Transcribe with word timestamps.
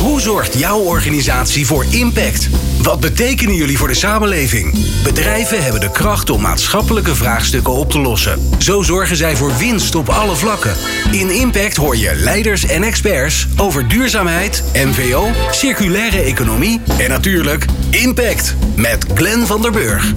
Hoe 0.00 0.20
zorgt 0.20 0.58
jouw 0.58 0.78
organisatie 0.78 1.66
voor 1.66 1.84
impact? 1.90 2.48
Wat 2.82 3.00
betekenen 3.00 3.54
jullie 3.54 3.78
voor 3.78 3.88
de 3.88 3.94
samenleving? 3.94 4.74
Bedrijven 5.02 5.62
hebben 5.62 5.80
de 5.80 5.90
kracht 5.90 6.30
om 6.30 6.40
maatschappelijke 6.40 7.14
vraagstukken 7.14 7.72
op 7.72 7.90
te 7.90 7.98
lossen. 7.98 8.38
Zo 8.58 8.82
zorgen 8.82 9.16
zij 9.16 9.36
voor 9.36 9.56
winst 9.58 9.94
op 9.94 10.08
alle 10.08 10.36
vlakken. 10.36 10.74
In 11.10 11.30
Impact 11.30 11.76
hoor 11.76 11.96
je 11.96 12.14
leiders 12.14 12.66
en 12.66 12.82
experts 12.82 13.46
over 13.56 13.88
duurzaamheid, 13.88 14.64
MVO, 14.72 15.28
circulaire 15.50 16.20
economie 16.20 16.80
en 16.98 17.08
natuurlijk 17.08 17.64
Impact 17.90 18.54
met 18.76 19.06
Glenn 19.14 19.46
van 19.46 19.62
der 19.62 19.72
Burg. 19.72 20.12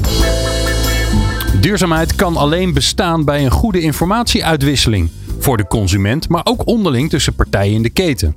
Duurzaamheid 1.61 2.15
kan 2.15 2.37
alleen 2.37 2.73
bestaan 2.73 3.25
bij 3.25 3.43
een 3.43 3.51
goede 3.51 3.81
informatieuitwisseling 3.81 5.09
voor 5.39 5.57
de 5.57 5.67
consument, 5.67 6.29
maar 6.29 6.41
ook 6.45 6.67
onderling 6.67 7.09
tussen 7.09 7.35
partijen 7.35 7.73
in 7.73 7.81
de 7.81 7.89
keten. 7.89 8.35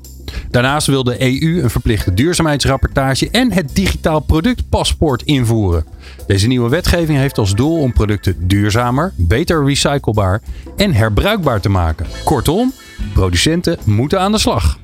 Daarnaast 0.50 0.86
wil 0.86 1.04
de 1.04 1.20
EU 1.20 1.62
een 1.62 1.70
verplichte 1.70 2.14
duurzaamheidsrapportage 2.14 3.30
en 3.30 3.52
het 3.52 3.74
digitaal 3.74 4.20
productpaspoort 4.20 5.22
invoeren. 5.22 5.84
Deze 6.26 6.46
nieuwe 6.46 6.68
wetgeving 6.68 7.18
heeft 7.18 7.38
als 7.38 7.54
doel 7.54 7.78
om 7.78 7.92
producten 7.92 8.48
duurzamer, 8.48 9.12
beter 9.16 9.64
recyclebaar 9.64 10.42
en 10.76 10.94
herbruikbaar 10.94 11.60
te 11.60 11.68
maken. 11.68 12.06
Kortom, 12.24 12.72
producenten 13.14 13.78
moeten 13.84 14.20
aan 14.20 14.32
de 14.32 14.38
slag. 14.38 14.78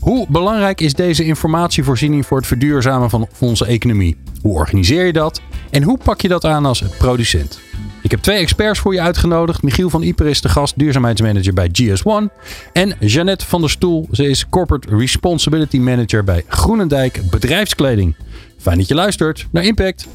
Hoe 0.00 0.26
belangrijk 0.28 0.80
is 0.80 0.94
deze 0.94 1.24
informatievoorziening 1.24 2.26
voor 2.26 2.36
het 2.38 2.46
verduurzamen 2.46 3.10
van 3.10 3.28
onze 3.38 3.66
economie? 3.66 4.16
Hoe 4.42 4.54
organiseer 4.54 5.06
je 5.06 5.12
dat? 5.12 5.40
En 5.70 5.82
hoe 5.82 5.98
pak 6.04 6.20
je 6.20 6.28
dat 6.28 6.44
aan 6.44 6.66
als 6.66 6.82
producent? 6.98 7.58
Ik 8.02 8.10
heb 8.10 8.20
twee 8.20 8.38
experts 8.38 8.78
voor 8.78 8.94
je 8.94 9.00
uitgenodigd. 9.00 9.62
Michiel 9.62 9.90
van 9.90 10.02
Ieper 10.02 10.26
is 10.26 10.40
de 10.40 10.48
gast, 10.48 10.78
duurzaamheidsmanager 10.78 11.54
bij 11.54 11.70
GS1. 11.82 12.32
En 12.72 12.96
Jeannette 13.00 13.46
van 13.46 13.60
der 13.60 13.70
Stoel, 13.70 14.08
ze 14.12 14.28
is 14.28 14.48
Corporate 14.48 14.96
Responsibility 14.96 15.78
Manager 15.78 16.24
bij 16.24 16.44
Groenendijk 16.48 17.20
Bedrijfskleding. 17.30 18.16
Fijn 18.58 18.78
dat 18.78 18.88
je 18.88 18.94
luistert 18.94 19.46
naar 19.50 19.64
Impact. 19.64 20.06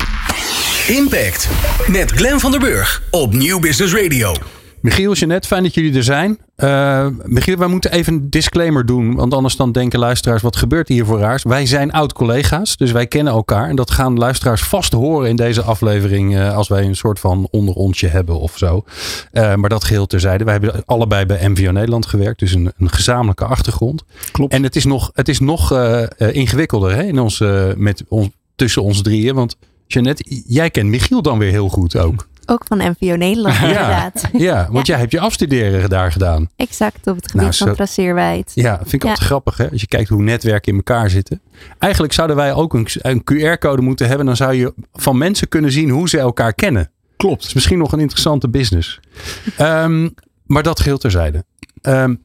Impact 0.88 1.50
met 1.88 2.11
Glenn 2.11 2.39
van 2.39 2.52
der 2.52 2.59
Burg 2.59 3.04
op 3.11 3.33
Nieuw 3.33 3.59
Business 3.59 3.94
Radio. 3.94 4.33
Michiel, 4.82 5.14
Jeannette, 5.14 5.48
fijn 5.48 5.64
dat 5.64 5.74
jullie 5.74 5.96
er 5.96 6.04
zijn. 6.04 6.38
Uh, 6.58 7.08
Michiel, 7.24 7.58
wij 7.58 7.68
moeten 7.68 7.92
even 7.92 8.14
een 8.14 8.30
disclaimer 8.30 8.86
doen. 8.86 9.16
Want 9.16 9.34
anders 9.34 9.56
dan 9.56 9.72
denken 9.72 10.00
luisteraars, 10.00 10.42
wat 10.42 10.56
gebeurt 10.56 10.88
hier 10.88 11.06
voor 11.06 11.20
raars? 11.20 11.44
Wij 11.44 11.66
zijn 11.66 11.92
oud-collega's, 11.92 12.78
dus 12.78 12.92
wij 12.92 13.08
kennen 13.08 13.34
elkaar. 13.34 13.70
En 13.70 13.76
dat 13.76 13.92
gaan 13.92 14.18
luisteraars 14.18 14.62
vast 14.62 14.94
horen 14.94 15.30
in 15.30 15.36
deze 15.36 15.62
aflevering. 15.62 16.36
Uh, 16.36 16.56
als 16.56 16.68
wij 16.68 16.86
een 16.86 16.96
soort 16.96 17.20
van 17.20 17.48
onderontje 17.52 18.08
hebben 18.08 18.40
of 18.40 18.58
zo. 18.58 18.84
Uh, 19.34 19.56
maar 19.56 19.70
dat 19.70 19.84
geheel 19.84 20.08
terzijde. 20.08 20.44
Wij 20.44 20.54
hebben 20.54 20.84
allebei 20.86 21.26
bij 21.26 21.50
MVO 21.50 21.72
Nederland 21.72 22.06
gewerkt. 22.06 22.40
Dus 22.40 22.54
een, 22.54 22.72
een 22.78 22.90
gezamenlijke 22.90 23.45
achtergrond. 23.45 24.04
Klopt. 24.32 24.54
En 24.54 24.64
het 24.64 24.76
is 24.76 24.86
nog, 24.86 25.12
het 25.14 25.30
is 25.30 25.40
nog 25.40 25.73
ingewikkelder 26.18 26.95
hè, 26.95 27.04
in 27.04 27.20
ons, 27.20 27.44
met 27.76 28.04
ons, 28.08 28.30
tussen 28.56 28.84
ons 28.84 29.02
drieën. 29.02 29.36
Want 29.36 29.58
Jeannette, 29.88 30.42
jij 30.48 30.70
kent 30.70 30.90
Michiel 30.90 31.22
dan 31.22 31.38
weer 31.38 31.52
heel 31.52 31.70
goed 31.70 31.98
ook. 31.98 32.28
Ook 32.45 32.64
van 32.67 32.78
MVO 32.78 33.16
Nederland 33.16 33.56
inderdaad. 33.56 34.30
Ja, 34.31 34.67
want 34.72 34.88
jij 34.88 34.97
hebt 34.97 35.11
je 35.11 35.20
afstuderen 35.20 35.89
daar 35.89 36.11
gedaan. 36.11 36.50
Exact, 36.56 37.08
op 37.08 37.16
het 37.16 37.31
gebied 37.31 37.42
nou, 37.42 37.56
van 37.56 37.73
traceerbaarheid. 37.73 38.52
Ja, 38.56 38.78
vind 38.78 38.94
ik 38.94 39.03
ja. 39.03 39.09
altijd 39.09 39.28
grappig 39.28 39.58
hè. 39.58 39.72
Als 39.72 39.81
je 39.81 39.88
kijkt 39.88 40.09
hoe 40.09 40.23
netwerken 40.23 40.72
in 40.72 40.78
elkaar 40.78 41.09
zitten. 41.09 41.42
Eigenlijk 41.78 42.14
zouden 42.14 42.36
wij 42.36 42.53
ook 42.53 42.73
een, 42.73 42.88
een 43.02 43.23
QR-code 43.23 43.81
moeten 43.81 44.08
hebben. 44.08 44.25
Dan 44.25 44.36
zou 44.36 44.53
je 44.53 44.73
van 44.94 45.17
mensen 45.17 45.48
kunnen 45.48 45.72
zien 45.72 45.89
hoe 45.89 46.09
ze 46.09 46.17
elkaar 46.17 46.53
kennen. 46.53 46.92
Klopt. 47.17 47.39
Dat 47.39 47.48
is 47.48 47.53
misschien 47.53 47.78
nog 47.78 47.92
een 47.92 48.00
interessante 48.00 48.50
business. 48.50 49.00
um, 49.59 50.14
maar 50.45 50.64
dat 50.64 50.80
geheel 50.80 50.98
terzijde. 50.98 51.45
Um, 51.81 52.22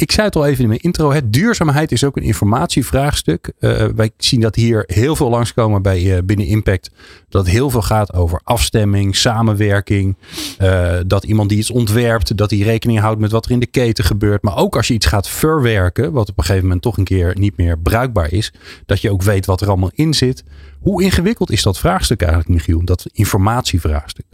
ik 0.00 0.12
zei 0.12 0.26
het 0.26 0.36
al 0.36 0.46
even 0.46 0.62
in 0.62 0.68
mijn 0.68 0.80
intro. 0.80 1.12
Het 1.12 1.32
duurzaamheid 1.32 1.92
is 1.92 2.04
ook 2.04 2.16
een 2.16 2.22
informatievraagstuk. 2.22 3.52
Uh, 3.58 3.84
wij 3.96 4.10
zien 4.16 4.40
dat 4.40 4.54
hier 4.54 4.84
heel 4.86 5.16
veel 5.16 5.30
langskomen 5.30 5.82
bij 5.82 6.02
uh, 6.02 6.18
binnen 6.24 6.46
Impact. 6.46 6.90
Dat 7.28 7.46
heel 7.46 7.70
veel 7.70 7.82
gaat 7.82 8.12
over 8.14 8.40
afstemming, 8.44 9.16
samenwerking. 9.16 10.16
Uh, 10.60 10.96
dat 11.06 11.24
iemand 11.24 11.48
die 11.48 11.58
iets 11.58 11.70
ontwerpt, 11.70 12.36
dat 12.36 12.50
hij 12.50 12.60
rekening 12.60 12.98
houdt 12.98 13.20
met 13.20 13.30
wat 13.30 13.44
er 13.44 13.50
in 13.50 13.60
de 13.60 13.66
keten 13.66 14.04
gebeurt. 14.04 14.42
Maar 14.42 14.56
ook 14.56 14.76
als 14.76 14.88
je 14.88 14.94
iets 14.94 15.06
gaat 15.06 15.28
verwerken, 15.28 16.12
wat 16.12 16.28
op 16.28 16.38
een 16.38 16.44
gegeven 16.44 16.64
moment 16.64 16.82
toch 16.82 16.96
een 16.96 17.04
keer 17.04 17.36
niet 17.38 17.56
meer 17.56 17.78
bruikbaar 17.78 18.32
is. 18.32 18.52
Dat 18.86 19.00
je 19.00 19.10
ook 19.10 19.22
weet 19.22 19.46
wat 19.46 19.60
er 19.60 19.68
allemaal 19.68 19.92
in 19.94 20.14
zit. 20.14 20.44
Hoe 20.80 21.02
ingewikkeld 21.02 21.50
is 21.50 21.62
dat 21.62 21.78
vraagstuk 21.78 22.20
eigenlijk, 22.20 22.50
Michiel? 22.50 22.84
Dat 22.84 23.06
informatievraagstuk? 23.12 24.26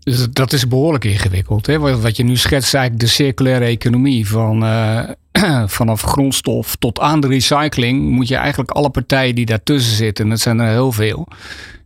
Dus 0.00 0.26
dat 0.30 0.52
is 0.52 0.68
behoorlijk 0.68 1.04
ingewikkeld. 1.04 1.66
Hè? 1.66 2.00
Wat 2.00 2.16
je 2.16 2.24
nu 2.24 2.36
schetst, 2.36 2.74
eigenlijk 2.74 3.04
de 3.04 3.10
circulaire 3.10 3.64
economie. 3.64 4.28
Van, 4.28 4.64
uh, 4.64 5.02
vanaf 5.66 6.02
grondstof 6.02 6.76
tot 6.76 7.00
aan 7.00 7.20
de 7.20 7.26
recycling. 7.26 8.10
Moet 8.10 8.28
je 8.28 8.36
eigenlijk 8.36 8.70
alle 8.70 8.90
partijen 8.90 9.34
die 9.34 9.46
daartussen 9.46 9.96
zitten, 9.96 10.24
en 10.24 10.30
dat 10.30 10.40
zijn 10.40 10.58
er 10.58 10.70
heel 10.70 10.92
veel. 10.92 11.28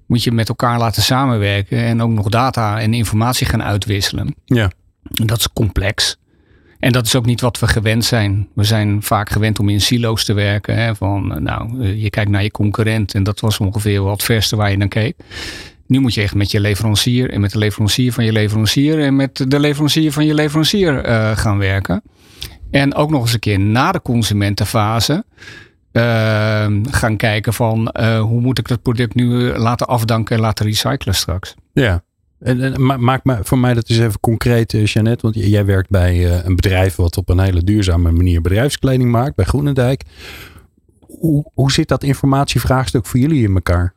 Moet 0.07 0.23
je 0.23 0.33
met 0.33 0.49
elkaar 0.49 0.79
laten 0.79 1.03
samenwerken. 1.03 1.79
En 1.79 2.03
ook 2.03 2.11
nog 2.11 2.29
data 2.29 2.81
en 2.81 2.95
informatie 2.95 3.47
gaan 3.47 3.63
uitwisselen. 3.63 4.35
Ja. 4.45 4.71
En 5.15 5.27
dat 5.27 5.39
is 5.39 5.49
complex. 5.53 6.17
En 6.79 6.93
dat 6.93 7.07
is 7.07 7.17
ook 7.17 7.27
niet 7.27 7.41
wat 7.41 7.59
we 7.59 7.67
gewend 7.67 8.05
zijn. 8.05 8.49
We 8.55 8.65
zijn 8.65 9.03
vaak 9.03 9.31
gewend 9.31 9.59
om 9.59 9.69
in 9.69 9.81
silo's 9.81 10.25
te 10.25 10.33
werken. 10.33 10.77
Hè? 10.77 10.95
Van, 10.95 11.43
nou, 11.43 11.87
je 11.87 12.11
kijkt 12.11 12.31
naar 12.31 12.43
je 12.43 12.51
concurrent. 12.51 13.15
En 13.15 13.23
dat 13.23 13.41
was 13.41 13.59
ongeveer 13.59 14.03
wat 14.03 14.13
het 14.13 14.23
verste 14.23 14.57
waar 14.57 14.71
je 14.71 14.77
naar 14.77 14.89
keek. 14.89 15.17
Nu 15.93 16.01
moet 16.01 16.15
je 16.15 16.23
echt 16.23 16.35
met 16.35 16.51
je 16.51 16.61
leverancier 16.61 17.31
en 17.31 17.41
met 17.41 17.51
de 17.51 17.59
leverancier 17.59 18.13
van 18.13 18.25
je 18.25 18.33
leverancier 18.33 19.01
en 19.01 19.17
met 19.17 19.51
de 19.51 19.61
leverancier 19.61 20.13
van 20.13 20.27
je 20.27 20.35
leverancier 20.35 21.09
uh, 21.09 21.37
gaan 21.37 21.59
werken. 21.59 22.03
En 22.71 22.95
ook 22.95 23.11
nog 23.11 23.23
eens 23.23 23.33
een 23.33 23.39
keer 23.39 23.61
na 23.61 23.93
de 23.93 24.03
consumentenfase 24.03 25.25
uh, 25.93 26.03
gaan 26.91 27.17
kijken 27.17 27.53
van 27.53 27.95
uh, 28.01 28.21
hoe 28.21 28.41
moet 28.41 28.59
ik 28.59 28.69
dat 28.69 28.83
product 28.83 29.15
nu 29.15 29.27
laten 29.57 29.87
afdanken 29.87 30.37
en 30.37 30.43
laten 30.43 30.67
recyclen 30.67 31.15
straks. 31.15 31.55
Ja, 31.73 32.03
en, 32.41 32.61
en 32.61 33.05
maak 33.05 33.25
maar 33.25 33.41
voor 33.43 33.59
mij 33.59 33.75
dat 33.75 33.89
eens 33.89 33.99
even 33.99 34.21
concreet, 34.21 34.73
Jeannette. 34.93 35.23
Want 35.23 35.35
jij 35.35 35.65
werkt 35.65 35.91
bij 35.91 36.45
een 36.45 36.57
bedrijf 36.57 36.97
wat 36.97 37.17
op 37.17 37.29
een 37.29 37.41
hele 37.41 37.65
duurzame 37.65 38.11
manier 38.11 38.41
bedrijfskleding 38.41 39.11
maakt, 39.11 39.37
bij 39.37 39.45
Groenendijk. 39.45 40.03
Hoe, 41.01 41.51
hoe 41.55 41.73
zit 41.73 41.89
dat 41.89 42.03
informatievraagstuk 42.03 43.07
voor 43.07 43.21
jullie 43.21 43.43
in 43.49 43.55
elkaar? 43.55 43.95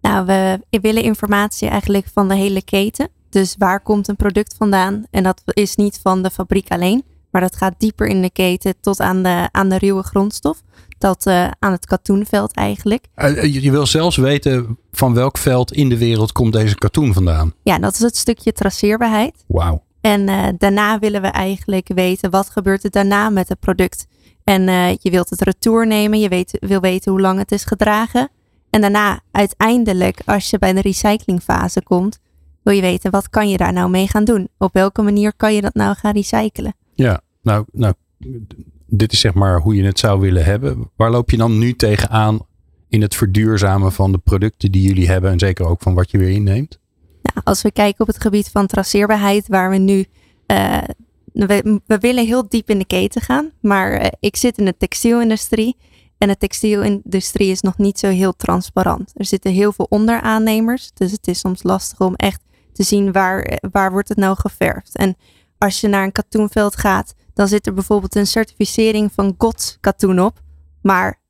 Nou, 0.00 0.26
we 0.26 0.78
willen 0.80 1.02
informatie 1.02 1.68
eigenlijk 1.68 2.06
van 2.12 2.28
de 2.28 2.34
hele 2.34 2.62
keten. 2.62 3.08
Dus 3.30 3.54
waar 3.58 3.80
komt 3.80 4.08
een 4.08 4.16
product 4.16 4.54
vandaan? 4.58 5.04
En 5.10 5.22
dat 5.22 5.42
is 5.44 5.76
niet 5.76 6.00
van 6.02 6.22
de 6.22 6.30
fabriek 6.30 6.70
alleen, 6.70 7.04
maar 7.30 7.40
dat 7.40 7.56
gaat 7.56 7.74
dieper 7.78 8.06
in 8.06 8.22
de 8.22 8.30
keten 8.30 8.74
tot 8.80 9.00
aan 9.00 9.22
de, 9.22 9.48
aan 9.52 9.68
de 9.68 9.78
ruwe 9.78 10.02
grondstof. 10.02 10.62
Tot 10.98 11.26
uh, 11.26 11.50
aan 11.58 11.72
het 11.72 11.86
katoenveld 11.86 12.54
eigenlijk. 12.54 13.04
Uh, 13.16 13.62
je 13.62 13.70
wil 13.70 13.86
zelfs 13.86 14.16
weten 14.16 14.78
van 14.92 15.14
welk 15.14 15.38
veld 15.38 15.72
in 15.72 15.88
de 15.88 15.98
wereld 15.98 16.32
komt 16.32 16.52
deze 16.52 16.74
katoen 16.74 17.12
vandaan. 17.12 17.52
Ja, 17.62 17.78
dat 17.78 17.92
is 17.92 18.00
het 18.00 18.16
stukje 18.16 18.52
traceerbaarheid. 18.52 19.44
Wauw. 19.46 19.82
En 20.00 20.28
uh, 20.28 20.46
daarna 20.58 20.98
willen 20.98 21.22
we 21.22 21.28
eigenlijk 21.28 21.90
weten 21.94 22.30
wat 22.30 22.50
gebeurt 22.50 22.84
er 22.84 22.90
daarna 22.90 23.30
met 23.30 23.48
het 23.48 23.60
product. 23.60 24.06
En 24.44 24.62
je 25.00 25.10
wilt 25.10 25.30
het 25.30 25.40
retour 25.40 25.86
nemen, 25.86 26.20
je 26.20 26.28
weet, 26.28 26.56
wil 26.60 26.80
weten 26.80 27.12
hoe 27.12 27.20
lang 27.20 27.38
het 27.38 27.52
is 27.52 27.64
gedragen. 27.64 28.30
En 28.70 28.80
daarna, 28.80 29.20
uiteindelijk, 29.30 30.20
als 30.24 30.50
je 30.50 30.58
bij 30.58 30.72
de 30.72 30.80
recyclingfase 30.80 31.82
komt, 31.82 32.18
wil 32.62 32.74
je 32.74 32.80
weten 32.80 33.10
wat 33.10 33.30
kan 33.30 33.48
je 33.48 33.56
daar 33.56 33.72
nou 33.72 33.90
mee 33.90 34.08
gaan 34.08 34.24
doen? 34.24 34.48
Op 34.58 34.72
welke 34.72 35.02
manier 35.02 35.32
kan 35.36 35.54
je 35.54 35.60
dat 35.60 35.74
nou 35.74 35.94
gaan 35.94 36.12
recyclen? 36.12 36.74
Ja, 36.94 37.20
nou, 37.42 37.64
nou 37.72 37.94
dit 38.86 39.12
is 39.12 39.20
zeg 39.20 39.34
maar 39.34 39.60
hoe 39.60 39.74
je 39.74 39.84
het 39.84 39.98
zou 39.98 40.20
willen 40.20 40.44
hebben. 40.44 40.90
Waar 40.96 41.10
loop 41.10 41.30
je 41.30 41.36
dan 41.36 41.58
nu 41.58 41.74
tegenaan 41.74 42.38
in 42.88 43.02
het 43.02 43.14
verduurzamen 43.14 43.92
van 43.92 44.12
de 44.12 44.18
producten 44.18 44.72
die 44.72 44.82
jullie 44.82 45.08
hebben 45.08 45.30
en 45.30 45.38
zeker 45.38 45.66
ook 45.66 45.82
van 45.82 45.94
wat 45.94 46.10
je 46.10 46.18
weer 46.18 46.30
inneemt? 46.30 46.78
Nou, 47.22 47.40
als 47.44 47.62
we 47.62 47.72
kijken 47.72 48.00
op 48.00 48.06
het 48.06 48.20
gebied 48.20 48.48
van 48.48 48.66
traceerbaarheid, 48.66 49.48
waar 49.48 49.70
we 49.70 49.76
nu. 49.76 50.04
Uh, 50.46 50.78
we, 51.32 51.80
we, 51.86 51.98
willen 51.98 52.26
heel 52.26 52.48
diep 52.48 52.70
in 52.70 52.78
de 52.78 52.84
keten 52.84 53.20
gaan, 53.20 53.50
maar 53.60 54.00
uh, 54.00 54.06
ik 54.20 54.36
zit 54.36 54.58
in 54.58 54.64
de 54.64 54.76
textielindustrie. 54.76 55.76
En 56.18 56.28
de 56.28 56.36
textielindustrie 56.36 57.50
is 57.50 57.60
nog 57.60 57.78
niet 57.78 57.98
zo 57.98 58.08
heel 58.08 58.36
transparant. 58.36 59.12
Er 59.16 59.24
zitten 59.24 59.52
heel 59.52 59.72
veel 59.72 59.86
onderaannemers. 59.88 60.90
Dus 60.94 61.12
het 61.12 61.28
is 61.28 61.38
soms 61.38 61.62
lastig 61.62 62.00
om 62.00 62.14
echt 62.14 62.42
te 62.72 62.82
zien 62.82 63.12
waar, 63.12 63.58
waar 63.70 63.90
wordt 63.90 64.08
het 64.08 64.18
nou 64.18 64.36
geverfd. 64.36 64.96
En 64.96 65.16
als 65.58 65.80
je 65.80 65.88
naar 65.88 66.04
een 66.04 66.12
katoenveld 66.12 66.76
gaat, 66.76 67.14
dan 67.34 67.48
zit 67.48 67.66
er 67.66 67.74
bijvoorbeeld 67.74 68.14
een 68.14 68.26
certificering 68.26 69.12
van 69.12 69.34
GOTS 69.38 69.78
katoen 69.80 70.20
op. 70.20 70.40
Maar 70.82 71.20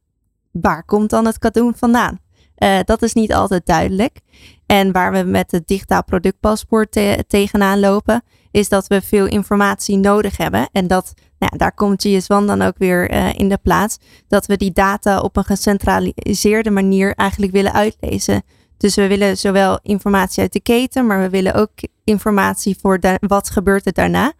waar 0.50 0.84
komt 0.84 1.10
dan 1.10 1.26
het 1.26 1.38
katoen 1.38 1.74
vandaan? 1.74 2.18
Uh, 2.58 2.78
dat 2.84 3.02
is 3.02 3.12
niet 3.12 3.32
altijd 3.32 3.66
duidelijk. 3.66 4.20
En 4.68 4.92
waar 4.92 5.12
we 5.12 5.22
met 5.22 5.50
het 5.50 5.66
digitaal 5.66 6.04
productpaspoort 6.04 6.92
te 6.92 7.24
tegenaan 7.28 7.80
lopen, 7.80 8.22
is 8.50 8.68
dat 8.68 8.86
we 8.86 9.02
veel 9.02 9.26
informatie 9.26 9.96
nodig 9.96 10.36
hebben. 10.36 10.68
En 10.72 10.86
dat, 10.86 11.14
nou, 11.38 11.56
daar 11.56 11.72
komt 11.72 12.06
GS1 12.08 12.26
dan 12.26 12.62
ook 12.62 12.78
weer 12.78 13.12
uh, 13.12 13.34
in 13.34 13.48
de 13.48 13.58
plaats. 13.62 13.98
Dat 14.26 14.46
we 14.46 14.56
die 14.56 14.72
data 14.72 15.20
op 15.20 15.36
een 15.36 15.44
gecentraliseerde 15.44 16.70
manier 16.70 17.14
eigenlijk 17.14 17.52
willen 17.52 17.72
uitlezen. 17.72 18.42
Dus 18.76 18.94
we 18.94 19.06
willen 19.06 19.36
zowel 19.36 19.78
informatie 19.82 20.42
uit 20.42 20.52
de 20.52 20.60
keten, 20.60 21.06
maar 21.06 21.20
we 21.20 21.30
willen 21.30 21.54
ook 21.54 21.70
informatie 22.04 22.76
voor 22.80 22.98
wat 23.20 23.50
gebeurt 23.50 23.86
er 23.86 23.92
daarna. 23.92 24.32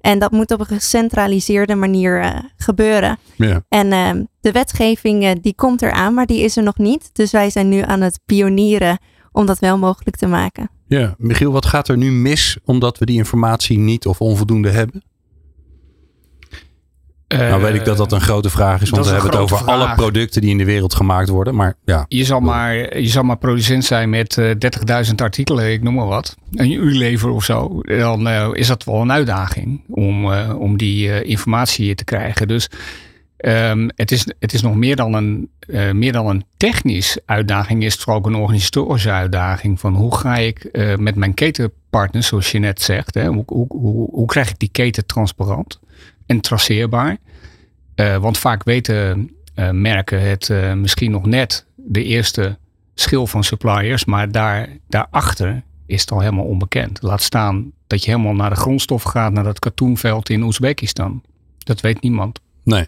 En 0.00 0.18
dat 0.18 0.30
moet 0.30 0.50
op 0.50 0.60
een 0.60 0.66
gecentraliseerde 0.66 1.74
manier 1.74 2.22
uh, 2.22 2.38
gebeuren. 2.56 3.18
Ja. 3.36 3.64
En 3.68 3.86
uh, 3.86 4.24
de 4.40 4.52
wetgeving 4.52 5.24
uh, 5.24 5.30
die 5.40 5.54
komt 5.54 5.82
eraan, 5.82 6.14
maar 6.14 6.26
die 6.26 6.40
is 6.40 6.56
er 6.56 6.62
nog 6.62 6.78
niet. 6.78 7.10
Dus 7.12 7.30
wij 7.30 7.50
zijn 7.50 7.68
nu 7.68 7.80
aan 7.80 8.00
het 8.00 8.20
pionieren 8.26 8.98
om 9.34 9.46
dat 9.46 9.58
wel 9.58 9.78
mogelijk 9.78 10.16
te 10.16 10.26
maken. 10.26 10.70
Ja, 10.86 11.14
Michiel, 11.18 11.52
wat 11.52 11.66
gaat 11.66 11.88
er 11.88 11.96
nu 11.96 12.12
mis 12.12 12.58
omdat 12.64 12.98
we 12.98 13.06
die 13.06 13.16
informatie 13.16 13.78
niet 13.78 14.06
of 14.06 14.20
onvoldoende 14.20 14.70
hebben? 14.70 15.02
nou 17.28 17.62
weet 17.62 17.74
ik 17.74 17.84
dat 17.84 17.96
dat 17.96 18.12
een 18.12 18.20
grote 18.20 18.50
vraag 18.50 18.82
is, 18.82 18.90
want 18.90 19.06
we 19.06 19.12
hebben 19.12 19.30
het 19.30 19.40
over 19.40 19.58
vraag. 19.58 19.68
alle 19.68 19.94
producten 19.94 20.40
die 20.40 20.50
in 20.50 20.58
de 20.58 20.64
wereld 20.64 20.94
gemaakt 20.94 21.28
worden. 21.28 21.54
Maar 21.54 21.74
ja. 21.84 22.04
Je 22.08 22.24
zal 22.24 22.40
maar, 22.40 22.98
je 23.00 23.08
zal 23.08 23.22
maar 23.22 23.36
producent 23.36 23.84
zijn 23.84 24.10
met 24.10 24.36
uh, 24.36 24.50
30.000 25.06 25.14
artikelen, 25.16 25.72
ik 25.72 25.82
noem 25.82 25.94
maar 25.94 26.06
wat. 26.06 26.36
Een 26.52 26.72
uurlever 26.72 27.30
of 27.30 27.44
zo. 27.44 27.80
Dan 27.82 28.26
uh, 28.26 28.48
is 28.52 28.66
dat 28.66 28.84
wel 28.84 29.00
een 29.00 29.12
uitdaging 29.12 29.84
om, 29.88 30.24
uh, 30.24 30.54
om 30.58 30.76
die 30.76 31.22
informatie 31.22 31.94
te 31.94 32.04
krijgen. 32.04 32.48
Dus 32.48 32.68
um, 33.36 33.90
het, 33.94 34.12
is, 34.12 34.26
het 34.38 34.52
is 34.52 34.62
nog 34.62 34.74
meer 34.74 34.96
dan 34.96 35.14
een, 35.14 35.50
meer 35.98 36.12
dan 36.12 36.26
een 36.26 36.44
technisch 36.56 37.18
uitdaging. 37.26 37.84
Is 37.84 37.92
het 37.92 38.02
vooral 38.02 38.18
ook 38.20 38.26
een 38.26 38.34
organisatorische 38.34 39.10
uitdaging. 39.10 39.80
Van 39.80 39.94
hoe 39.94 40.16
ga 40.16 40.36
ik 40.36 40.68
met 40.98 41.14
mijn 41.14 41.34
ketenpartners, 41.34 42.26
zoals 42.26 42.52
je 42.52 42.58
net 42.58 42.82
zegt. 42.82 43.14
Hè, 43.14 43.26
hoe, 43.26 43.44
hoe, 43.46 44.10
hoe, 44.10 44.26
krijg 44.26 44.50
ik 44.50 44.58
die 44.58 44.68
keten 44.72 45.06
transparant? 45.06 45.80
en 46.26 46.40
traceerbaar. 46.40 47.16
Uh, 47.96 48.16
want 48.16 48.38
vaak 48.38 48.64
weten 48.64 49.30
uh, 49.56 49.70
merken 49.70 50.20
het 50.20 50.48
uh, 50.48 50.72
misschien 50.72 51.10
nog 51.10 51.26
net 51.26 51.66
de 51.74 52.04
eerste 52.04 52.58
schil 52.94 53.26
van 53.26 53.44
suppliers, 53.44 54.04
maar 54.04 54.32
daar, 54.32 54.68
daarachter 54.88 55.62
is 55.86 56.00
het 56.00 56.10
al 56.10 56.20
helemaal 56.20 56.44
onbekend. 56.44 57.02
Laat 57.02 57.22
staan 57.22 57.72
dat 57.86 58.04
je 58.04 58.10
helemaal 58.10 58.34
naar 58.34 58.50
de 58.50 58.56
grondstof 58.56 59.02
gaat, 59.02 59.32
naar 59.32 59.44
dat 59.44 59.58
katoenveld 59.58 60.28
in 60.28 60.42
Oezbekistan. 60.42 61.22
Dat 61.58 61.80
weet 61.80 62.00
niemand. 62.00 62.40
Nee. 62.62 62.86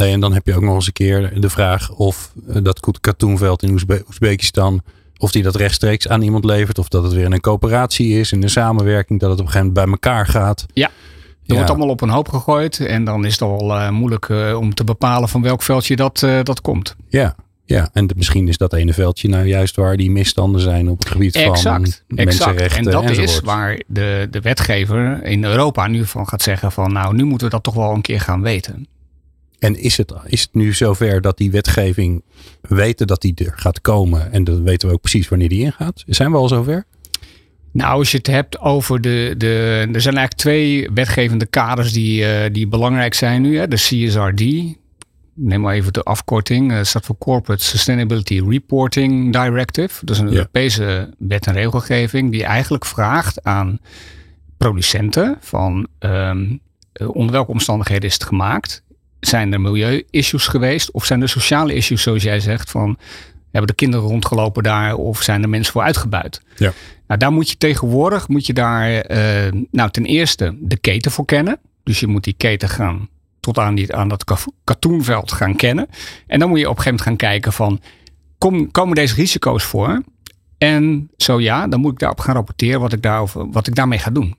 Nee. 0.00 0.12
En 0.12 0.20
dan 0.20 0.32
heb 0.32 0.46
je 0.46 0.54
ook 0.54 0.62
nog 0.62 0.74
eens 0.74 0.86
een 0.86 0.92
keer 0.92 1.40
de 1.40 1.50
vraag 1.50 1.90
of 1.90 2.32
dat 2.62 3.00
katoenveld 3.00 3.62
in 3.62 3.70
Oezbe 3.70 4.04
Oezbekistan, 4.06 4.82
of 5.18 5.32
die 5.32 5.42
dat 5.42 5.56
rechtstreeks 5.56 6.08
aan 6.08 6.22
iemand 6.22 6.44
levert, 6.44 6.78
of 6.78 6.88
dat 6.88 7.02
het 7.02 7.12
weer 7.12 7.24
in 7.24 7.32
een 7.32 7.40
coöperatie 7.40 8.18
is, 8.18 8.32
in 8.32 8.42
een 8.42 8.50
samenwerking, 8.50 9.20
dat 9.20 9.30
het 9.30 9.40
op 9.40 9.46
een 9.46 9.52
gegeven 9.52 9.72
moment 9.72 10.00
bij 10.00 10.12
elkaar 10.12 10.26
gaat. 10.26 10.66
Ja. 10.72 10.90
Er 11.46 11.56
wordt 11.56 11.70
allemaal 11.70 11.88
op 11.88 12.00
een 12.00 12.08
hoop 12.08 12.28
gegooid. 12.28 12.80
En 12.80 13.04
dan 13.04 13.24
is 13.24 13.32
het 13.32 13.42
al 13.42 13.76
uh, 13.76 13.90
moeilijk 13.90 14.28
uh, 14.28 14.58
om 14.58 14.74
te 14.74 14.84
bepalen 14.84 15.28
van 15.28 15.42
welk 15.42 15.62
veldje 15.62 15.96
dat, 15.96 16.22
uh, 16.22 16.38
dat 16.42 16.60
komt. 16.60 16.96
Ja, 17.08 17.36
ja. 17.64 17.88
en 17.92 18.06
de, 18.06 18.14
misschien 18.16 18.48
is 18.48 18.56
dat 18.56 18.72
ene 18.72 18.92
veldje 18.92 19.28
nou 19.28 19.46
juist 19.46 19.76
waar 19.76 19.96
die 19.96 20.10
misstanden 20.10 20.60
zijn 20.60 20.88
op 20.88 20.98
het 20.98 21.08
gebied 21.08 21.34
exact, 21.34 21.62
van 21.62 22.16
mensenrechten. 22.16 22.64
Exact. 22.64 22.86
En 22.86 22.92
dat 22.92 23.02
enzovoort. 23.02 23.28
is 23.28 23.40
waar 23.40 23.82
de, 23.86 24.28
de 24.30 24.40
wetgever 24.40 25.24
in 25.24 25.44
Europa 25.44 25.86
nu 25.86 26.06
van 26.06 26.28
gaat 26.28 26.42
zeggen 26.42 26.72
van 26.72 26.92
nou, 26.92 27.14
nu 27.14 27.24
moeten 27.24 27.46
we 27.46 27.52
dat 27.52 27.62
toch 27.62 27.74
wel 27.74 27.92
een 27.92 28.00
keer 28.00 28.20
gaan 28.20 28.42
weten. 28.42 28.86
En 29.60 29.78
is 29.78 29.96
het, 29.96 30.12
is 30.26 30.40
het 30.40 30.54
nu 30.54 30.72
zover 30.72 31.20
dat 31.20 31.36
die 31.36 31.50
wetgeving 31.50 32.22
weten 32.60 33.06
dat 33.06 33.20
die 33.20 33.34
er 33.34 33.52
gaat 33.56 33.80
komen 33.80 34.32
en 34.32 34.44
dan 34.44 34.62
weten 34.62 34.88
we 34.88 34.94
ook 34.94 35.00
precies 35.00 35.28
wanneer 35.28 35.48
die 35.48 35.64
ingaat? 35.64 36.04
Zijn 36.06 36.30
we 36.30 36.36
al 36.36 36.48
zover? 36.48 36.84
Nou, 37.72 37.98
als 37.98 38.10
je 38.10 38.16
het 38.16 38.26
hebt 38.26 38.58
over 38.58 39.00
de. 39.00 39.34
de 39.36 39.88
er 39.92 40.00
zijn 40.00 40.16
eigenlijk 40.16 40.34
twee 40.34 40.90
wetgevende 40.94 41.46
kaders 41.46 41.92
die, 41.92 42.22
uh, 42.22 42.52
die 42.52 42.68
belangrijk 42.68 43.14
zijn 43.14 43.42
nu. 43.42 43.58
Hè. 43.58 43.68
De 43.68 43.76
CSRD. 43.76 44.40
Neem 45.34 45.60
maar 45.60 45.74
even 45.74 45.92
de 45.92 46.02
afkorting. 46.02 46.72
Dat 46.72 46.86
staat 46.86 47.06
voor 47.06 47.18
Corporate 47.18 47.64
Sustainability 47.64 48.42
Reporting 48.48 49.32
Directive. 49.32 50.04
Dat 50.04 50.16
is 50.16 50.22
een 50.22 50.28
Ja. 50.28 50.34
Europese 50.34 51.14
wet 51.18 51.46
en 51.46 51.52
regelgeving 51.52 52.30
die 52.30 52.44
eigenlijk 52.44 52.84
vraagt 52.84 53.44
aan 53.44 53.78
producenten 54.56 55.36
van 55.40 55.88
ehm, 55.98 56.56
eh, 56.92 57.14
onder 57.14 57.32
welke 57.32 57.50
omstandigheden 57.50 58.08
is 58.08 58.14
het 58.14 58.24
gemaakt? 58.24 58.82
Zijn 59.20 59.52
er 59.52 59.60
milieu-issues 59.60 60.46
geweest 60.46 60.90
of 60.90 61.04
zijn 61.04 61.22
er 61.22 61.28
sociale 61.28 61.74
issues, 61.74 62.02
zoals 62.02 62.22
jij 62.22 62.40
zegt, 62.40 62.70
van 62.70 62.98
hebben 63.50 63.70
de 63.70 63.74
kinderen 63.76 64.06
rondgelopen 64.06 64.62
daar 64.62 64.94
of 64.94 65.22
zijn 65.22 65.42
er 65.42 65.48
mensen 65.48 65.72
voor 65.72 65.82
uitgebuit? 65.82 66.40
Ja. 66.56 66.72
Nou, 67.06 67.20
daar 67.20 67.32
moet 67.32 67.50
je 67.50 67.56
tegenwoordig, 67.56 68.28
moet 68.28 68.46
je 68.46 68.52
daar, 68.52 68.90
eh, 69.00 69.52
nou 69.70 69.90
ten 69.90 70.04
eerste 70.04 70.56
de 70.60 70.76
keten 70.76 71.10
voor 71.10 71.24
kennen. 71.24 71.58
Dus 71.82 72.00
je 72.00 72.06
moet 72.06 72.24
die 72.24 72.34
keten 72.36 72.68
gaan 72.68 73.08
tot 73.40 73.58
aan, 73.58 73.74
die, 73.74 73.94
aan 73.94 74.08
dat 74.08 74.24
ka- 74.24 74.36
katoenveld 74.64 75.32
gaan 75.32 75.56
kennen. 75.56 75.88
En 76.26 76.38
dan 76.38 76.48
moet 76.48 76.58
je 76.58 76.68
op 76.68 76.76
een 76.76 76.82
gegeven 76.82 76.98
moment 77.04 77.20
gaan 77.22 77.30
kijken 77.30 77.52
van, 77.52 77.80
kom, 78.38 78.70
komen 78.70 78.94
deze 78.94 79.14
risico's 79.14 79.64
voor? 79.64 80.02
En 80.58 81.10
zo 81.16 81.40
ja, 81.40 81.68
dan 81.68 81.80
moet 81.80 81.92
ik 81.92 81.98
daarop 81.98 82.20
gaan 82.20 82.34
rapporteren 82.34 82.80
wat 82.80 82.92
ik, 82.92 83.02
daarover, 83.02 83.50
wat 83.50 83.66
ik 83.66 83.74
daarmee 83.74 83.98
ga 83.98 84.10
doen. 84.10 84.36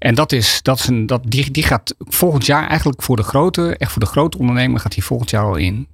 En 0.00 0.14
dat 0.14 0.32
is, 0.32 0.62
dat 0.62 0.78
is 0.78 0.86
een, 0.86 1.06
dat, 1.06 1.22
die, 1.24 1.50
die 1.50 1.62
gaat 1.62 1.94
volgend 1.98 2.46
jaar 2.46 2.68
eigenlijk 2.68 3.02
voor 3.02 3.16
de 3.16 3.22
grote, 3.22 3.76
echt 3.76 3.92
voor 3.92 4.02
de 4.02 4.08
grote 4.08 4.38
ondernemer 4.38 4.80
gaat 4.80 4.94
die 4.94 5.04
volgend 5.04 5.30
jaar 5.30 5.44
al 5.44 5.56
in. 5.56 5.86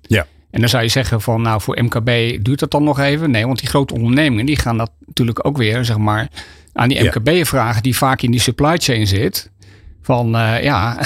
Ja. 0.00 0.26
En 0.50 0.60
dan 0.60 0.68
zou 0.68 0.82
je 0.82 0.88
zeggen 0.88 1.20
van 1.20 1.42
nou 1.42 1.60
voor 1.60 1.82
MKB 1.82 2.06
duurt 2.44 2.58
dat 2.58 2.70
dan 2.70 2.84
nog 2.84 2.98
even. 2.98 3.30
Nee, 3.30 3.46
want 3.46 3.58
die 3.58 3.68
grote 3.68 3.94
ondernemingen 3.94 4.46
die 4.46 4.56
gaan 4.56 4.76
dat 4.76 4.90
natuurlijk 5.06 5.46
ook 5.46 5.56
weer 5.56 5.84
zeg 5.84 5.98
maar 5.98 6.28
aan 6.72 6.88
die 6.88 7.02
Ja. 7.02 7.12
MKB 7.14 7.46
vragen 7.46 7.82
die 7.82 7.96
vaak 7.96 8.22
in 8.22 8.30
die 8.30 8.40
supply 8.40 8.76
chain 8.76 9.06
zit. 9.06 9.50
Van 10.02 10.36
eh, 10.36 10.62
ja, 10.62 10.98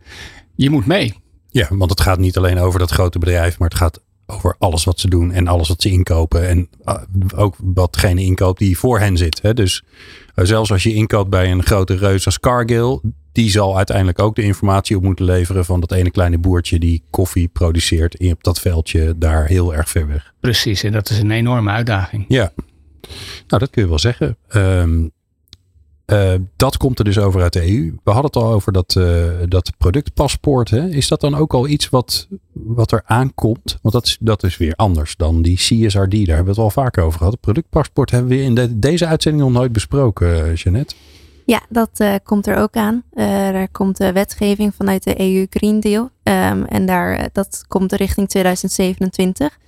je 0.54 0.70
moet 0.70 0.86
mee. 0.86 1.14
Ja, 1.50 1.66
want 1.70 1.90
het 1.90 2.00
gaat 2.00 2.18
niet 2.18 2.36
alleen 2.36 2.58
over 2.58 2.78
dat 2.78 2.90
grote 2.90 3.18
bedrijf, 3.18 3.58
maar 3.58 3.68
het 3.68 3.78
gaat 3.78 4.00
over 4.30 4.54
alles 4.58 4.84
wat 4.84 5.00
ze 5.00 5.08
doen 5.08 5.32
en 5.32 5.46
alles 5.46 5.68
wat 5.68 5.82
ze 5.82 5.90
inkopen. 5.90 6.48
En 6.48 6.68
uh, 6.84 6.94
ook 7.36 7.56
watgene 7.58 8.22
inkoopt 8.22 8.58
die 8.58 8.78
voor 8.78 8.98
hen 8.98 9.16
zit. 9.16 9.42
Hè? 9.42 9.54
Dus 9.54 9.82
uh, 10.36 10.44
zelfs 10.44 10.72
als 10.72 10.82
je 10.82 10.94
inkoopt 10.94 11.30
bij 11.30 11.50
een 11.50 11.62
grote 11.62 11.96
reus 11.96 12.26
als 12.26 12.40
Cargill, 12.40 13.00
die 13.32 13.50
zal 13.50 13.76
uiteindelijk 13.76 14.18
ook 14.18 14.34
de 14.34 14.42
informatie 14.42 14.96
op 14.96 15.02
moeten 15.02 15.24
leveren 15.24 15.64
van 15.64 15.80
dat 15.80 15.92
ene 15.92 16.10
kleine 16.10 16.38
boertje 16.38 16.78
die 16.78 17.02
koffie 17.10 17.48
produceert 17.48 18.14
in 18.14 18.32
op 18.32 18.42
dat 18.44 18.60
veldje 18.60 19.14
daar 19.18 19.46
heel 19.46 19.74
erg 19.74 19.88
ver 19.88 20.06
weg. 20.06 20.32
Precies, 20.40 20.82
en 20.82 20.92
dat 20.92 21.10
is 21.10 21.18
een 21.18 21.30
enorme 21.30 21.70
uitdaging. 21.70 22.24
Ja, 22.28 22.52
nou 23.46 23.62
dat 23.62 23.70
kun 23.70 23.82
je 23.82 23.88
wel 23.88 23.98
zeggen. 23.98 24.36
Um, 24.54 25.10
uh, 26.12 26.34
dat 26.56 26.76
komt 26.76 26.98
er 26.98 27.04
dus 27.04 27.18
over 27.18 27.42
uit 27.42 27.52
de 27.52 27.70
EU. 27.70 27.94
We 28.04 28.10
hadden 28.10 28.24
het 28.24 28.36
al 28.36 28.52
over 28.52 28.72
dat, 28.72 28.94
uh, 28.98 29.24
dat 29.48 29.72
productpaspoort. 29.78 30.70
Hè? 30.70 30.88
Is 30.88 31.08
dat 31.08 31.20
dan 31.20 31.34
ook 31.34 31.54
al 31.54 31.68
iets 31.68 31.88
wat, 31.88 32.28
wat 32.52 32.92
er 32.92 33.02
aankomt? 33.04 33.78
Want 33.82 33.94
dat 33.94 34.06
is, 34.06 34.16
dat 34.20 34.42
is 34.42 34.56
weer 34.56 34.74
anders 34.76 35.16
dan 35.16 35.42
die 35.42 35.56
CSRD. 35.56 36.26
Daar 36.26 36.36
hebben 36.36 36.44
we 36.44 36.50
het 36.50 36.58
al 36.58 36.70
vaker 36.70 37.02
over 37.02 37.18
gehad. 37.18 37.32
Het 37.32 37.42
productpaspoort 37.42 38.10
hebben 38.10 38.30
we 38.30 38.42
in 38.42 38.54
de, 38.54 38.78
deze 38.78 39.06
uitzending 39.06 39.44
nog 39.44 39.52
nooit 39.52 39.72
besproken, 39.72 40.28
uh, 40.28 40.54
Jeannette. 40.54 40.94
Ja, 41.44 41.60
dat 41.68 42.04
komt 42.22 42.46
er 42.46 42.56
ook 42.56 42.76
aan. 42.76 43.02
Er 43.14 43.68
komt 43.68 44.00
uh, 44.00 44.08
wetgeving 44.08 44.74
vanuit 44.74 45.02
de 45.02 45.20
EU 45.20 45.46
Green 45.50 45.80
Deal. 45.80 46.02
Um, 46.02 46.64
en 46.64 46.86
daar, 46.86 47.28
dat 47.32 47.64
komt 47.68 47.92
richting 47.92 48.28
2027. 48.28 49.58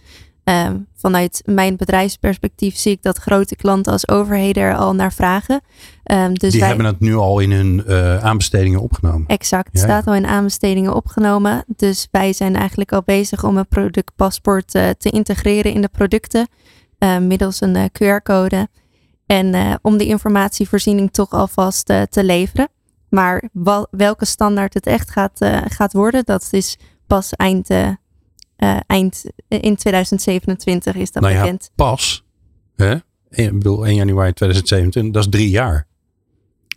Um, 0.45 0.87
vanuit 0.95 1.43
mijn 1.45 1.77
bedrijfsperspectief 1.77 2.77
zie 2.77 2.93
ik 2.93 3.03
dat 3.03 3.19
grote 3.19 3.57
klanten 3.57 3.93
als 3.93 4.09
overheden 4.09 4.63
er 4.63 4.75
al 4.75 4.95
naar 4.95 5.13
vragen. 5.13 5.61
Um, 6.05 6.35
dus 6.35 6.51
Die 6.51 6.61
wij, 6.61 6.69
hebben 6.69 6.87
het 6.87 7.01
nu 7.01 7.15
al 7.15 7.39
in 7.39 7.53
hun 7.53 7.85
uh, 7.87 8.25
aanbestedingen 8.25 8.81
opgenomen. 8.81 9.27
Exact, 9.27 9.69
ja. 9.73 9.81
staat 9.81 10.07
al 10.07 10.15
in 10.15 10.27
aanbestedingen 10.27 10.95
opgenomen. 10.95 11.65
Dus 11.67 12.09
wij 12.11 12.33
zijn 12.33 12.57
eigenlijk 12.57 12.93
al 12.93 13.03
bezig 13.05 13.45
om 13.45 13.57
een 13.57 13.67
productpaspoort 13.69 14.75
uh, 14.75 14.89
te 14.99 15.11
integreren 15.11 15.73
in 15.73 15.81
de 15.81 15.89
producten. 15.89 16.49
Uh, 16.99 17.19
middels 17.19 17.61
een 17.61 17.91
QR-code. 17.91 18.69
En 19.27 19.79
om 19.83 19.97
die 19.97 20.09
informatievoorziening 20.09 21.13
toch 21.13 21.31
alvast 21.31 21.87
te 21.87 22.25
leveren. 22.25 22.69
Maar 23.09 23.49
wel, 23.53 23.87
welke 23.91 24.25
standaard 24.25 24.75
het 24.75 24.87
echt 24.87 25.11
gaat, 25.11 25.39
gaat 25.65 25.93
worden, 25.93 26.25
dat 26.25 26.49
is 26.51 26.79
pas 27.07 27.33
eind, 27.33 27.69
uh, 28.63 28.77
eind 28.87 29.25
in 29.49 29.77
2027 29.77 30.95
is 30.95 31.13
dat 31.13 31.23
nou 31.23 31.35
ja, 31.35 31.41
bekend. 31.41 31.71
pas. 31.75 32.25
Hè? 32.77 32.95
Ik 33.31 33.53
bedoel, 33.53 33.87
1 33.87 33.95
januari 33.95 34.33
2027, 34.33 35.13
dat 35.13 35.25
is 35.25 35.31
drie 35.31 35.51
jaar. 35.51 35.87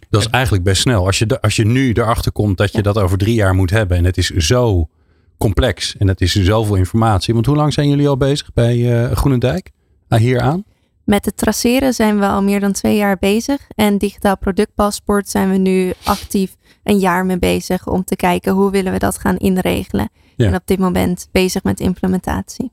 Dat 0.09 0.21
is 0.21 0.27
eigenlijk 0.27 0.63
best 0.63 0.81
snel. 0.81 1.05
Als 1.05 1.19
je, 1.19 1.41
als 1.41 1.55
je 1.55 1.65
nu 1.65 1.91
erachter 1.91 2.31
komt 2.31 2.57
dat 2.57 2.71
je 2.71 2.81
dat 2.81 2.97
over 2.97 3.17
drie 3.17 3.35
jaar 3.35 3.55
moet 3.55 3.69
hebben. 3.69 3.97
En 3.97 4.03
het 4.03 4.17
is 4.17 4.29
zo 4.29 4.89
complex. 5.37 5.97
En 5.97 6.07
het 6.07 6.21
is 6.21 6.35
zoveel 6.35 6.75
informatie. 6.75 7.33
Want 7.33 7.45
hoe 7.45 7.55
lang 7.55 7.73
zijn 7.73 7.89
jullie 7.89 8.07
al 8.07 8.17
bezig 8.17 8.53
bij 8.53 8.77
uh, 8.77 9.11
Groenendijk? 9.11 9.71
Ah, 10.07 10.19
hier 10.19 10.39
aan? 10.39 10.63
Met 11.05 11.25
het 11.25 11.37
traceren 11.37 11.93
zijn 11.93 12.19
we 12.19 12.27
al 12.27 12.43
meer 12.43 12.59
dan 12.59 12.71
twee 12.71 12.95
jaar 12.95 13.17
bezig. 13.17 13.67
En 13.75 13.97
digitaal 13.97 14.37
productpaspoort 14.37 15.29
zijn 15.29 15.51
we 15.51 15.57
nu 15.57 15.93
actief 16.03 16.55
een 16.83 16.99
jaar 16.99 17.25
mee 17.25 17.39
bezig 17.39 17.87
om 17.87 18.03
te 18.03 18.15
kijken 18.15 18.53
hoe 18.53 18.71
willen 18.71 18.91
we 18.91 18.99
dat 18.99 19.17
gaan 19.17 19.37
inregelen. 19.37 20.09
Ja. 20.35 20.47
En 20.47 20.55
op 20.55 20.61
dit 20.65 20.79
moment 20.79 21.27
bezig 21.31 21.63
met 21.63 21.79
implementatie. 21.79 22.71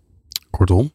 Kortom, 0.50 0.92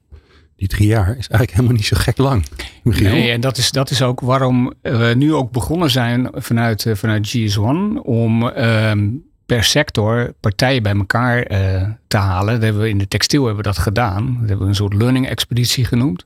die 0.56 0.68
drie 0.68 0.88
jaar 0.88 1.08
is 1.08 1.14
eigenlijk 1.28 1.52
helemaal 1.52 1.76
niet 1.76 1.86
zo 1.86 1.98
gek 2.00 2.18
lang. 2.18 2.46
Michiel. 2.84 3.10
Nee, 3.10 3.32
en 3.32 3.42
dat 3.42 3.58
is, 3.58 3.72
dat 3.72 3.90
is 3.90 4.02
ook 4.02 4.20
waarom 4.20 4.74
we 4.82 5.14
nu 5.18 5.34
ook 5.34 5.52
begonnen 5.52 5.90
zijn 5.90 6.30
vanuit, 6.34 6.86
uh, 6.86 6.96
vanuit 6.96 7.38
GS1 7.38 8.02
om 8.04 8.44
um, 8.44 9.24
per 9.46 9.64
sector 9.64 10.34
partijen 10.40 10.84
bij 10.84 10.96
elkaar 10.96 11.52
uh, 11.52 11.90
te 12.08 12.18
halen. 12.18 12.54
Dat 12.54 12.64
hebben 12.64 12.82
we 12.82 12.90
in 12.90 12.98
de 12.98 13.08
textiel 13.08 13.46
hebben 13.46 13.64
we 13.64 13.70
dat 13.70 13.78
gedaan. 13.78 14.26
Dat 14.26 14.50
hebben 14.50 14.60
we 14.60 14.66
een 14.66 14.76
soort 14.76 14.94
learning 14.94 15.28
expeditie 15.28 15.86
genoemd. 15.86 16.26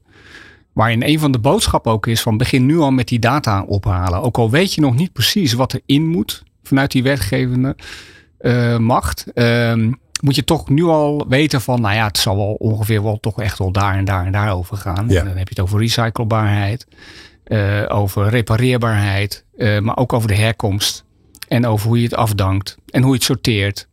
Waarin 0.74 1.04
een 1.04 1.20
van 1.20 1.32
de 1.32 1.40
boodschappen 1.40 1.92
ook 1.92 2.08
is 2.08 2.22
van 2.22 2.38
begin 2.38 2.66
nu 2.66 2.80
al 2.80 2.92
met 2.92 3.08
die 3.08 3.20
data 3.20 3.64
ophalen. 3.64 4.22
Ook 4.22 4.38
al 4.38 4.50
weet 4.50 4.74
je 4.74 4.82
nog 4.82 4.96
niet 4.96 5.14
precies 5.14 5.54
wat 5.54 5.74
er 5.74 5.82
in 5.86 6.08
moet 6.08 6.44
vanuit 6.64 6.92
die 6.92 7.04
wetgevende 7.04 7.76
uh, 8.42 8.78
macht. 8.78 9.26
Um, 9.34 10.00
moet 10.22 10.36
je 10.36 10.44
toch 10.44 10.70
nu 10.70 10.84
al 10.84 11.26
weten 11.30 11.62
van, 11.62 11.82
nou 11.82 11.96
ja, 11.96 12.06
het 12.08 12.18
zal 12.18 12.36
wel 12.36 12.54
ongeveer 12.54 13.04
wel 13.04 13.20
toch 13.20 13.42
echt 13.42 13.58
wel 13.58 13.72
daar 13.72 13.96
en 13.96 14.06
daar 14.06 14.26
en 14.26 14.32
daar 14.32 14.54
over 14.54 14.78
gaan. 14.78 15.06
Ja. 15.08 15.20
En 15.20 15.26
dan 15.26 15.38
heb 15.38 15.48
je 15.48 15.54
het 15.56 15.64
over 15.64 15.80
recyclebaarheid, 15.80 16.88
uh, 17.48 17.86
over 17.88 18.30
repareerbaarheid, 18.30 19.46
uh, 19.58 19.80
maar 19.80 19.98
ook 19.98 20.14
over 20.14 20.28
de 20.28 20.36
herkomst. 20.36 21.06
En 21.48 21.66
over 21.66 21.88
hoe 21.88 21.98
je 21.98 22.04
het 22.04 22.16
afdankt 22.16 22.78
en 22.90 23.02
hoe 23.02 23.10
je 23.12 23.16
het 23.16 23.24
sorteert. 23.24 23.88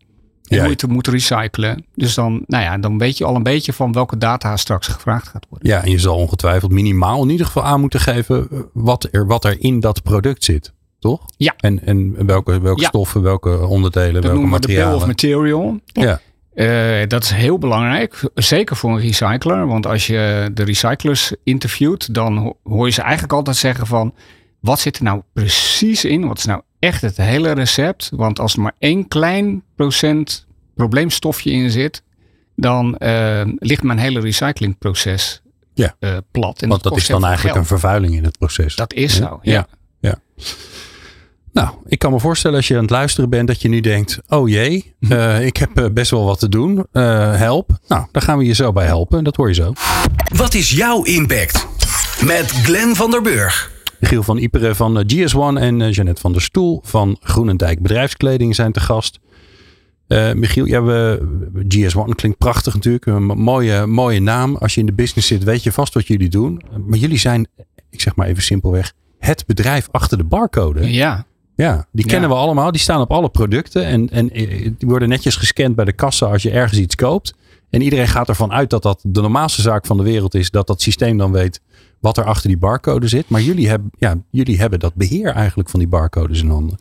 En 0.48 0.58
hoe 0.58 0.66
je 0.68 0.72
het 0.80 0.86
moet 0.88 1.06
recyclen. 1.08 1.84
Dus 1.94 2.14
dan, 2.14 2.42
nou 2.46 2.62
ja, 2.64 2.78
dan 2.78 2.98
weet 2.98 3.18
je 3.18 3.24
al 3.24 3.34
een 3.36 3.42
beetje 3.42 3.72
van 3.72 3.92
welke 3.92 4.18
data 4.18 4.56
straks 4.56 4.86
gevraagd 4.86 5.28
gaat 5.28 5.46
worden. 5.48 5.68
Ja, 5.70 5.82
en 5.84 5.90
je 5.90 5.98
zal 5.98 6.16
ongetwijfeld 6.16 6.70
minimaal 6.72 7.22
in 7.22 7.30
ieder 7.30 7.46
geval 7.46 7.64
aan 7.64 7.80
moeten 7.80 8.00
geven 8.00 8.48
eh, 8.50 8.58
wat 8.72 9.08
er, 9.10 9.26
wat 9.26 9.44
er 9.44 9.60
in 9.60 9.80
dat 9.80 10.02
product 10.02 10.44
zit. 10.44 10.72
Toch? 10.98 11.20
Ja. 11.36 11.54
En, 11.56 11.86
en 11.86 12.26
welke, 12.26 12.60
welke 12.60 12.80
Ja. 12.80 12.88
stoffen, 12.88 13.22
welke 13.22 13.66
onderdelen, 13.66 14.22
Dat 14.22 14.30
welke 14.32 14.48
we 14.50 14.58
de 14.60 14.66
bill 14.66 14.76
of 14.76 15.06
materialen. 15.06 15.06
material. 15.06 15.80
Ja. 15.86 16.20
Eh, 16.54 17.06
dat 17.08 17.22
is 17.22 17.30
heel 17.30 17.58
belangrijk, 17.58 18.22
zeker 18.34 18.76
voor 18.76 18.90
een 18.90 19.00
recycler. 19.00 19.66
Want 19.66 19.86
als 19.86 20.06
je 20.06 20.50
de 20.54 20.62
recyclers 20.64 21.32
interviewt, 21.44 22.14
dan 22.14 22.36
ho- 22.36 22.56
hoor 22.64 22.86
je 22.86 22.92
ze 22.92 23.02
eigenlijk 23.02 23.32
altijd 23.32 23.56
zeggen 23.56 23.86
van... 23.86 24.14
wat 24.60 24.80
zit 24.80 24.96
er 24.96 25.02
nou 25.04 25.22
precies 25.32 26.04
in? 26.04 26.26
Wat 26.26 26.38
is 26.38 26.44
nou 26.44 26.60
echt 26.78 27.02
het 27.02 27.16
hele 27.16 27.52
recept? 27.52 28.10
Want 28.12 28.38
als 28.40 28.54
er 28.54 28.60
maar 28.60 28.74
één 28.78 29.08
klein 29.08 29.62
procent 29.76 30.46
probleemstofje 30.74 31.50
in 31.50 31.70
zit... 31.70 32.02
dan 32.56 32.96
eh, 32.96 33.40
ligt 33.58 33.82
mijn 33.82 33.98
hele 33.98 34.20
recyclingproces 34.20 35.42
Ja. 35.74 35.94
eh, 35.98 36.16
plat. 36.30 36.62
En 36.62 36.68
Want 36.68 36.82
dat 36.82 36.96
is 36.96 37.06
dan 37.06 37.24
eigenlijk 37.24 37.56
een 37.56 37.66
vervuiling 37.66 38.14
in 38.14 38.24
het 38.24 38.38
proces. 38.38 38.74
Dat 38.76 38.92
is 38.92 39.16
Ja. 39.16 39.26
zo, 39.28 39.38
ja. 39.42 39.66
ja. 40.00 40.14
Nou, 41.52 41.70
ik 41.86 41.98
kan 41.98 42.12
me 42.12 42.20
voorstellen 42.20 42.56
als 42.56 42.68
je 42.68 42.74
aan 42.74 42.80
het 42.82 42.90
luisteren 42.90 43.30
bent 43.30 43.46
dat 43.48 43.62
je 43.62 43.68
nu 43.68 43.80
denkt: 43.80 44.18
oh 44.28 44.48
jee, 44.48 44.94
Mhm. 45.00 45.12
eh, 45.12 45.46
ik 45.46 45.56
heb 45.56 45.90
best 45.92 46.10
wel 46.10 46.24
wat 46.24 46.38
te 46.38 46.48
doen. 46.48 46.86
Eh, 46.92 47.36
help. 47.36 47.70
Nou, 47.88 48.06
daar 48.12 48.22
gaan 48.22 48.38
we 48.38 48.44
je 48.44 48.52
zo 48.52 48.72
bij 48.72 48.86
helpen. 48.86 49.24
Dat 49.24 49.36
hoor 49.36 49.48
je 49.48 49.54
zo. 49.54 49.72
Wat 50.34 50.54
is 50.54 50.70
jouw 50.70 51.02
impact? 51.02 51.66
Met 52.24 52.50
Glenn 52.50 52.94
van 52.96 53.10
der 53.10 53.22
Burg. 53.22 53.70
Giel 54.00 54.22
van 54.22 54.38
Iperen 54.38 54.76
van 54.76 54.98
eh, 54.98 55.04
GS1 55.26 55.60
en 55.62 55.80
eh, 55.82 55.92
Jeannette 55.92 56.20
van 56.20 56.32
der 56.32 56.40
Stoel 56.42 56.80
van 56.84 57.16
Groenendijk 57.20 57.82
Bedrijfskleding 57.82 58.54
zijn 58.54 58.72
te 58.72 58.80
gast. 58.80 59.18
Eh, 60.06 60.32
Michiel, 60.32 60.64
ja, 60.64 60.82
we, 60.82 61.20
GS1 61.68 62.14
klinkt 62.14 62.38
prachtig 62.38 62.74
natuurlijk. 62.74 63.06
Een 63.06 63.24
mo- 63.24 63.34
mooie, 63.34 63.86
mooie 63.86 64.20
naam. 64.20 64.56
Als 64.56 64.74
je 64.74 64.80
in 64.80 64.86
de 64.86 64.92
business 64.92 65.28
zit, 65.28 65.44
weet 65.44 65.62
je 65.62 65.72
vast 65.72 65.94
wat 65.94 66.06
jullie 66.06 66.28
doen. 66.28 66.62
Maar 66.86 66.98
jullie 66.98 67.18
zijn, 67.18 67.46
ik 67.90 68.00
zeg 68.00 68.16
maar 68.16 68.26
even 68.26 68.42
simpelweg, 68.42 68.92
het 69.18 69.44
bedrijf 69.46 69.88
achter 69.90 70.18
de 70.18 70.24
barcode. 70.24 70.92
Ja, 70.92 71.26
Ja, 71.54 71.86
die 71.92 72.04
Ja. 72.04 72.10
kennen 72.10 72.30
we 72.30 72.36
allemaal. 72.36 72.72
Die 72.72 72.80
staan 72.80 73.00
op 73.00 73.10
alle 73.12 73.28
producten. 73.28 73.84
En, 73.84 74.10
en 74.10 74.28
die 74.28 74.74
worden 74.78 75.08
netjes 75.08 75.36
gescand 75.36 75.74
bij 75.74 75.84
de 75.84 75.92
kassa 75.92 76.26
als 76.26 76.42
je 76.42 76.50
ergens 76.50 76.80
iets 76.80 76.94
koopt. 76.94 77.34
En 77.70 77.82
iedereen 77.82 78.08
gaat 78.08 78.28
ervan 78.28 78.52
uit 78.52 78.70
dat 78.70 78.82
dat 78.82 79.00
de 79.02 79.20
normaalste 79.20 79.62
zaak 79.62 79.86
van 79.86 79.96
de 79.96 80.02
wereld 80.02 80.34
is. 80.34 80.50
Dat 80.50 80.66
dat 80.66 80.82
systeem 80.82 81.18
dan 81.18 81.32
weet 81.32 81.60
wat 82.00 82.18
er 82.18 82.24
achter 82.24 82.48
die 82.48 82.58
barcode 82.58 83.08
zit. 83.08 83.28
Maar 83.28 83.40
jullie 83.40 83.68
hebben, 83.68 83.90
ja, 83.98 84.16
jullie 84.30 84.58
hebben 84.58 84.78
dat 84.78 84.94
beheer 84.94 85.30
eigenlijk 85.30 85.68
van 85.68 85.78
die 85.78 85.88
barcodes 85.88 86.42
in 86.42 86.48
handen. 86.48 86.78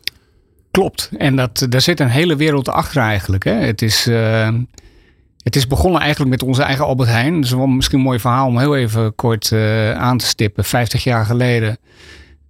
Klopt. 0.71 1.11
En 1.17 1.35
dat, 1.35 1.65
daar 1.69 1.81
zit 1.81 1.99
een 1.99 2.09
hele 2.09 2.35
wereld 2.35 2.69
achter 2.69 3.01
eigenlijk. 3.01 3.43
Hè. 3.43 3.51
Het, 3.51 3.81
is, 3.81 4.07
eh, 4.07 4.49
het 5.43 5.55
is 5.55 5.67
begonnen 5.67 6.01
eigenlijk 6.01 6.31
met 6.31 6.43
onze 6.43 6.63
eigen 6.63 6.85
Albert 6.85 7.09
Heijn. 7.09 7.35
Dat 7.35 7.43
is 7.43 7.51
wel 7.51 7.67
misschien 7.67 7.97
een 7.97 8.03
mooi 8.03 8.19
verhaal 8.19 8.47
om 8.47 8.59
heel 8.59 8.75
even 8.75 9.15
kort 9.15 9.51
eh, 9.51 9.91
aan 9.91 10.17
te 10.17 10.25
stippen. 10.25 10.63
50 10.63 11.03
jaar 11.03 11.25
geleden 11.25 11.77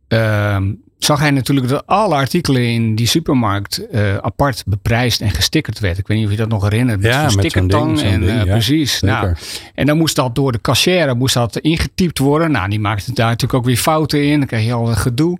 ehm, 0.08 0.74
zag 0.98 1.20
hij 1.20 1.32
natuurlijk 1.32 1.68
dat 1.68 1.84
alle 1.86 2.16
artikelen 2.16 2.62
in 2.62 2.96
die 2.96 3.08
supermarkt 3.08 3.90
eh, 3.90 4.18
apart 4.18 4.64
beprijsd 4.66 5.22
en 5.22 5.32
gestickerd 5.32 5.80
werd. 5.80 5.98
Ik 5.98 6.08
weet 6.08 6.18
niet 6.18 6.26
of 6.26 6.32
je 6.32 6.38
dat 6.38 6.50
nog 6.50 6.64
herinnert. 6.64 7.02
Met 7.02 7.12
Ja, 7.12 7.30
stickertang 7.30 8.02
en 8.02 8.20
ding, 8.20 8.32
eh, 8.32 8.46
ja. 8.46 8.52
precies. 8.52 9.02
Nou, 9.02 9.36
en 9.74 9.86
dan 9.86 9.98
moest 9.98 10.16
dat 10.16 10.36
door 10.36 10.52
de 10.52 10.62
cashier 10.62 11.16
moest 11.16 11.34
dat 11.34 11.58
ingetypt 11.58 12.20
worden. 12.20 12.52
Nou, 12.52 12.70
die 12.70 12.80
maakte 12.80 13.14
daar 13.14 13.28
natuurlijk 13.28 13.60
ook 13.60 13.66
weer 13.66 13.78
fouten 13.78 14.24
in. 14.24 14.38
Dan 14.38 14.48
kreeg 14.48 14.66
je 14.66 14.74
al 14.74 14.90
een 14.90 14.98
gedoe. 14.98 15.40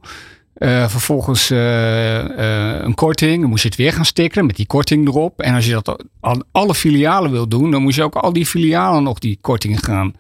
Eh, 0.54 0.88
vervolgens 0.90 1.50
een 1.50 2.96
korting. 2.96 3.42
Dan 3.42 3.50
moest 3.50 3.62
je 3.62 3.70
het 3.70 3.78
weer 3.78 3.94
gaan 3.94 4.06
stickeren 4.06 4.46
met 4.46 4.56
die 4.56 4.66
korting 4.66 5.08
erop. 5.08 5.42
En 5.42 5.56
als 5.56 5.66
je 5.66 5.72
dat 5.72 6.04
aan 6.22 6.44
alle 6.52 6.76
filialen 6.76 7.32
wil 7.32 7.48
doen, 7.48 7.72
dan 7.72 7.82
moest 7.82 7.96
je 7.96 8.04
ook 8.04 8.16
al 8.16 8.34
die 8.34 8.46
filialen 8.46 9.04
nog 9.04 9.20
die 9.20 9.38
korting 9.42 9.80
gaan. 9.84 10.14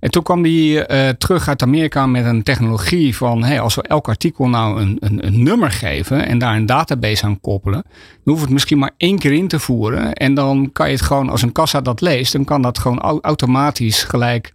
En 0.00 0.10
toen 0.10 0.22
kwam 0.22 0.42
die 0.42 0.86
eh, 0.86 1.08
terug 1.08 1.48
uit 1.48 1.62
Amerika 1.62 2.06
met 2.06 2.24
een 2.24 2.42
technologie 2.42 3.16
van 3.16 3.44
hey, 3.44 3.60
als 3.60 3.74
we 3.74 3.82
elk 3.82 4.08
artikel 4.08 4.48
nou 4.48 4.80
een, 4.80 4.96
een, 5.00 5.26
een 5.26 5.42
nummer 5.42 5.70
geven 5.70 6.26
en 6.26 6.38
daar 6.38 6.56
een 6.56 6.66
database 6.66 7.24
aan 7.24 7.40
koppelen, 7.40 7.82
dan 8.24 8.34
hoef 8.34 8.40
het 8.40 8.50
misschien 8.50 8.78
maar 8.78 8.94
één 8.96 9.18
keer 9.18 9.32
in 9.32 9.48
te 9.48 9.58
voeren. 9.58 10.12
En 10.12 10.34
dan 10.34 10.72
kan 10.72 10.86
je 10.86 10.92
het 10.92 11.02
gewoon, 11.02 11.28
als 11.28 11.42
een 11.42 11.52
kassa 11.52 11.80
dat 11.80 12.00
leest, 12.00 12.32
dan 12.32 12.44
kan 12.44 12.62
dat 12.62 12.78
gewoon 12.78 13.00
au- 13.00 13.20
automatisch 13.20 14.02
gelijk 14.02 14.52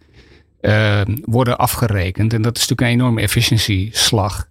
eh, 0.60 1.00
worden 1.24 1.58
afgerekend. 1.58 2.32
En 2.32 2.42
dat 2.42 2.56
is 2.56 2.60
natuurlijk 2.60 2.88
een 2.90 3.00
enorme 3.00 3.20
efficiëntieslag. 3.20 4.48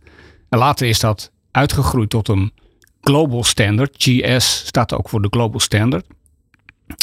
En 0.50 0.60
later 0.60 0.88
is 0.88 1.00
dat 1.00 1.32
uitgegroeid 1.52 2.10
tot 2.10 2.28
een 2.28 2.52
global 3.02 3.44
standard. 3.44 3.96
GS 3.98 4.64
staat 4.66 4.94
ook 4.94 5.10
voor 5.10 5.22
de 5.22 5.28
global 5.30 5.60
standard. 5.60 6.06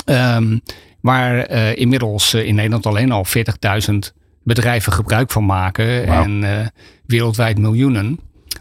Ehm, 0.04 0.58
waar 1.00 1.38
eh, 1.38 1.76
inmiddels 1.76 2.34
eh, 2.34 2.46
in 2.46 2.54
Nederland 2.54 2.86
alleen 2.86 3.12
al 3.12 3.26
40.000 3.26 3.94
bedrijven 4.42 4.92
gebruik 4.92 5.30
van 5.30 5.46
maken. 5.46 6.06
En 6.06 6.44
eh, 6.44 6.66
wereldwijd 7.06 7.58
miljoenen. 7.58 8.18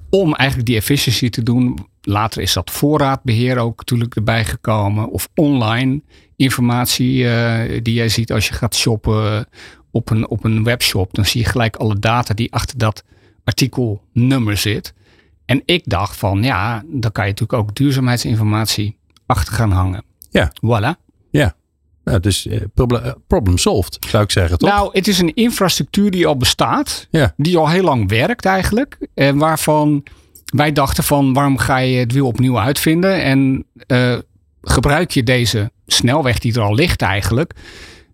Om 0.10 0.34
eigenlijk 0.36 0.70
die 0.70 0.78
efficiëntie 0.78 1.30
te 1.30 1.44
doen. 1.44 1.78
Later 2.02 2.42
is 2.42 2.54
dat 2.54 2.72
voorraadbeheer 2.72 3.58
ook 3.58 3.78
natuurlijk 3.78 4.16
erbij 4.16 4.46
gekomen. 4.46 5.10
Of 5.10 5.30
online 5.36 6.02
informatie 6.36 7.14
die 7.82 7.94
jij 7.94 8.10
ziet 8.10 8.32
als 8.32 8.48
je 8.48 8.54
gaat 8.54 8.76
shoppen 8.76 9.48
op 9.92 10.10
een, 10.10 10.28
op 10.28 10.44
een 10.44 10.64
webshop. 10.64 11.14
Dan 11.14 11.26
zie 11.26 11.42
je 11.42 11.48
gelijk 11.48 11.76
alle 11.76 12.00
data 12.00 12.34
die 12.34 12.54
achter 12.54 12.78
dat 12.78 13.04
artikelnummer 13.44 14.58
zit. 14.58 14.94
En 15.46 15.62
ik 15.66 15.82
dacht 15.86 16.18
van 16.18 16.44
ja, 16.44 16.84
dan 16.88 17.12
kan 17.12 17.26
je 17.26 17.32
natuurlijk 17.32 17.60
ook 17.60 17.76
duurzaamheidsinformatie 17.76 18.98
achter 19.26 19.54
gaan 19.54 19.72
hangen. 19.72 20.04
Ja. 20.30 20.52
Voilà. 20.52 21.02
Ja. 21.30 21.56
Ja, 22.12 22.20
dus 22.20 22.48
eh, 22.48 22.62
eh, 22.76 23.12
problem 23.28 23.58
solved, 23.58 23.98
zou 24.10 24.24
ik 24.24 24.32
zeggen, 24.32 24.58
toch? 24.58 24.70
Nou, 24.70 24.90
het 24.94 25.08
is 25.08 25.20
een 25.20 25.34
infrastructuur 25.34 26.12
die 26.12 26.28
al 26.28 26.38
bestaat. 26.38 27.08
Ja. 27.10 27.34
Die 27.38 27.58
al 27.58 27.70
heel 27.70 27.84
lang 27.84 28.10
werkt 28.10 28.46
eigenlijk. 28.46 28.98
En 29.14 29.38
waarvan 29.38 30.04
wij 30.46 30.72
dachten 30.72 31.04
van 31.04 31.34
waarom 31.34 31.58
ga 31.58 31.78
je 31.78 31.98
het 31.98 32.12
wiel 32.12 32.28
opnieuw 32.28 32.60
uitvinden? 32.60 33.24
En 33.24 33.66
eh, 33.88 34.18
gebruik 34.62 35.12
je 35.12 35.24
deze 35.24 35.72
snelweg 35.88 36.40
die 36.40 36.54
er 36.54 36.62
al 36.62 36.76
ligt 36.76 37.02
eigenlijk. 37.02 37.54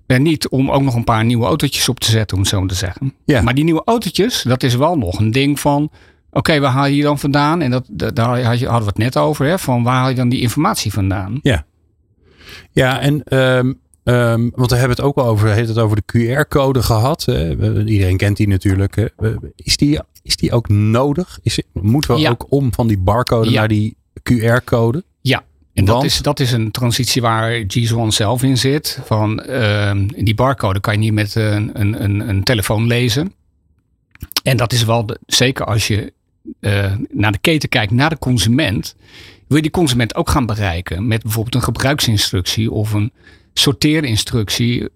En 0.07 0.21
niet 0.21 0.47
om 0.49 0.71
ook 0.71 0.81
nog 0.81 0.95
een 0.95 1.03
paar 1.03 1.25
nieuwe 1.25 1.45
autootjes 1.45 1.89
op 1.89 1.99
te 1.99 2.09
zetten, 2.11 2.35
om 2.37 2.43
het 2.43 2.51
zo 2.51 2.65
te 2.65 2.75
zeggen. 2.75 3.13
Ja. 3.25 3.41
Maar 3.41 3.53
die 3.55 3.63
nieuwe 3.63 3.81
autootjes, 3.85 4.41
dat 4.43 4.63
is 4.63 4.75
wel 4.75 4.97
nog 4.97 5.19
een 5.19 5.31
ding 5.31 5.59
van... 5.59 5.91
Oké, 6.31 6.59
waar 6.59 6.71
haal 6.71 6.85
je 6.85 6.93
die 6.93 7.03
dan 7.03 7.19
vandaan? 7.19 7.61
En 7.61 7.71
dat, 7.71 7.85
dat- 7.91 8.15
daar 8.15 8.41
had 8.43 8.59
je- 8.59 8.65
hadden 8.65 8.83
we 8.83 8.89
het 8.95 8.97
net 9.13 9.17
over. 9.17 9.45
Hè, 9.45 9.59
van 9.59 9.83
waar 9.83 9.95
haal 9.95 10.09
je 10.09 10.15
dan 10.15 10.29
die 10.29 10.41
informatie 10.41 10.93
vandaan? 10.93 11.39
Ja, 12.71 12.99
en 12.99 13.23
ehm, 13.23 13.73
ehm, 14.03 14.49
want 14.55 14.69
we 14.71 14.77
hebben 14.77 14.95
het 14.97 15.05
ook 15.05 15.17
al 15.17 15.25
over, 15.25 15.49
heeft 15.49 15.67
het 15.69 15.77
over 15.77 15.97
de 16.05 16.35
QR-code 16.37 16.81
gehad. 16.81 17.25
hè. 17.25 17.49
Iedereen 17.85 18.17
kent 18.17 18.37
die 18.37 18.47
natuurlijk. 18.47 18.95
hè. 18.95 19.05
Is 19.55 19.77
die, 19.77 19.99
is 20.21 20.35
die 20.35 20.51
ook 20.51 20.69
nodig? 20.69 21.39
Is, 21.43 21.61
moeten 21.73 22.13
we 22.15 22.19
Ja. 22.21 22.29
ook 22.29 22.45
om 22.49 22.73
van 22.73 22.87
die 22.87 22.97
barcode 22.99 23.49
Ja. 23.49 23.59
naar 23.59 23.67
die 23.67 23.97
QR-code? 24.31 25.03
Ja, 25.21 25.43
en 25.73 25.85
dat 25.85 26.03
is, 26.03 26.21
dat 26.21 26.39
is 26.39 26.51
een 26.51 26.71
transitie 26.71 27.21
waar 27.21 27.63
GS1 27.67 28.07
zelf 28.07 28.43
in 28.43 28.57
zit. 28.57 28.99
Van 29.05 29.39
ehm, 29.43 30.07
die 30.07 30.35
barcode 30.35 30.79
kan 30.79 30.93
je 30.93 30.99
niet 30.99 31.13
met 31.13 31.35
een, 31.35 31.71
een, 32.03 32.29
een, 32.29 32.43
telefoon 32.43 32.87
lezen. 32.87 33.33
En 34.43 34.57
dat 34.57 34.73
is 34.73 34.83
wel, 34.83 35.05
de- 35.05 35.19
zeker 35.25 35.65
als 35.65 35.87
je 35.87 36.13
eh, 36.59 36.93
naar 37.09 37.31
de 37.31 37.37
keten 37.37 37.69
kijkt, 37.69 37.91
naar 37.91 38.09
de 38.09 38.17
consument. 38.19 38.95
Wil 39.47 39.57
je 39.57 39.61
die 39.63 39.71
consument 39.71 40.15
ook 40.15 40.29
gaan 40.29 40.45
bereiken 40.45 41.07
met 41.07 41.23
bijvoorbeeld 41.23 41.55
een 41.55 41.63
gebruiksinstructie 41.63 42.71
of 42.71 42.93
een 42.93 43.11
sorteerinstructie. 43.53 44.89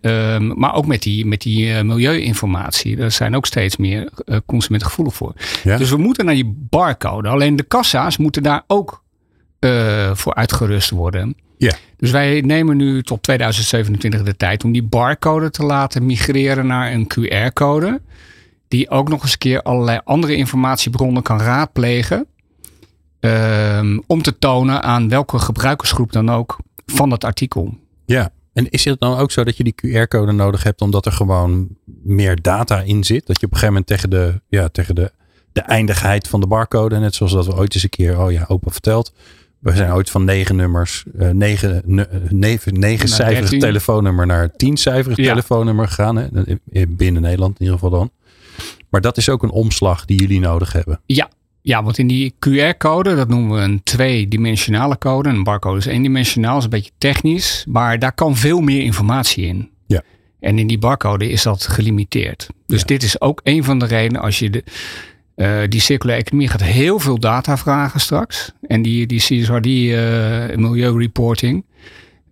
ehm, 0.00 0.58
maar 0.58 0.74
ook 0.74 0.86
met 0.86 1.02
die, 1.02 1.26
met 1.26 1.40
die 1.40 1.72
eh, 1.74 1.82
milieuinformatie. 1.82 2.96
Daar 2.96 3.10
zijn 3.10 3.36
ook 3.36 3.46
steeds 3.46 3.76
meer 3.76 4.10
eh, 4.24 4.36
consumenten 4.46 4.88
gevoelig 4.88 5.14
voor. 5.14 5.32
Ja. 5.62 5.76
Dus 5.76 5.90
we 5.90 5.96
moeten 5.96 6.24
naar 6.24 6.34
die 6.34 6.54
barcode. 6.70 7.28
Alleen 7.28 7.56
de 7.56 7.62
kassa's 7.62 8.16
moeten 8.16 8.42
daar 8.42 8.62
ook 8.66 9.02
eh, 9.58 10.10
voor 10.14 10.34
uitgerust 10.34 10.90
worden. 10.90 11.36
Ja. 11.58 11.72
Dus 11.96 12.10
wij 12.10 12.40
nemen 12.40 12.76
nu 12.76 13.02
tot 13.02 13.22
2027 13.22 14.22
de 14.22 14.36
tijd 14.36 14.64
om 14.64 14.72
die 14.72 14.82
barcode 14.82 15.50
te 15.50 15.62
laten 15.64 16.06
migreren 16.06 16.66
naar 16.66 16.92
een 16.92 17.06
QR-code. 17.14 18.00
Die 18.68 18.90
ook 18.90 19.08
nog 19.08 19.22
eens 19.22 19.32
een 19.32 19.38
keer 19.38 19.62
allerlei 19.62 20.00
andere 20.04 20.34
informatiebronnen 20.34 21.22
kan 21.22 21.40
raadplegen. 21.40 22.26
ehm, 23.20 23.98
om 24.06 24.22
te 24.22 24.38
tonen 24.38 24.82
aan 24.82 25.08
welke 25.08 25.38
gebruikersgroep 25.38 26.12
dan 26.12 26.30
ook 26.30 26.58
van 26.86 27.10
dat 27.10 27.24
artikel. 27.24 27.74
Ja. 28.12 28.32
En 28.52 28.70
is 28.70 28.84
het 28.84 29.00
dan 29.00 29.18
ook 29.18 29.30
zo 29.30 29.44
dat 29.44 29.56
je 29.56 29.64
die 29.64 29.74
QR-code 29.74 30.32
nodig 30.32 30.62
hebt 30.62 30.80
omdat 30.80 31.06
er 31.06 31.12
gewoon 31.12 31.68
meer 32.02 32.42
data 32.42 32.80
in 32.80 33.04
zit? 33.04 33.26
Dat 33.26 33.40
je 33.40 33.46
op 33.46 33.52
een 33.52 33.58
gegeven 33.58 33.66
moment 33.66 33.86
tegen 33.86 34.10
de, 34.10 34.40
ja, 34.48 34.68
tegen 34.68 34.94
de, 34.94 35.12
de 35.52 35.60
eindigheid 35.60 36.28
van 36.28 36.40
de 36.40 36.46
barcode, 36.46 36.98
net 36.98 37.14
zoals 37.14 37.32
dat 37.32 37.46
we 37.46 37.56
ooit 37.56 37.74
eens 37.74 37.82
een 37.82 37.88
keer, 37.88 38.20
oh 38.20 38.32
ja, 38.32 38.44
open 38.48 38.72
verteld. 38.72 39.12
We 39.58 39.76
zijn 39.76 39.92
ooit 39.92 40.10
van 40.10 40.24
negen 40.24 40.56
nummers, 40.56 41.04
uh, 41.18 41.30
negen, 41.30 41.82
negen, 42.28 42.80
negen 42.80 43.08
cijferig 43.08 43.60
telefoonnummer 43.60 44.26
naar 44.26 44.56
tien 44.56 44.76
cijferig 44.76 45.16
ja. 45.16 45.28
telefoonnummer 45.28 45.88
gegaan. 45.88 46.16
Hè? 46.16 46.28
Binnen 46.88 47.22
Nederland 47.22 47.58
in 47.58 47.64
ieder 47.64 47.78
geval 47.78 47.98
dan. 47.98 48.10
Maar 48.88 49.00
dat 49.00 49.16
is 49.16 49.28
ook 49.28 49.42
een 49.42 49.50
omslag 49.50 50.04
die 50.04 50.20
jullie 50.20 50.40
nodig 50.40 50.72
hebben. 50.72 51.00
Ja, 51.06 51.28
ja, 51.62 51.82
want 51.82 51.98
in 51.98 52.06
die 52.06 52.34
QR-code, 52.38 53.14
dat 53.14 53.28
noemen 53.28 53.56
we 53.56 53.62
een 53.62 53.82
tweedimensionale 53.82 54.98
code. 54.98 55.28
Een 55.28 55.42
barcode 55.42 55.78
is 55.78 55.86
eendimensionaal, 55.86 56.58
is 56.58 56.64
een 56.64 56.70
beetje 56.70 56.90
technisch. 56.98 57.64
Maar 57.68 57.98
daar 57.98 58.12
kan 58.12 58.36
veel 58.36 58.60
meer 58.60 58.82
informatie 58.82 59.46
in. 59.46 59.70
Ja. 59.86 60.02
En 60.40 60.58
in 60.58 60.66
die 60.66 60.78
barcode 60.78 61.28
is 61.28 61.42
dat 61.42 61.66
gelimiteerd. 61.66 62.48
Dus 62.66 62.84
dit 62.84 63.02
is 63.02 63.20
ook 63.20 63.40
een 63.44 63.64
van 63.64 63.78
de 63.78 63.86
redenen 63.86 64.22
als 64.22 64.38
je 64.38 64.50
de, 64.50 64.64
uh, 65.36 65.60
die 65.68 65.80
circulaire 65.80 66.24
economie 66.24 66.48
gaat 66.48 66.62
heel 66.62 66.98
veel 66.98 67.18
data 67.18 67.56
vragen 67.56 68.00
straks. 68.00 68.52
En 68.66 68.82
die, 68.82 69.06
die 69.06 69.20
CSRD 69.20 69.66
uh, 69.66 70.56
milieureporting. 70.56 71.64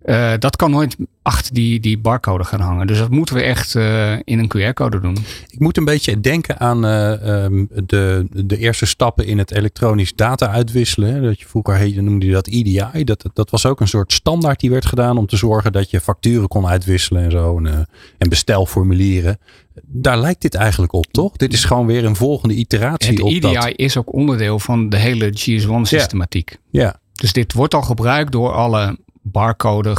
Uh, 0.09 0.33
dat 0.39 0.55
kan 0.55 0.71
nooit 0.71 0.95
achter 1.21 1.53
die, 1.53 1.79
die 1.79 1.97
barcode 1.97 2.43
gaan 2.43 2.59
hangen. 2.59 2.87
Dus 2.87 2.97
dat 2.97 3.09
moeten 3.09 3.35
we 3.35 3.41
echt 3.41 3.75
uh, 3.75 4.11
in 4.23 4.39
een 4.39 4.51
QR-code 4.57 4.99
doen. 4.99 5.17
Ik 5.47 5.59
moet 5.59 5.77
een 5.77 5.85
beetje 5.85 6.19
denken 6.19 6.59
aan 6.59 6.85
uh, 6.85 7.43
um, 7.43 7.67
de, 7.85 8.27
de 8.31 8.57
eerste 8.57 8.85
stappen 8.85 9.25
in 9.25 9.37
het 9.37 9.51
elektronisch 9.51 10.15
data 10.15 10.49
uitwisselen. 10.49 11.23
Dat 11.23 11.39
je 11.39 11.47
vroeger 11.47 11.75
heette, 11.75 12.01
noemde 12.01 12.25
je 12.25 12.31
dat 12.31 12.47
EDI. 12.47 13.03
Dat, 13.03 13.29
dat 13.33 13.49
was 13.49 13.65
ook 13.65 13.79
een 13.79 13.87
soort 13.87 14.13
standaard 14.13 14.59
die 14.59 14.69
werd 14.69 14.85
gedaan 14.85 15.17
om 15.17 15.25
te 15.25 15.37
zorgen 15.37 15.71
dat 15.71 15.89
je 15.89 16.01
facturen 16.01 16.47
kon 16.47 16.67
uitwisselen 16.67 17.23
en 17.23 17.31
zo. 17.31 17.57
En, 17.57 17.87
en 18.17 18.29
bestelformulieren. 18.29 19.37
Daar 19.85 20.19
lijkt 20.19 20.41
dit 20.41 20.55
eigenlijk 20.55 20.93
op, 20.93 21.05
toch? 21.11 21.35
Dit 21.35 21.53
is 21.53 21.65
gewoon 21.65 21.85
weer 21.85 22.05
een 22.05 22.15
volgende 22.15 22.53
iteratie 22.53 23.11
het 23.11 23.21
op 23.21 23.29
EDI 23.29 23.39
dat. 23.39 23.71
is 23.75 23.97
ook 23.97 24.13
onderdeel 24.13 24.59
van 24.59 24.89
de 24.89 24.97
hele 24.97 25.33
GS1-systematiek. 25.33 26.57
Ja. 26.69 26.81
ja. 26.83 26.99
Dus 27.13 27.33
dit 27.33 27.53
wordt 27.53 27.73
al 27.73 27.81
gebruikt 27.81 28.31
door 28.31 28.51
alle 28.51 28.97
barcode 29.31 29.95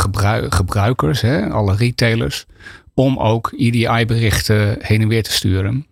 gebruikers, 0.49 1.21
hè, 1.21 1.51
alle 1.51 1.77
retailers, 1.77 2.47
om 2.95 3.19
ook 3.19 3.53
EDI-berichten 3.57 4.77
heen 4.81 5.01
en 5.01 5.09
weer 5.09 5.23
te 5.23 5.33
sturen. 5.33 5.87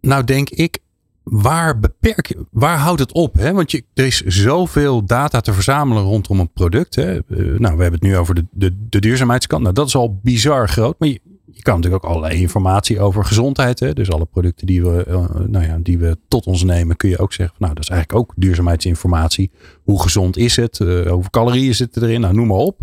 Nou 0.00 0.24
denk 0.24 0.50
ik, 0.50 0.78
waar 1.22 1.78
beperk 1.78 2.26
je, 2.26 2.46
waar 2.50 2.78
houdt 2.78 3.00
het 3.00 3.12
op? 3.12 3.34
Hè? 3.34 3.52
Want 3.52 3.70
je, 3.70 3.84
er 3.94 4.06
is 4.06 4.20
zoveel 4.20 5.04
data 5.04 5.40
te 5.40 5.52
verzamelen 5.52 6.02
rondom 6.02 6.40
een 6.40 6.52
product. 6.52 6.94
Hè? 6.94 7.14
Uh, 7.14 7.58
nou, 7.58 7.76
we 7.76 7.82
hebben 7.82 7.92
het 7.92 8.02
nu 8.02 8.16
over 8.16 8.34
de, 8.34 8.46
de, 8.50 8.86
de 8.88 9.00
duurzaamheidskant. 9.00 9.62
Nou, 9.62 9.74
dat 9.74 9.86
is 9.86 9.96
al 9.96 10.20
bizar 10.22 10.68
groot. 10.68 10.98
Maar 10.98 11.08
je, 11.08 11.20
je 11.56 11.62
kan 11.62 11.74
natuurlijk 11.74 12.04
ook 12.04 12.10
allerlei 12.10 12.40
informatie 12.40 13.00
over 13.00 13.24
gezondheid. 13.24 13.80
Hè? 13.80 13.92
Dus 13.92 14.10
alle 14.10 14.24
producten 14.24 14.66
die 14.66 14.82
we, 14.82 15.04
uh, 15.08 15.24
nou 15.46 15.64
ja, 15.64 15.78
die 15.82 15.98
we 15.98 16.18
tot 16.28 16.46
ons 16.46 16.62
nemen, 16.64 16.96
kun 16.96 17.08
je 17.08 17.18
ook 17.18 17.32
zeggen. 17.32 17.56
Nou, 17.58 17.74
dat 17.74 17.82
is 17.82 17.88
eigenlijk 17.88 18.20
ook 18.20 18.32
duurzaamheidsinformatie. 18.36 19.50
Hoe 19.82 20.02
gezond 20.02 20.36
is 20.36 20.56
het? 20.56 20.78
Uh, 20.78 20.88
hoeveel 20.88 21.30
calorieën 21.30 21.74
zitten 21.74 22.02
erin? 22.02 22.20
Nou, 22.20 22.34
noem 22.34 22.46
maar 22.46 22.56
op. 22.56 22.78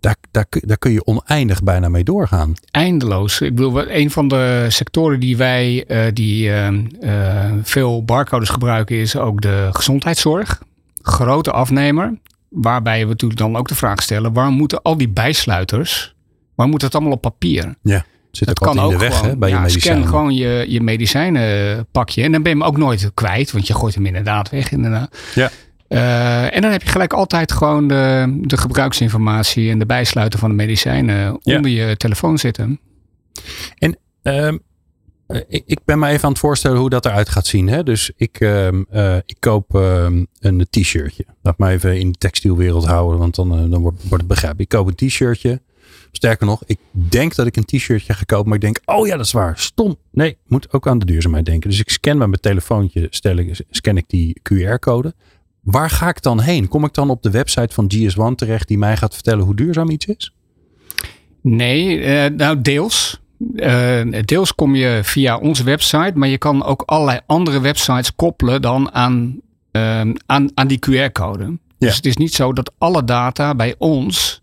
Daar, 0.00 0.78
kun 0.78 0.90
je 0.90 1.06
oneindig 1.06 1.62
bijna 1.62 1.88
mee 1.88 2.04
doorgaan. 2.04 2.52
Eindeloos. 2.70 3.40
Ik 3.40 3.54
bedoel, 3.54 3.90
een 3.90 4.10
van 4.10 4.28
de 4.28 4.66
sectoren 4.68 5.20
die 5.20 5.36
wij 5.36 5.84
uh, 5.88 6.12
die 6.12 6.50
veel 7.62 8.04
barcodes 8.04 8.48
gebruiken, 8.48 8.96
is 8.96 9.16
ook 9.16 9.40
de 9.40 9.68
gezondheidszorg. 9.72 10.62
Grote 11.02 11.50
afnemer. 11.50 12.18
Waarbij 12.48 13.02
we 13.02 13.08
natuurlijk 13.08 13.40
dan 13.40 13.56
ook 13.56 13.68
de 13.68 13.74
vraag 13.74 14.02
stellen: 14.02 14.32
waarom 14.32 14.54
moeten 14.54 14.82
al 14.82 14.96
die 14.96 15.08
bijsluiters 15.08 16.16
maar 16.58 16.68
moet 16.68 16.82
het 16.82 16.94
allemaal 16.94 17.12
op 17.12 17.20
papier? 17.20 17.74
Ja. 17.82 18.04
Zit 18.30 18.46
dat 18.46 18.58
kan 18.58 18.78
ook 18.78 18.90
de 18.90 18.98
weg 18.98 19.18
gewoon, 19.18 19.38
bij 19.38 19.48
ja, 19.48 19.54
je 19.54 19.60
medicijnen. 19.62 20.02
Scan 20.02 20.18
gewoon 20.18 20.34
je, 20.34 20.64
je 20.68 20.80
medicijnenpakje. 20.80 22.22
En 22.22 22.32
dan 22.32 22.42
ben 22.42 22.52
je 22.52 22.58
hem 22.58 22.66
ook 22.66 22.76
nooit 22.76 23.10
kwijt. 23.14 23.52
Want 23.52 23.66
je 23.66 23.74
gooit 23.74 23.94
hem 23.94 24.06
inderdaad 24.06 24.50
weg. 24.50 24.72
Inderdaad. 24.72 25.16
Ja. 25.34 25.50
Uh, 25.88 26.54
en 26.54 26.62
dan 26.62 26.70
heb 26.70 26.82
je 26.82 26.88
gelijk 26.88 27.12
altijd 27.12 27.52
gewoon 27.52 27.88
de, 27.88 28.38
de 28.40 28.56
gebruiksinformatie 28.56 29.70
en 29.70 29.78
de 29.78 29.86
bijsluiten 29.86 30.38
van 30.38 30.48
de 30.48 30.54
medicijnen 30.54 31.38
ja. 31.42 31.56
onder 31.56 31.70
je 31.70 31.96
telefoon 31.96 32.38
zitten. 32.38 32.80
En 33.78 33.98
uh, 34.22 34.48
ik, 35.48 35.62
ik, 35.66 35.78
ben 35.84 35.98
me 35.98 36.08
even 36.08 36.24
aan 36.24 36.30
het 36.30 36.40
voorstellen 36.40 36.78
hoe 36.78 36.90
dat 36.90 37.06
eruit 37.06 37.28
gaat 37.28 37.46
zien. 37.46 37.68
Hè? 37.68 37.82
Dus 37.82 38.12
ik, 38.16 38.40
uh, 38.40 38.68
ik 39.26 39.36
koop 39.38 39.74
ehm, 39.74 40.24
een 40.40 40.66
t-shirtje. 40.70 41.24
Laat 41.42 41.58
me 41.58 41.68
even 41.68 41.98
in 41.98 42.12
de 42.12 42.18
textielwereld 42.18 42.86
houden, 42.86 43.18
want 43.18 43.34
dan, 43.34 43.52
eh, 43.52 43.70
dan 43.70 43.80
wordt, 43.80 43.98
wordt 43.98 44.16
het 44.16 44.26
begrijpelijk. 44.26 44.72
Ik 44.72 44.78
koop 44.78 44.86
een 44.86 45.08
t-shirtje. 45.08 45.60
Sterker 46.12 46.46
nog, 46.46 46.62
ik 46.66 46.78
denk 46.92 47.34
dat 47.34 47.46
ik 47.46 47.56
een 47.56 47.64
t-shirtje 47.64 48.12
ga 48.12 48.22
kopen, 48.26 48.46
maar 48.46 48.54
ik 48.54 48.60
denk, 48.60 48.80
oh 48.84 49.06
ja, 49.06 49.16
dat 49.16 49.26
is 49.26 49.32
waar. 49.32 49.58
Stom. 49.58 49.96
Nee, 50.10 50.28
ik 50.28 50.36
moet 50.46 50.72
ook 50.72 50.88
aan 50.88 50.98
de 50.98 51.04
duurzaamheid 51.04 51.44
denken. 51.44 51.70
Dus 51.70 51.80
ik 51.80 51.90
scan 51.90 52.18
met 52.18 52.28
mijn 52.28 52.40
telefoontje, 52.40 53.06
stel 53.10 53.36
ik, 53.36 53.64
scan 53.70 53.96
ik 53.96 54.04
die 54.06 54.40
QR-code. 54.42 55.14
Waar 55.60 55.90
ga 55.90 56.08
ik 56.08 56.22
dan 56.22 56.40
heen? 56.40 56.68
Kom 56.68 56.84
ik 56.84 56.94
dan 56.94 57.10
op 57.10 57.22
de 57.22 57.30
website 57.30 57.74
van 57.74 57.92
GS1 57.94 58.34
terecht 58.34 58.68
die 58.68 58.78
mij 58.78 58.96
gaat 58.96 59.14
vertellen 59.14 59.44
hoe 59.44 59.54
duurzaam 59.54 59.90
iets 59.90 60.06
is? 60.06 60.32
Nee, 61.42 61.98
uh, 61.98 62.36
nou 62.36 62.60
deels. 62.60 63.20
Uh, 63.54 64.22
deels 64.24 64.54
kom 64.54 64.74
je 64.74 65.00
via 65.02 65.38
onze 65.38 65.64
website, 65.64 66.12
maar 66.14 66.28
je 66.28 66.38
kan 66.38 66.64
ook 66.64 66.82
allerlei 66.82 67.20
andere 67.26 67.60
websites 67.60 68.14
koppelen 68.14 68.62
dan 68.62 68.92
aan, 68.92 69.40
uh, 69.72 70.00
aan, 70.26 70.50
aan 70.54 70.66
die 70.66 70.78
QR-code. 70.78 71.44
Ja. 71.44 71.56
Dus 71.78 71.96
het 71.96 72.06
is 72.06 72.16
niet 72.16 72.34
zo 72.34 72.52
dat 72.52 72.72
alle 72.78 73.04
data 73.04 73.54
bij 73.54 73.74
ons 73.78 74.40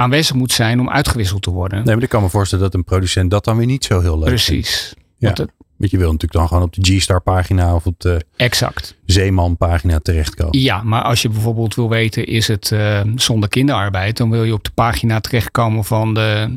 aanwezig 0.00 0.34
moet 0.36 0.52
zijn 0.52 0.80
om 0.80 0.90
uitgewisseld 0.90 1.42
te 1.42 1.50
worden. 1.50 1.84
Nee, 1.84 1.94
maar 1.94 2.04
ik 2.04 2.08
kan 2.10 2.22
me 2.22 2.28
voorstellen 2.28 2.64
dat 2.64 2.74
een 2.74 2.84
producent 2.84 3.30
dat 3.30 3.44
dan 3.44 3.56
weer 3.56 3.66
niet 3.66 3.84
zo 3.84 4.00
heel 4.00 4.18
leuk 4.18 4.28
Precies. 4.28 4.68
Vindt. 4.78 4.94
Ja. 5.16 5.26
Want, 5.26 5.38
het, 5.38 5.50
Want 5.76 5.90
je 5.90 5.96
wil 5.98 6.06
natuurlijk 6.12 6.32
dan 6.32 6.48
gewoon 6.48 6.62
op 6.62 6.74
de 6.74 6.96
G-Star 6.96 7.20
pagina 7.22 7.74
of 7.74 7.86
op 7.86 8.00
de 8.00 8.24
exact. 8.36 8.94
Zeeman 9.06 9.56
pagina 9.56 9.98
terechtkomen. 9.98 10.58
Ja, 10.60 10.82
maar 10.82 11.02
als 11.02 11.22
je 11.22 11.28
bijvoorbeeld 11.28 11.74
wil 11.74 11.88
weten 11.88 12.26
is 12.26 12.48
het 12.48 12.70
uh, 12.70 13.00
zonder 13.14 13.48
kinderarbeid, 13.48 14.16
dan 14.16 14.30
wil 14.30 14.44
je 14.44 14.52
op 14.52 14.64
de 14.64 14.70
pagina 14.74 15.20
terechtkomen 15.20 15.84
van 15.84 16.14
de, 16.14 16.56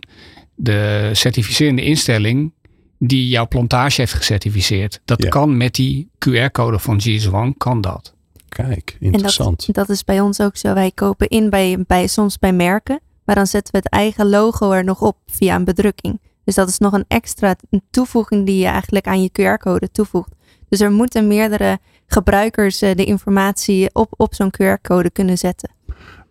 de 0.56 1.10
certificerende 1.14 1.82
instelling 1.84 2.52
die 3.00 3.28
jouw 3.28 3.48
plantage 3.48 4.02
heeft 4.02 4.14
gecertificeerd. 4.14 5.02
Dat 5.06 5.24
Ja. 5.24 5.30
kan 5.30 5.58
met 5.58 5.76
die 5.76 6.10
QR-code 6.30 6.80
van 6.80 7.02
GS1, 7.08 7.58
kan 7.58 7.82
dat. 7.82 8.14
Kijk, 8.50 8.98
interessant. 9.00 9.66
En 9.68 9.74
dat, 9.74 9.88
dat 9.88 9.96
is 9.96 10.04
bij 10.04 10.20
ons 10.20 10.42
ook 10.42 10.58
zo. 10.58 10.74
Wij 10.74 10.92
kopen 10.92 11.28
in 11.28 11.50
bij, 11.50 11.84
bij, 11.88 12.08
soms 12.08 12.40
bij 12.40 12.54
merken. 12.54 13.00
Maar 13.26 13.36
dan 13.36 13.48
zetten 13.48 13.72
we 13.74 13.78
het 13.80 13.90
eigen 13.90 14.30
logo 14.30 14.72
er 14.72 14.84
nog 14.84 15.02
op 15.02 15.18
via 15.26 15.56
een 15.56 15.64
bedrukking. 15.66 16.22
Dus 16.44 16.56
dat 16.56 16.68
is 16.70 16.78
nog 16.78 16.94
een 16.94 17.06
extra 17.08 17.56
toevoeging 17.90 18.46
die 18.46 18.58
je 18.58 18.66
eigenlijk 18.66 19.08
aan 19.08 19.22
je 19.22 19.30
QR-code 19.32 19.92
toevoegt. 19.92 20.32
Dus 20.70 20.80
er 20.80 20.92
moeten 20.92 21.28
meerdere 21.28 21.80
gebruikers 22.08 22.82
eh, 22.82 22.96
de 22.96 23.06
informatie 23.06 23.90
op, 23.94 24.14
op 24.18 24.34
zo'n 24.34 24.54
QR-code 24.62 25.10
kunnen 25.10 25.38
zetten. 25.38 25.70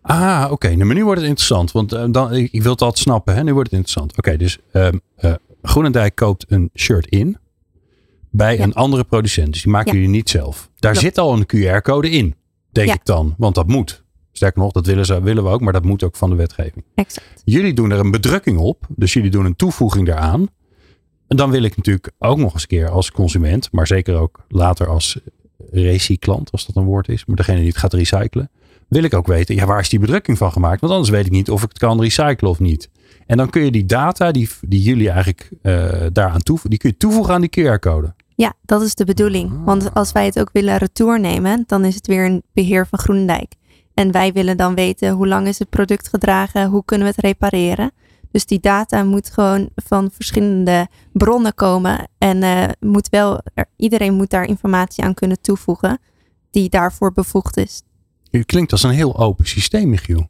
Ah, 0.01 0.47
oké. 0.51 0.67
Nou, 0.67 0.85
maar 0.85 0.95
nu 0.95 1.03
wordt 1.03 1.19
het 1.19 1.29
interessant. 1.29 1.71
Want 1.71 1.93
uh, 1.93 2.03
dan, 2.11 2.33
ik, 2.33 2.51
ik 2.51 2.61
wil 2.61 2.71
het 2.71 2.81
altijd 2.81 3.01
snappen. 3.03 3.35
Hè? 3.35 3.43
Nu 3.43 3.53
wordt 3.53 3.69
het 3.71 3.79
interessant. 3.79 4.17
Oké, 4.17 4.37
dus 4.37 4.59
um, 4.73 5.01
uh, 5.19 5.33
Groenendijk 5.61 6.15
koopt 6.15 6.45
een 6.47 6.69
shirt 6.75 7.05
in 7.07 7.37
bij 8.29 8.57
Ja. 8.57 8.63
een 8.63 8.73
andere 8.73 9.03
producent. 9.03 9.53
Dus 9.53 9.61
die 9.61 9.71
maken 9.71 9.91
Ja. 9.91 9.97
jullie 9.97 10.13
niet 10.15 10.29
zelf. 10.29 10.69
Daar 10.79 10.91
Klopt. 10.91 11.05
zit 11.07 11.17
al 11.17 11.33
een 11.33 11.45
QR-code 11.45 12.09
in, 12.09 12.35
denk 12.71 12.87
Ja. 12.87 12.93
ik 12.93 13.05
dan. 13.05 13.35
Want 13.37 13.55
dat 13.55 13.67
moet. 13.67 14.02
Sterker 14.43 14.61
nog, 14.61 14.71
dat 14.71 14.85
willen, 14.85 15.05
ze, 15.05 15.21
willen 15.21 15.43
we 15.43 15.49
ook, 15.49 15.61
maar 15.61 15.73
dat 15.73 15.83
moet 15.83 16.03
ook 16.03 16.15
van 16.15 16.29
de 16.29 16.35
wetgeving. 16.35 16.85
Exact. 16.95 17.41
Jullie 17.45 17.73
doen 17.73 17.91
er 17.91 17.99
een 17.99 18.11
bedrukking 18.11 18.57
op. 18.57 18.87
Dus 18.89 19.13
jullie 19.13 19.29
doen 19.29 19.45
een 19.45 19.55
toevoeging 19.55 20.07
daaraan. 20.07 20.47
En 21.27 21.37
dan 21.37 21.51
wil 21.51 21.63
ik 21.63 21.75
natuurlijk 21.75 22.11
ook 22.19 22.37
nog 22.37 22.53
eens 22.53 22.61
een 22.61 22.67
keer 22.67 22.89
als 22.89 23.11
consument, 23.11 23.71
maar 23.71 23.87
zeker 23.87 24.15
ook 24.15 24.45
later 24.47 24.87
als 24.87 25.19
recyclant, 25.71 26.51
als 26.51 26.65
dat 26.65 26.75
een 26.75 26.83
woord 26.83 27.07
is, 27.07 27.25
maar 27.25 27.35
degene 27.35 27.57
die 27.57 27.67
het 27.67 27.77
gaat 27.77 27.93
recyclen, 27.93 28.49
wil 28.87 29.03
ik 29.03 29.13
ook 29.13 29.27
weten, 29.27 29.55
ja, 29.55 29.65
waar 29.65 29.79
is 29.79 29.89
die 29.89 29.99
bedrukking 29.99 30.37
van 30.37 30.51
gemaakt? 30.51 30.81
Want 30.81 30.93
anders 30.93 31.11
weet 31.11 31.25
ik 31.25 31.31
niet 31.31 31.49
of 31.49 31.63
ik 31.63 31.69
het 31.69 31.79
kan 31.79 32.01
recyclen 32.01 32.49
of 32.49 32.59
niet. 32.59 32.89
En 33.25 33.37
dan 33.37 33.49
kun 33.49 33.65
je 33.65 33.71
die 33.71 33.85
data 33.85 34.31
die, 34.31 34.49
die 34.61 34.81
jullie 34.81 35.09
eigenlijk 35.09 35.49
eh 35.61 36.05
daaraan 36.11 36.41
toevoegen, 36.41 36.69
die 36.69 36.79
kun 36.79 36.89
je 36.89 36.97
toevoegen 36.97 37.33
aan 37.33 37.41
die 37.41 37.49
QR-code. 37.59 38.13
Ja, 38.35 38.53
dat 38.61 38.81
is 38.81 38.95
de 38.95 39.05
bedoeling. 39.05 39.51
Ah. 39.51 39.65
Want 39.65 39.93
als 39.93 40.11
wij 40.11 40.25
het 40.25 40.39
ook 40.39 40.49
willen 40.53 40.77
retour 40.77 41.19
nemen, 41.19 41.63
dan 41.67 41.85
is 41.85 41.95
het 41.95 42.07
weer 42.07 42.25
een 42.25 42.43
beheer 42.53 42.87
van 42.87 42.99
Groenendijk. 42.99 43.53
En 43.93 44.11
wij 44.11 44.31
willen 44.33 44.57
dan 44.57 44.75
weten 44.75 45.11
hoe 45.11 45.27
lang 45.27 45.47
is 45.47 45.59
het 45.59 45.69
product 45.69 46.07
gedragen, 46.09 46.69
hoe 46.69 46.85
kunnen 46.85 47.07
we 47.07 47.13
het 47.15 47.25
repareren. 47.25 47.91
Dus 48.31 48.45
die 48.45 48.59
data 48.59 49.03
moet 49.03 49.29
gewoon 49.29 49.69
van 49.75 50.09
verschillende 50.13 50.87
bronnen 51.11 51.53
komen. 51.53 52.07
En 52.17 52.43
eh, 52.43 52.63
moet 52.79 53.09
wel, 53.09 53.41
er- 53.53 53.69
iedereen 53.77 54.13
moet 54.13 54.29
daar 54.29 54.45
informatie 54.45 55.03
aan 55.03 55.13
kunnen 55.13 55.41
toevoegen 55.41 55.99
die 56.51 56.69
daarvoor 56.69 57.11
bevoegd 57.13 57.57
is. 57.57 57.81
Het 58.31 58.45
klinkt 58.45 58.71
als 58.71 58.83
een 58.83 58.89
heel 58.91 59.17
open 59.17 59.47
systeem, 59.47 59.89
Michiel. 59.89 60.27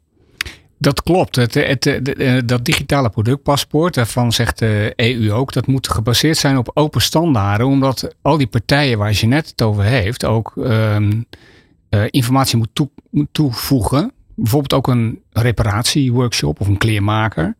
Dat 0.78 1.02
klopt. 1.02 1.36
Het, 1.36 1.54
het, 1.54 1.84
het- 1.84 2.14
eh, 2.16 2.38
dat 2.46 2.64
digitale 2.64 3.10
productpaspoort, 3.10 3.94
daarvan 3.94 4.32
zegt 4.32 4.58
de 4.58 4.92
EU 4.96 5.32
ook, 5.32 5.52
dat 5.52 5.66
moet 5.66 5.88
gebaseerd 5.88 6.36
zijn 6.36 6.56
op 6.58 6.70
open 6.74 7.00
standaarden. 7.00 7.66
Omdat 7.66 8.14
al 8.22 8.36
die 8.36 8.46
partijen 8.46 8.98
waar 8.98 9.12
je 9.12 9.26
net 9.26 9.48
het 9.48 9.62
over 9.62 9.82
heeft, 9.84 10.24
ook 10.24 10.52
ehm, 10.56 11.20
eh, 11.94 12.04
informatie 12.10 12.56
moet, 12.58 12.68
toe- 12.72 12.90
moet 13.10 13.28
toevoegen 13.32 14.12
bijvoorbeeld 14.34 14.72
ook 14.72 14.86
een 14.86 15.22
reparatieworkshop 15.32 16.60
of 16.60 16.66
een 16.66 16.78
kleermaker. 16.78 17.56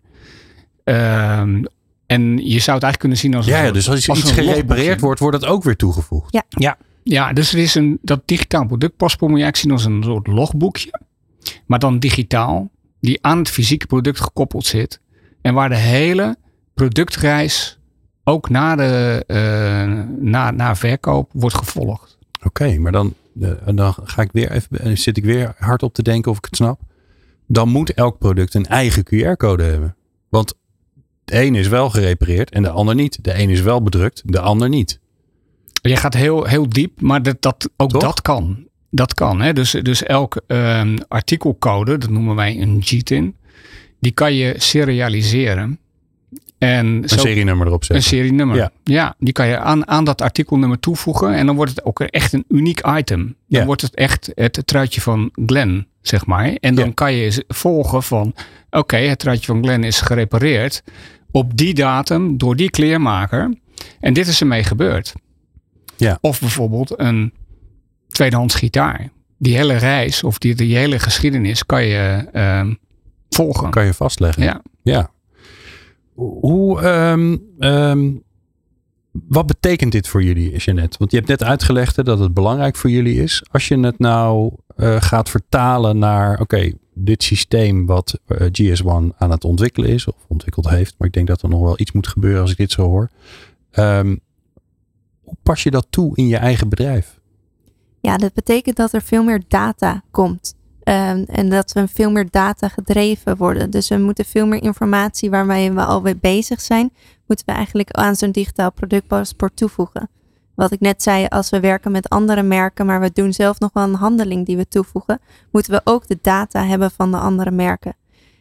Ehm, 0.84 1.64
en 2.06 2.22
je 2.36 2.58
zou 2.58 2.76
het 2.76 2.84
eigenlijk 2.84 2.98
kunnen 2.98 3.18
zien 3.18 3.34
als 3.34 3.46
een 3.46 3.52
Ja, 3.52 3.58
ja 3.58 3.62
soort- 3.64 3.74
dus 3.74 3.88
als 3.88 4.08
als 4.08 4.18
iets 4.18 4.32
gerepareerd 4.32 5.00
wordt, 5.00 5.20
wordt 5.20 5.40
dat 5.40 5.50
ook 5.50 5.62
weer 5.62 5.76
toegevoegd. 5.76 6.38
Ja, 6.48 6.76
ja, 7.02 7.32
dus 7.32 7.52
er 7.52 7.58
is 7.58 7.74
een, 7.74 7.98
dat 8.02 8.22
digitaal 8.24 8.66
productpaspoort 8.66 9.30
moet 9.30 9.40
je 9.40 9.44
eigenlijk 9.44 9.78
zien 9.82 9.92
als 9.92 9.96
een 9.96 10.12
soort 10.12 10.26
logboekje. 10.26 11.00
Maar 11.66 11.78
dan 11.78 11.98
digitaal, 11.98 12.70
die 13.00 13.18
aan 13.20 13.38
het 13.38 13.48
fysieke 13.48 13.86
product 13.86 14.20
gekoppeld 14.20 14.66
zit. 14.66 15.00
En 15.42 15.54
waar 15.54 15.68
de 15.68 15.76
hele 15.76 16.36
productreis 16.74 17.78
ook 18.24 18.48
na, 18.48 18.76
de, 18.76 19.24
eh, 19.26 20.02
na, 20.20 20.50
na 20.50 20.76
verkoop 20.76 21.30
wordt 21.32 21.56
gevolgd. 21.56 22.18
Oké, 22.44 22.78
maar 22.78 22.92
dan, 22.92 23.14
eh, 23.40 23.50
dan 23.74 23.94
ga 24.04 24.22
ik 24.22 24.32
weer 24.32 24.50
even, 24.50 24.98
zit 24.98 25.16
ik 25.16 25.24
weer 25.24 25.54
hard 25.58 25.82
op 25.82 25.94
te 25.94 26.02
denken 26.02 26.30
of 26.30 26.36
ik 26.36 26.44
het 26.44 26.56
snap. 26.56 26.80
Dan 27.46 27.68
moet 27.68 27.94
elk 27.94 28.18
product 28.18 28.54
een 28.54 28.66
eigen 28.66 29.04
QR-code 29.04 29.62
hebben. 29.62 29.96
Want 30.28 30.54
de 31.24 31.34
ene 31.34 31.58
is 31.58 31.68
wel 31.68 31.90
gerepareerd 31.90 32.50
en 32.50 32.62
de 32.62 32.70
ander 32.70 32.94
niet. 32.94 33.24
De 33.24 33.38
een 33.38 33.50
is 33.50 33.60
wel 33.60 33.82
bedrukt, 33.82 34.22
de 34.24 34.40
ander 34.40 34.68
niet. 34.68 35.00
Je 35.72 35.96
gaat 35.96 36.14
heel, 36.14 36.44
heel 36.44 36.68
diep, 36.68 37.00
maar 37.00 37.22
dat, 37.22 37.42
dat, 37.42 37.70
ook 37.76 37.90
Toch? 37.90 38.02
dat 38.02 38.22
kan. 38.22 38.68
Dat 38.90 39.14
kan. 39.14 39.40
Hè? 39.40 39.52
Dus, 39.52 39.70
dus 39.70 40.02
elk 40.02 40.42
ehm, 40.46 40.96
artikelcode, 41.08 41.98
dat 41.98 42.10
noemen 42.10 42.34
wij 42.34 42.60
een 42.60 42.82
GTIN, 42.82 43.36
die 44.00 44.12
kan 44.12 44.34
je 44.34 44.54
serialiseren. 44.56 45.78
En 46.58 46.86
Een 46.86 47.08
zo, 47.08 47.16
serienummer 47.18 47.66
erop 47.66 47.80
een 47.80 47.86
zetten. 47.86 48.04
serienummer. 48.04 48.56
Ja. 48.56 48.70
Ja. 48.84 49.14
die 49.18 49.32
kan 49.32 49.46
je 49.46 49.58
aan, 49.58 49.88
aan 49.88 50.04
dat 50.04 50.22
artikelnummer 50.22 50.80
toevoegen. 50.80 51.34
En 51.34 51.46
dan 51.46 51.56
wordt 51.56 51.70
het 51.70 51.84
ook 51.84 52.00
echt 52.00 52.32
een 52.32 52.44
uniek 52.48 52.80
item. 52.98 53.20
Dan 53.24 53.34
Ja. 53.46 53.64
wordt 53.64 53.82
het 53.82 53.94
echt 53.94 54.30
het 54.34 54.62
truitje 54.64 55.00
van 55.00 55.30
Glen, 55.46 55.86
zeg 56.00 56.26
maar. 56.26 56.52
En 56.60 56.74
dan 56.74 56.84
Ja. 56.86 56.92
kan 56.94 57.12
je 57.12 57.44
volgen 57.48 58.02
van... 58.02 58.34
Oké, 58.70 58.96
het 58.96 59.18
truitje 59.18 59.46
van 59.46 59.62
Glen 59.62 59.84
is 59.84 60.00
gerepareerd. 60.00 60.82
Op 61.30 61.56
die 61.56 61.74
datum 61.74 62.38
door 62.38 62.56
die 62.56 62.70
kleermaker. 62.70 63.54
En 64.00 64.12
dit 64.12 64.26
is 64.26 64.40
ermee 64.40 64.62
gebeurd. 64.64 65.12
Ja. 65.96 66.18
Of 66.20 66.40
bijvoorbeeld 66.40 66.92
een 67.00 67.32
tweedehands 68.08 68.54
gitaar. 68.54 69.08
Die 69.38 69.56
hele 69.56 69.76
reis 69.76 70.22
of 70.24 70.38
die, 70.38 70.54
die 70.54 70.76
hele 70.76 70.98
geschiedenis 70.98 71.66
kan 71.66 71.84
je 71.84 72.28
ehm, 72.32 72.74
volgen. 73.30 73.70
Kan 73.70 73.84
je 73.84 73.94
vastleggen. 73.94 74.42
Ja. 74.42 74.62
Ja. 74.82 75.10
Hoe, 76.14 76.81
ehm, 76.81 77.37
ehm, 77.59 78.12
wat 79.11 79.46
betekent 79.46 79.92
dit 79.92 80.09
voor 80.09 80.22
jullie, 80.22 80.57
Jeannette? 80.57 80.98
Want 80.98 81.11
je 81.11 81.16
hebt 81.16 81.29
net 81.29 81.42
uitgelegd 81.42 82.05
dat 82.05 82.18
het 82.18 82.35
belangrijk 82.35 82.77
voor 82.77 82.90
jullie 82.90 83.22
is. 83.22 83.44
Als 83.50 83.68
je 83.68 83.79
het 83.79 83.98
nou 83.98 84.55
eh, 84.77 85.03
gaat 85.03 85.31
vertalen 85.31 85.98
naar, 85.98 86.40
oké, 86.40 86.72
dit 86.94 87.22
systeem 87.22 87.87
wat 87.87 88.20
eh, 88.27 88.46
GS1 88.53 89.16
aan 89.16 89.31
het 89.31 89.44
ontwikkelen 89.44 89.88
is, 89.88 90.07
of 90.07 90.14
ontwikkeld 90.29 90.68
heeft, 90.68 90.94
maar 90.98 91.09
ik 91.09 91.14
denk 91.14 91.27
dat 91.27 91.42
er 91.42 91.48
nog 91.48 91.61
wel 91.61 91.81
iets 91.81 91.92
moet 91.92 92.09
gebeuren 92.09 92.40
als 92.40 92.50
ik 92.50 92.57
dit 92.57 92.70
zo 92.70 92.83
hoor. 92.83 93.11
Ehm, 93.70 94.16
hoe 95.22 95.37
pas 95.42 95.62
je 95.62 95.70
dat 95.70 95.87
toe 95.90 96.16
in 96.16 96.27
je 96.27 96.37
eigen 96.37 96.68
bedrijf? 96.68 97.20
Ja, 98.00 98.16
dat 98.16 98.33
betekent 98.33 98.77
dat 98.77 98.92
er 98.92 99.03
veel 99.03 99.24
meer 99.24 99.42
data 99.48 100.03
komt. 100.11 100.55
Ehm, 100.84 101.24
en 101.26 101.48
dat 101.48 101.72
we 101.72 101.88
veel 101.88 102.10
meer 102.10 102.30
data 102.30 102.68
gedreven 102.68 103.36
worden. 103.36 103.70
Dus 103.70 103.88
we 103.88 103.98
moeten 103.98 104.24
veel 104.24 104.46
meer 104.46 104.62
informatie 104.62 105.30
waarmee 105.30 105.72
we 105.72 105.84
al 105.84 106.00
mee 106.00 106.16
bezig 106.16 106.60
zijn, 106.60 106.92
moeten 107.26 107.46
we 107.46 107.52
eigenlijk 107.52 107.90
aan 107.90 108.16
zo'n 108.16 108.30
digitaal 108.30 108.72
productpaspoort 108.72 109.56
toevoegen. 109.56 110.10
Wat 110.54 110.72
ik 110.72 110.80
net 110.80 111.02
zei, 111.02 111.26
als 111.28 111.50
we 111.50 111.60
werken 111.60 111.92
met 111.92 112.08
andere 112.08 112.42
merken, 112.42 112.86
maar 112.86 113.00
we 113.00 113.10
doen 113.12 113.32
zelf 113.32 113.58
nog 113.58 113.70
wel 113.72 113.84
een 113.84 113.94
handeling 113.94 114.46
die 114.46 114.56
we 114.56 114.68
toevoegen, 114.68 115.20
moeten 115.50 115.72
we 115.72 115.80
ook 115.84 116.06
de 116.06 116.18
data 116.22 116.64
hebben 116.64 116.90
van 116.90 117.10
de 117.10 117.18
andere 117.18 117.50
merken. 117.50 117.96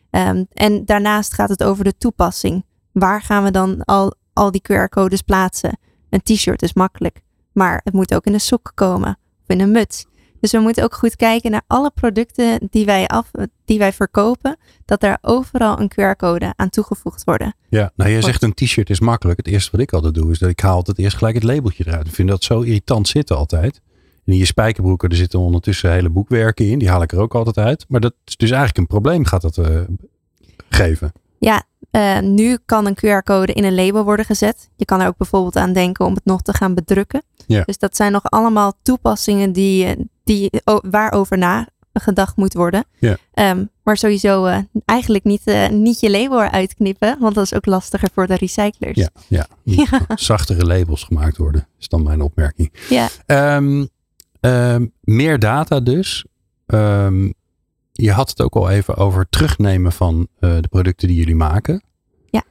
Ehm, 0.10 0.43
en 0.53 0.86
daarnaast 0.86 1.34
gaat 1.34 1.49
het 1.49 1.63
over 1.63 1.84
de 1.84 1.97
toepassing. 1.97 2.65
Waar 2.91 3.21
gaan 3.21 3.43
we 3.43 3.51
dan 3.51 3.84
al, 3.84 4.13
al 4.34 4.51
die 4.51 4.62
QR-codes 4.62 5.21
plaatsen? 5.21 5.77
Een 6.10 6.21
t-shirt 6.21 6.62
is 6.62 6.73
makkelijk, 6.73 7.21
maar 7.51 7.82
het 7.84 7.93
moet 7.93 8.13
ook 8.13 8.25
in 8.25 8.34
een 8.34 8.39
sok 8.39 8.71
komen 8.75 9.17
of 9.41 9.47
in 9.47 9.60
een 9.60 9.71
muts. 9.71 10.06
Dus 10.43 10.51
we 10.51 10.60
moeten 10.60 10.84
ook 10.84 10.95
goed 10.95 11.15
kijken 11.15 11.51
naar 11.51 11.62
alle 11.67 11.91
producten 11.95 12.67
die 12.69 12.86
wij, 12.86 13.08
af, 13.08 13.32
die 13.65 13.77
wij 13.77 13.93
verkopen, 13.93 14.58
dat 14.86 14.99
daar 14.99 15.17
overal 15.21 15.79
een 15.79 15.91
QR-code 15.91 16.53
aan 16.56 16.69
toegevoegd 16.69 17.23
worden. 17.23 17.56
Ja, 17.69 17.91
nou 17.95 18.12
jij 18.12 18.21
zegt 18.21 18.43
een 18.43 18.53
t-shirt 18.53 18.89
is 18.89 18.99
makkelijk. 18.99 19.38
Het 19.38 19.47
eerste 19.47 19.71
wat 19.71 19.79
ik 19.79 19.93
altijd 19.93 20.13
doe 20.13 20.32
is 20.32 20.39
dat 20.39 20.49
ik 20.49 20.60
haal 20.60 20.75
altijd 20.75 20.99
eerst 20.99 21.17
gelijk 21.17 21.36
het 21.36 21.43
labeltje 21.43 21.88
eruit. 21.88 22.08
Ik 22.08 22.13
vind 22.13 22.29
dat 22.29 22.43
zo 22.43 22.62
irritant 22.62 23.08
zitten 23.08 23.38
altijd. 23.38 23.82
En 24.25 24.34
in 24.34 24.38
je 24.38 24.45
spijkerbroeken, 24.45 25.10
er 25.10 25.15
zitten 25.15 25.39
ondertussen 25.39 25.91
hele 25.91 26.10
boekwerken 26.10 26.69
in. 26.69 26.79
Die 26.79 26.89
haal 26.89 27.01
ik 27.01 27.12
er 27.12 27.19
ook 27.19 27.36
altijd 27.36 27.58
uit. 27.58 27.86
Maar 27.88 28.01
dat 28.01 28.13
is 28.25 28.38
dus 28.38 28.49
eigenlijk 28.49 28.79
een 28.79 28.88
probleem 28.88 29.25
gaat 29.25 29.41
dat 29.41 29.58
eh, 29.58 29.82
geven. 30.69 31.12
Ja, 31.38 31.63
eh, 31.91 32.19
nu 32.19 32.58
kan 32.65 32.86
een 32.86 32.97
QR-code 32.97 33.53
in 33.53 33.63
een 33.63 33.75
label 33.75 34.03
worden 34.03 34.25
gezet. 34.25 34.69
Je 34.75 34.86
kan 34.86 35.01
er 35.01 35.08
ook 35.08 35.17
bijvoorbeeld 35.17 35.56
aan 35.56 35.73
denken 35.73 36.06
om 36.06 36.13
het 36.13 36.25
nog 36.25 36.41
te 36.41 36.53
gaan 36.53 36.73
bedrukken. 36.73 37.23
Ja. 37.47 37.63
Dus 37.63 37.77
dat 37.77 37.95
zijn 37.95 38.12
nog 38.12 38.23
allemaal 38.23 38.73
toepassingen 38.82 39.51
die, 39.51 39.86
eh, 39.86 39.95
die, 40.24 40.50
waarover 40.90 41.38
nagedacht 41.38 42.36
moet 42.36 42.54
worden. 42.54 42.86
Ja. 43.00 43.18
Ehm, 43.34 43.66
maar 43.84 43.98
sowieso 43.98 44.46
eh, 44.46 44.58
eigenlijk 44.86 45.24
niet, 45.24 45.42
eh, 45.44 45.70
niet 45.70 46.00
je 46.00 46.12
label 46.12 46.44
eruit 46.44 46.74
knippen, 46.76 47.18
want 47.20 47.36
dat 47.36 47.44
is 47.44 47.54
ook 47.54 47.66
lastiger 47.66 48.10
voor 48.14 48.28
de 48.28 48.36
recyclers. 48.36 48.98
Ja, 48.98 49.10
ja. 49.28 49.48
Ja. 49.64 49.86
Zachtere 50.16 50.66
labels 50.66 51.04
gemaakt 51.04 51.38
worden, 51.38 51.68
is 51.80 51.88
dan 51.88 52.04
mijn 52.04 52.22
opmerking. 52.22 52.74
Ja. 52.90 53.08
Ehm, 53.26 53.86
ehm, 54.40 54.86
meer 55.02 55.40
data 55.40 55.80
dus. 55.80 56.26
Je 57.92 58.12
had 58.12 58.30
het 58.30 58.42
ook 58.42 58.56
al 58.56 58.70
even 58.70 58.96
over 58.96 59.30
terugnemen 59.30 59.92
van 59.92 60.28
eh, 60.40 60.56
de 60.62 60.68
producten 60.68 61.08
die 61.08 61.18
jullie 61.18 61.36
maken. 61.36 61.84
Ja. 62.30 62.44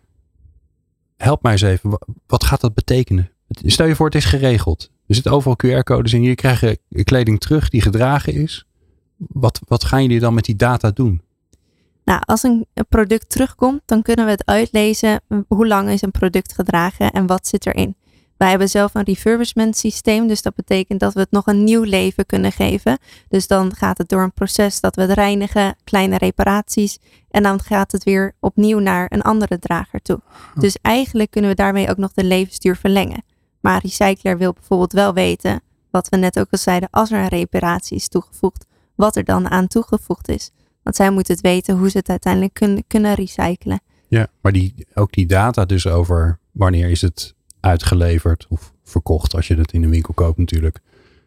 Help 1.16 1.42
mij 1.42 1.52
eens 1.52 1.62
even. 1.62 1.90
wa- 1.90 2.00
Wat 2.26 2.44
gaat 2.44 2.60
dat 2.60 2.74
betekenen? 2.74 3.30
Stel 3.48 3.86
je 3.86 3.94
voor, 3.96 4.06
het 4.06 4.14
is 4.14 4.24
geregeld. 4.24 4.90
Er 5.12 5.18
zitten 5.18 5.36
overal 5.36 5.56
QR-codes 5.66 6.12
in. 6.12 6.20
Jullie 6.20 6.36
krijgen 6.36 6.78
kleding 7.04 7.40
terug 7.40 7.68
die 7.68 7.80
gedragen 7.80 8.32
is. 8.32 8.66
Wat, 9.16 9.60
wat 9.68 9.84
gaan 9.84 10.02
jullie 10.02 10.20
dan 10.20 10.34
met 10.34 10.44
die 10.44 10.56
data 10.56 10.90
doen? 10.90 11.22
Nou, 12.04 12.20
als 12.24 12.42
een 12.42 12.66
product 12.88 13.30
terugkomt, 13.30 13.80
dan 13.86 14.02
kunnen 14.02 14.24
we 14.24 14.30
het 14.30 14.46
uitlezen 14.46 15.20
hoe 15.48 15.66
lang 15.66 15.88
is 15.88 16.02
een 16.02 16.10
product 16.10 16.54
gedragen 16.54 17.10
en 17.10 17.26
wat 17.26 17.46
zit 17.46 17.66
erin. 17.66 17.96
Wij 18.36 18.48
hebben 18.48 18.68
zelf 18.68 18.94
een 18.94 19.04
refurbishment 19.04 19.76
systeem, 19.76 20.26
dus 20.26 20.42
dat 20.42 20.54
betekent 20.54 21.00
dat 21.00 21.14
we 21.14 21.20
het 21.20 21.30
nog 21.30 21.46
een 21.46 21.64
nieuw 21.64 21.82
leven 21.82 22.26
kunnen 22.26 22.52
geven. 22.52 22.98
Dus 23.28 23.46
dan 23.46 23.74
gaat 23.74 23.98
het 23.98 24.08
door 24.08 24.22
een 24.22 24.32
proces 24.32 24.80
dat 24.80 24.96
we 24.96 25.02
het 25.02 25.10
reinigen, 25.10 25.76
kleine 25.84 26.18
reparaties 26.18 26.98
en 27.30 27.42
dan 27.42 27.60
gaat 27.60 27.92
het 27.92 28.04
weer 28.04 28.34
opnieuw 28.40 28.78
naar 28.78 29.06
een 29.08 29.22
andere 29.22 29.58
drager 29.58 30.02
toe. 30.02 30.20
Dus 30.54 30.76
eigenlijk 30.82 31.30
kunnen 31.30 31.50
we 31.50 31.56
daarmee 31.56 31.90
ook 31.90 31.96
nog 31.96 32.12
de 32.12 32.24
levensduur 32.24 32.76
verlengen. 32.76 33.22
Maar 33.62 33.80
recycler 33.82 34.38
wil 34.38 34.52
bijvoorbeeld 34.52 34.92
wel 34.92 35.14
weten, 35.14 35.60
wat 35.90 36.08
we 36.08 36.16
net 36.16 36.38
ook 36.38 36.50
al 36.50 36.58
zeiden, 36.58 36.88
als 36.90 37.10
er 37.10 37.18
een 37.18 37.28
reparatie 37.28 37.96
is 37.96 38.08
toegevoegd, 38.08 38.66
wat 38.94 39.16
er 39.16 39.24
dan 39.24 39.50
aan 39.50 39.66
toegevoegd 39.66 40.28
is. 40.28 40.50
Want 40.82 40.96
zij 40.96 41.10
moeten 41.10 41.34
het 41.34 41.42
weten 41.42 41.78
hoe 41.78 41.90
ze 41.90 41.98
het 41.98 42.08
uiteindelijk 42.08 42.54
kunnen, 42.54 42.84
kunnen 42.86 43.14
recyclen. 43.14 43.80
Ja, 44.08 44.26
maar 44.40 44.52
die, 44.52 44.86
ook 44.94 45.12
die 45.12 45.26
data 45.26 45.64
dus 45.64 45.86
over 45.86 46.38
wanneer 46.50 46.90
is 46.90 47.00
het 47.00 47.34
uitgeleverd 47.60 48.46
of 48.48 48.72
verkocht 48.84 49.34
als 49.34 49.48
je 49.48 49.54
het 49.54 49.72
in 49.72 49.82
een 49.82 49.90
winkel 49.90 50.14
koopt 50.14 50.38
natuurlijk. 50.38 50.80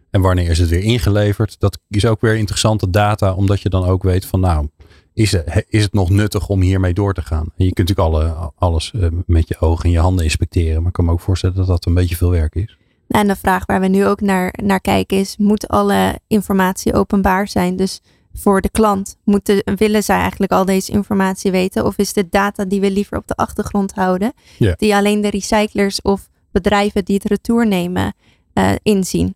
En 0.09 0.21
wanneer 0.21 0.49
is 0.49 0.59
het 0.59 0.69
weer 0.69 0.83
ingeleverd. 0.83 1.59
Dat 1.59 1.79
is 1.89 2.05
ook 2.05 2.21
weer 2.21 2.35
interessante 2.35 2.89
data 2.89 3.33
omdat 3.33 3.61
je 3.61 3.69
dan 3.69 3.85
ook 3.85 4.03
weet 4.03 4.25
van 4.25 4.39
nou, 4.39 4.67
is 5.15 5.31
het, 5.31 5.65
is 5.69 5.83
het 5.83 5.93
nog 5.93 6.09
nuttig 6.09 6.47
om 6.49 6.61
hiermee 6.61 6.93
door 6.93 7.13
te 7.13 7.21
gaan? 7.21 7.45
En 7.57 7.65
je 7.65 7.73
kunt 7.73 7.89
natuurlijk 7.89 8.15
alle, 8.15 8.51
alles 8.55 8.91
eh, 8.93 9.07
met 9.25 9.47
je 9.47 9.59
ogen 9.59 9.85
en 9.85 9.91
je 9.91 9.99
handen 9.99 10.23
inspecteren. 10.23 10.77
Maar 10.77 10.87
ik 10.87 10.93
kan 10.93 11.05
me 11.05 11.11
ook 11.11 11.19
voorstellen 11.19 11.55
dat 11.55 11.67
dat 11.67 11.85
een 11.85 11.93
beetje 11.93 12.15
veel 12.15 12.29
werk 12.29 12.55
is. 12.55 12.77
En 13.07 13.27
de 13.27 13.35
vraag 13.35 13.65
waar 13.65 13.79
we 13.79 13.87
nu 13.87 14.05
ook 14.05 14.21
naar, 14.21 14.53
naar 14.63 14.81
kijken 14.81 15.17
is, 15.17 15.37
moet 15.37 15.67
alle 15.67 16.19
informatie 16.27 16.93
openbaar 16.93 17.47
zijn? 17.47 17.75
Dus 17.75 18.01
voor 18.33 18.61
de 18.61 18.69
klant, 18.69 19.17
moeten, 19.23 19.61
willen 19.75 20.03
zij 20.03 20.19
eigenlijk 20.19 20.51
al 20.51 20.65
deze 20.65 20.91
informatie 20.91 21.51
weten? 21.51 21.85
Of 21.85 21.97
is 21.97 22.13
dit 22.13 22.31
data 22.31 22.65
die 22.65 22.79
we 22.81 22.91
liever 22.91 23.17
op 23.17 23.27
de 23.27 23.35
achtergrond 23.35 23.93
houden, 23.93 24.33
Ja. 24.57 24.73
die 24.77 24.95
alleen 24.95 25.21
de 25.21 25.29
recyclers 25.29 26.01
of 26.01 26.29
bedrijven 26.51 27.05
die 27.05 27.15
het 27.15 27.25
retour 27.25 27.67
nemen 27.67 28.13
eh, 28.53 28.71
inzien? 28.81 29.35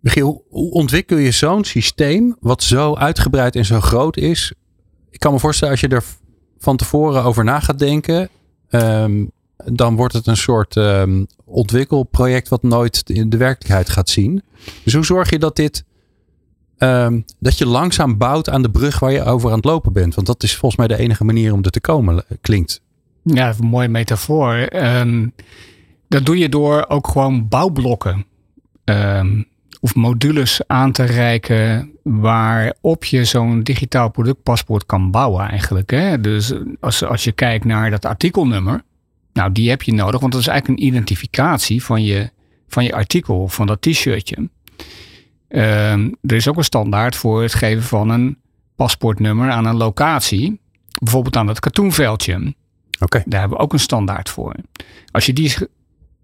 Michiel, 0.00 0.44
hoe 0.48 0.70
ontwikkel 0.70 1.16
je 1.16 1.30
zo'n 1.30 1.64
systeem 1.64 2.36
wat 2.40 2.62
zo 2.62 2.94
uitgebreid 2.94 3.56
en 3.56 3.64
zo 3.64 3.80
groot 3.80 4.16
is? 4.16 4.52
Ik 5.10 5.20
kan 5.20 5.32
me 5.32 5.38
voorstellen 5.38 5.72
als 5.72 5.80
je 5.80 5.88
er 5.88 6.04
van 6.58 6.76
tevoren 6.76 7.24
over 7.24 7.44
na 7.44 7.60
gaat 7.60 7.78
denken, 7.78 8.28
ehm, 8.68 9.24
dan 9.64 9.96
wordt 9.96 10.14
het 10.14 10.26
een 10.26 10.36
soort 10.36 10.76
ehm, 10.76 11.24
ontwikkelproject 11.44 12.48
wat 12.48 12.62
nooit 12.62 13.02
in 13.10 13.30
de 13.30 13.36
werkelijkheid 13.36 13.88
gaat 13.88 14.08
zien. 14.08 14.42
Dus 14.84 14.94
hoe 14.94 15.04
zorg 15.04 15.30
je 15.30 15.38
dat 15.38 15.56
dit, 15.56 15.84
ehm, 16.76 17.20
dat 17.38 17.58
je 17.58 17.66
langzaam 17.66 18.18
bouwt 18.18 18.48
aan 18.48 18.62
de 18.62 18.70
brug 18.70 18.98
waar 18.98 19.12
je 19.12 19.24
over 19.24 19.50
aan 19.50 19.56
het 19.56 19.64
lopen 19.64 19.92
bent? 19.92 20.14
Want 20.14 20.26
dat 20.26 20.42
is 20.42 20.56
volgens 20.56 20.76
mij 20.76 20.96
de 20.96 21.02
enige 21.02 21.24
manier 21.24 21.52
om 21.52 21.64
er 21.64 21.70
te 21.70 21.80
komen, 21.80 22.24
klinkt. 22.40 22.82
Ja, 23.22 23.54
een 23.58 23.66
mooie 23.66 23.88
metafoor. 23.88 24.68
Dat 26.08 26.26
doe 26.26 26.38
je 26.38 26.48
door 26.48 26.84
ook 26.88 27.08
gewoon 27.08 27.48
bouwblokken 27.48 28.26
ehm, 28.84 29.42
of 29.80 29.94
modules 29.94 30.60
aan 30.66 30.92
te 30.92 31.02
reiken 31.02 31.90
waarop 32.02 33.04
je 33.04 33.24
zo'n 33.24 33.62
digitaal 33.62 34.10
productpaspoort 34.10 34.86
kan 34.86 35.10
bouwen 35.10 35.48
eigenlijk. 35.48 35.90
Hè? 35.90 36.20
Dus 36.20 36.52
als, 36.80 37.04
als 37.04 37.24
je 37.24 37.32
kijkt 37.32 37.64
naar 37.64 37.90
dat 37.90 38.04
artikelnummer, 38.04 38.82
nou 39.32 39.52
die 39.52 39.68
heb 39.68 39.82
je 39.82 39.92
nodig, 39.92 40.20
want 40.20 40.32
dat 40.32 40.40
is 40.40 40.46
eigenlijk 40.46 40.80
een 40.80 40.86
identificatie 40.86 41.84
van 41.84 42.02
je, 42.04 42.30
van 42.68 42.84
je 42.84 42.94
artikel, 42.94 43.48
van 43.48 43.66
dat 43.66 43.82
t-shirtje. 43.82 44.48
Ehm, 45.48 46.10
er 46.22 46.36
is 46.36 46.48
ook 46.48 46.56
een 46.56 46.64
standaard 46.64 47.16
voor 47.16 47.42
het 47.42 47.54
geven 47.54 47.82
van 47.82 48.08
een 48.08 48.38
paspoortnummer 48.76 49.50
aan 49.50 49.64
een 49.64 49.76
locatie, 49.76 50.60
bijvoorbeeld 51.02 51.36
aan 51.36 51.48
het 51.48 51.60
katoenveldje. 51.60 52.54
Oké. 53.00 53.22
Daar 53.26 53.40
hebben 53.40 53.58
we 53.58 53.64
ook 53.64 53.72
een 53.72 53.78
standaard 53.78 54.28
voor. 54.28 54.54
Als 55.10 55.26
je 55.26 55.32
die 55.32 55.56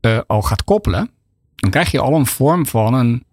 uh, 0.01 0.19
al 0.27 0.43
gaat 0.43 0.65
koppelen, 0.65 1.11
dan 1.55 1.71
krijg 1.71 1.91
je 1.91 2.01
al 2.01 2.15
een 2.15 2.27
vorm 2.27 2.67
van 2.67 2.95
een 2.95 3.25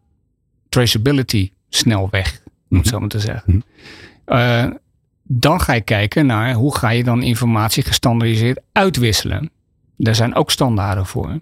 traceability 0.73 1.51
snelweg, 1.69 2.41
om 2.69 2.77
het 2.77 2.87
zo 2.87 2.99
maar 2.99 3.09
te 3.09 3.19
zeggen. 3.19 3.63
Uh, 4.25 4.65
dan 5.23 5.61
ga 5.61 5.73
je 5.73 5.81
kijken 5.81 6.25
naar 6.25 6.53
hoe 6.53 6.77
ga 6.77 6.89
je 6.89 7.03
dan 7.03 7.23
informatie 7.23 7.83
gestandardiseerd 7.83 8.61
uitwisselen. 8.71 9.51
Daar 9.97 10.15
zijn 10.15 10.35
ook 10.35 10.51
standaarden 10.51 11.05
voor. 11.05 11.37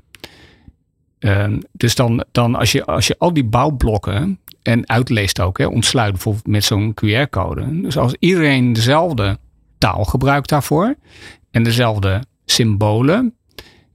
Uh, 1.19 1.47
dus 1.71 1.95
dan, 1.95 2.25
dan 2.31 2.55
als, 2.55 2.71
je, 2.71 2.85
als 2.85 3.07
je 3.07 3.15
al 3.17 3.33
die 3.33 3.43
bouwblokken 3.43 4.39
en 4.61 4.89
uitleest 4.89 5.39
ook, 5.39 5.57
hè, 5.57 5.65
ontsluit 5.65 6.11
bijvoorbeeld 6.11 6.47
met 6.47 6.63
zo'n 6.63 6.93
QR-code. 6.93 7.81
Dus 7.81 7.97
als 7.97 8.15
iedereen 8.19 8.73
dezelfde 8.73 9.37
taal 9.77 10.03
gebruikt 10.03 10.49
daarvoor 10.49 10.95
en 11.51 11.63
dezelfde 11.63 12.23
symbolen 12.45 13.35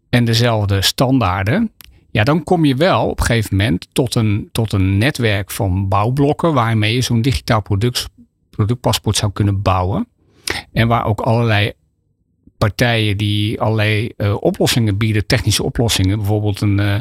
en 0.09 0.25
dezelfde 0.25 0.83
standaarden, 0.83 1.71
ja, 2.17 2.25
dan 2.25 2.45
kom 2.45 2.65
je 2.65 2.75
wel 2.75 3.09
op 3.09 3.21
een 3.21 3.27
gegeven 3.27 3.57
moment 3.57 3.89
tot 3.93 4.15
een, 4.15 4.49
tot 4.53 4.73
een 4.73 4.99
netwerk 4.99 5.51
van 5.51 5.89
bouwblokken 5.89 6.55
waarmee 6.55 6.95
je 6.95 7.01
zo'n 7.01 7.23
digitaal 7.23 7.63
product, 7.63 8.09
productpaspoort 8.51 9.17
zou 9.17 9.33
kunnen 9.33 9.63
bouwen. 9.63 10.07
En 10.73 10.89
waar 10.89 11.05
ook 11.05 11.21
allerlei 11.21 11.73
partijen 12.59 13.17
die 13.17 13.61
allerlei 13.61 14.13
uh, 14.17 14.37
oplossingen 14.41 14.97
bieden, 14.97 15.27
technische 15.27 15.63
oplossingen, 15.63 16.19
bijvoorbeeld 16.19 16.61
een, 16.61 16.79
uh, 16.79 16.99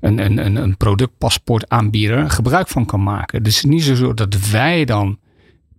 een, 0.00 0.18
een, 0.18 0.56
een 0.56 0.76
productpaspoort 0.76 1.68
aanbieder, 1.68 2.30
gebruik 2.30 2.68
van 2.68 2.86
kan 2.86 3.02
maken. 3.02 3.42
Dus 3.42 3.54
het 3.54 3.64
is 3.64 3.70
niet 3.70 3.98
zo 3.98 4.14
dat 4.14 4.50
wij 4.50 4.84
dan 4.84 5.18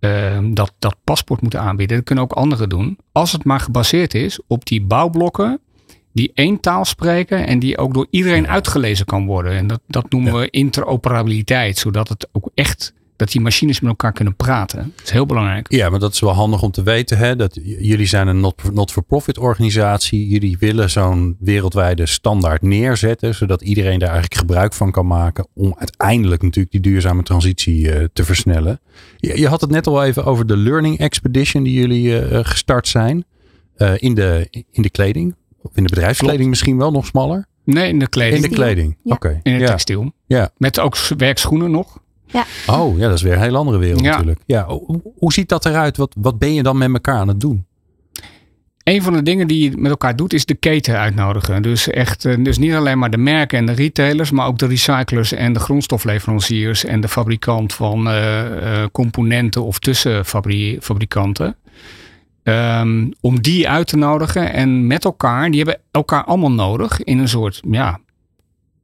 uh, 0.00 0.38
dat, 0.42 0.72
dat 0.78 0.96
paspoort 1.04 1.40
moeten 1.40 1.60
aanbieden. 1.60 1.96
Dat 1.96 2.06
kunnen 2.06 2.24
ook 2.24 2.32
anderen 2.32 2.68
doen. 2.68 2.98
Als 3.12 3.32
het 3.32 3.44
maar 3.44 3.60
gebaseerd 3.60 4.14
is 4.14 4.40
op 4.46 4.64
die 4.66 4.82
bouwblokken 4.82 5.60
die 6.18 6.30
één 6.34 6.60
taal 6.60 6.84
spreken 6.84 7.46
en 7.46 7.58
die 7.58 7.78
ook 7.78 7.94
door 7.94 8.06
iedereen 8.10 8.48
uitgelezen 8.48 9.06
kan 9.06 9.26
worden. 9.26 9.52
En 9.52 9.66
dat, 9.66 9.80
dat 9.86 10.10
noemen 10.10 10.38
we 10.38 10.50
interoperabiliteit, 10.50 11.78
zodat 11.78 12.08
het 12.08 12.28
ook 12.32 12.50
echt 12.54 12.92
dat 13.16 13.30
die 13.30 13.40
machines 13.40 13.80
met 13.80 13.90
elkaar 13.90 14.12
kunnen 14.12 14.36
praten. 14.36 14.92
Dat 14.96 15.04
is 15.04 15.10
heel 15.10 15.26
belangrijk. 15.26 15.72
Ja, 15.72 15.88
maar 15.90 15.98
dat 15.98 16.12
is 16.12 16.20
wel 16.20 16.32
handig 16.32 16.62
om 16.62 16.70
te 16.70 16.82
weten. 16.82 17.18
Hè? 17.18 17.36
Dat 17.36 17.58
jullie 17.62 18.06
zijn 18.06 18.28
een 18.28 18.52
not-for-profit 18.72 19.38
organisatie. 19.38 20.28
Jullie 20.28 20.58
willen 20.58 20.90
zo'n 20.90 21.36
wereldwijde 21.40 22.06
standaard 22.06 22.62
neerzetten. 22.62 23.34
Zodat 23.34 23.62
iedereen 23.62 23.98
daar 23.98 24.10
eigenlijk 24.10 24.40
gebruik 24.40 24.72
van 24.72 24.90
kan 24.90 25.06
maken. 25.06 25.46
Om 25.54 25.74
uiteindelijk 25.78 26.42
natuurlijk 26.42 26.72
die 26.72 26.80
duurzame 26.80 27.22
transitie 27.22 27.80
uh, 27.80 28.04
te 28.12 28.24
versnellen. 28.24 28.80
Je, 29.16 29.38
je, 29.38 29.48
had 29.48 29.60
het 29.60 29.70
net 29.70 29.86
al 29.86 30.04
even 30.04 30.24
over 30.24 30.46
de 30.46 30.56
Learning 30.56 30.98
Expedition 30.98 31.62
die 31.62 31.80
jullie 31.80 32.30
uh, 32.30 32.38
gestart 32.42 32.88
zijn. 32.88 33.24
Uh, 33.76 33.92
in, 33.96 34.14
de, 34.14 34.48
in 34.70 34.82
de 34.82 34.90
kleding. 34.90 35.34
Of 35.70 35.76
in 35.76 35.82
de 35.82 35.88
bedrijfskleding 35.88 36.36
Klopt. 36.36 36.50
misschien 36.50 36.78
wel 36.78 36.90
nog 36.90 37.06
smaller. 37.06 37.46
Nee, 37.64 37.88
in 37.88 37.98
de 37.98 38.08
kleding. 38.08 38.44
In 38.44 38.48
de 38.50 38.56
kleding, 38.56 38.96
Ja. 39.02 39.14
oké. 39.14 39.26
Okay. 39.26 39.40
In 39.42 39.52
het 39.52 39.60
ja. 39.60 39.68
textiel. 39.68 40.12
Ja. 40.26 40.50
Met 40.56 40.80
ook 40.80 40.96
werkschoenen 41.16 41.70
nog. 41.70 41.98
Ja. 42.26 42.44
Oh, 42.66 42.98
ja, 42.98 43.06
dat 43.08 43.16
is 43.16 43.22
weer 43.22 43.32
een 43.32 43.40
heel 43.42 43.56
andere 43.56 43.78
wereld 43.78 44.00
Ja. 44.00 44.10
natuurlijk. 44.10 44.40
Ja, 44.46 44.66
hoe, 44.66 45.02
hoe 45.16 45.32
ziet 45.32 45.48
dat 45.48 45.66
eruit? 45.66 45.96
Wat, 45.96 46.14
wat 46.18 46.38
ben 46.38 46.54
je 46.54 46.62
dan 46.62 46.78
met 46.78 46.92
elkaar 46.92 47.16
aan 47.16 47.28
het 47.28 47.40
doen? 47.40 47.66
Een 48.82 49.02
van 49.02 49.12
de 49.12 49.22
dingen 49.22 49.46
die 49.46 49.70
je 49.70 49.76
met 49.76 49.90
elkaar 49.90 50.16
doet, 50.16 50.32
is 50.32 50.46
de 50.46 50.54
keten 50.54 50.98
uitnodigen. 50.98 51.62
Dus 51.62 51.88
echt, 51.90 52.24
eh, 52.24 52.34
dus 52.44 52.58
niet 52.58 52.74
alleen 52.74 52.98
maar 52.98 53.10
de 53.10 53.16
merken 53.18 53.58
en 53.58 53.66
de 53.66 53.72
retailers, 53.72 54.30
maar 54.30 54.46
ook 54.46 54.58
de 54.58 54.66
recyclers 54.66 55.32
en 55.32 55.52
de 55.52 55.60
grondstofleveranciers 55.60 56.84
en 56.84 57.00
de 57.00 57.08
fabrikant 57.08 57.74
van 57.74 58.08
eh, 58.08 58.82
eh, 58.82 58.88
componenten 58.92 59.64
of 59.64 59.78
tussenfabrikanten. 59.78 61.56
Um, 62.48 63.12
om 63.20 63.40
die 63.40 63.68
uit 63.68 63.86
te 63.86 63.96
nodigen 63.96 64.52
en 64.52 64.86
met 64.86 65.04
elkaar, 65.04 65.50
die 65.50 65.62
hebben 65.62 65.80
elkaar 65.90 66.24
allemaal 66.24 66.52
nodig 66.52 67.02
in 67.02 67.18
een 67.18 67.28
soort 67.28 67.60
ja, 67.70 68.00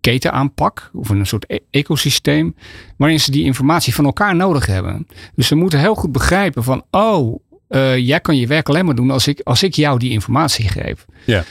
ketenaanpak 0.01 0.91
of 0.93 1.11
in 1.11 1.19
een 1.19 1.27
soort 1.27 1.45
e- 1.49 1.59
ecosysteem, 1.71 2.55
waarin 2.97 3.21
ze 3.21 3.31
die 3.31 3.45
informatie 3.45 3.95
van 3.95 4.05
elkaar 4.05 4.37
nodig 4.37 4.67
hebben. 4.67 5.07
Dus 5.35 5.47
ze 5.47 5.55
moeten 5.55 5.79
heel 5.79 5.95
goed 5.95 6.13
begrijpen 6.13 6.65
van, 6.65 6.85
oh, 6.91 7.41
uh, 7.69 7.97
jij 7.97 8.21
kan 8.21 8.37
je 8.37 8.47
werk 8.47 8.69
alleen 8.69 8.85
maar 8.85 8.95
doen 8.95 9.11
als 9.11 9.27
ik, 9.27 9.41
als 9.45 9.63
ik 9.63 9.75
jou 9.75 9.99
die 9.99 10.11
informatie 10.11 10.69
geef. 10.69 11.05
Ja. 11.27 11.45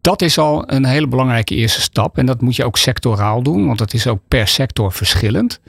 Dat 0.00 0.22
is 0.22 0.38
al 0.38 0.72
een 0.72 0.84
hele 0.84 1.08
belangrijke 1.08 1.54
eerste 1.54 1.80
stap. 1.80 2.18
En 2.18 2.26
dat 2.26 2.40
moet 2.40 2.56
je 2.56 2.64
ook 2.64 2.76
sectoraal 2.76 3.42
doen, 3.42 3.66
want 3.66 3.78
dat 3.78 3.92
is 3.92 4.06
ook 4.06 4.20
per 4.28 4.48
sector 4.48 4.92
verschillend. 4.92 5.60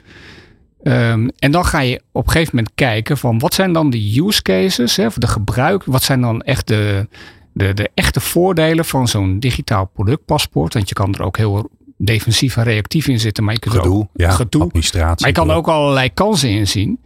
Um, 0.86 1.30
en 1.38 1.50
dan 1.50 1.64
ga 1.64 1.80
je 1.80 2.02
op 2.12 2.26
een 2.26 2.32
gegeven 2.32 2.56
moment 2.56 2.74
kijken 2.74 3.18
van 3.18 3.38
wat 3.38 3.54
zijn 3.54 3.72
dan 3.72 3.90
de 3.90 4.20
use 4.26 4.42
cases, 4.42 4.96
hè, 4.96 5.06
de 5.14 5.26
gebruik, 5.26 5.84
wat 5.84 6.02
zijn 6.02 6.20
dan 6.20 6.42
echt 6.42 6.66
de, 6.66 7.08
de, 7.52 7.74
de 7.74 7.90
echte 7.94 8.20
voordelen 8.20 8.84
van 8.84 9.08
zo'n 9.08 9.38
digitaal 9.38 9.90
productpaspoort. 9.94 10.74
Want 10.74 10.88
je 10.88 10.94
kan 10.94 11.14
er 11.14 11.22
ook 11.22 11.36
heel 11.36 11.70
defensief 11.96 12.56
en 12.56 12.62
reactief 12.64 13.08
in 13.08 13.20
zitten, 13.20 13.44
maar 13.44 13.54
je 13.54 13.60
kunt 13.60 13.74
Gedoe, 13.74 13.98
ook 13.98 14.08
ja, 14.14 14.30
gedoe. 14.30 14.62
administratie. 14.62 15.20
Maar 15.20 15.28
je 15.28 15.40
kan 15.40 15.50
er 15.50 15.56
ook 15.56 15.68
allerlei 15.68 16.14
kansen 16.14 16.50
in 16.50 16.68
zien. 16.68 17.00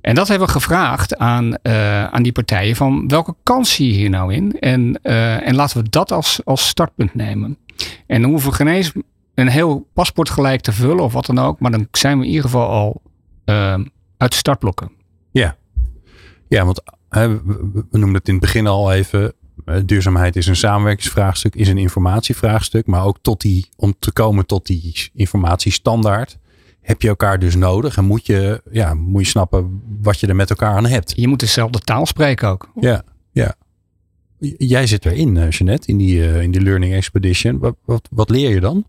En 0.00 0.14
dat 0.14 0.28
hebben 0.28 0.46
we 0.46 0.52
gevraagd 0.52 1.16
aan, 1.16 1.56
uh, 1.62 2.04
aan 2.04 2.22
die 2.22 2.32
partijen 2.32 2.76
van 2.76 3.08
welke 3.08 3.34
kans 3.42 3.74
zie 3.74 3.88
je 3.88 3.94
hier 3.94 4.10
nou 4.10 4.34
in? 4.34 4.56
En, 4.60 4.98
uh, 5.02 5.48
en 5.48 5.54
laten 5.54 5.82
we 5.82 5.88
dat 5.90 6.12
als, 6.12 6.40
als 6.44 6.68
startpunt 6.68 7.14
nemen. 7.14 7.58
En 8.06 8.22
dan 8.22 8.30
hoeven 8.30 8.50
we 8.50 8.56
geen 8.56 8.68
eens 8.68 8.92
een 9.34 9.48
heel 9.48 9.86
paspoort 9.92 10.30
gelijk 10.30 10.60
te 10.60 10.72
vullen 10.72 11.04
of 11.04 11.12
wat 11.12 11.26
dan 11.26 11.38
ook. 11.38 11.60
Maar 11.60 11.70
dan 11.70 11.88
zijn 11.92 12.18
we 12.18 12.24
in 12.24 12.30
ieder 12.30 12.44
geval 12.44 12.68
al 12.68 13.02
uh, 13.44 13.78
uit 14.16 14.34
startblokken. 14.34 14.90
Ja, 15.30 15.56
ja 16.48 16.64
want 16.64 16.82
hè, 17.08 17.28
we, 17.28 17.84
we 17.90 17.98
noemden 17.98 18.14
het 18.14 18.28
in 18.28 18.34
het 18.34 18.42
begin 18.42 18.66
al 18.66 18.92
even. 18.92 19.32
Duurzaamheid 19.84 20.36
is 20.36 20.46
een 20.46 20.56
samenwerkingsvraagstuk, 20.56 21.54
is 21.54 21.68
een 21.68 21.78
informatievraagstuk. 21.78 22.86
Maar 22.86 23.04
ook 23.04 23.18
tot 23.22 23.40
die, 23.40 23.68
om 23.76 23.94
te 23.98 24.12
komen 24.12 24.46
tot 24.46 24.66
die 24.66 25.10
informatiestandaard 25.12 26.38
heb 26.80 27.02
je 27.02 27.08
elkaar 27.08 27.38
dus 27.38 27.54
nodig. 27.54 27.96
En 27.96 28.04
moet 28.04 28.26
je, 28.26 28.62
ja, 28.70 28.94
moet 28.94 29.22
je 29.22 29.28
snappen 29.28 29.82
wat 30.02 30.20
je 30.20 30.26
er 30.26 30.36
met 30.36 30.50
elkaar 30.50 30.76
aan 30.76 30.86
hebt. 30.86 31.12
Je 31.16 31.28
moet 31.28 31.40
dezelfde 31.40 31.78
taal 31.78 32.06
spreken 32.06 32.48
ook. 32.48 32.70
Ja, 32.80 33.02
ja. 33.32 33.54
Jij 34.58 34.86
zit 34.86 35.06
erin, 35.06 35.48
Jeanette, 35.48 35.88
in 35.88 35.96
die, 35.96 36.18
uh, 36.18 36.42
in 36.42 36.50
die 36.50 36.60
Learning 36.60 36.92
Expedition. 36.94 37.58
Wat, 37.58 37.76
wat, 37.84 38.08
wat 38.10 38.30
leer 38.30 38.50
je 38.50 38.60
dan? 38.60 38.84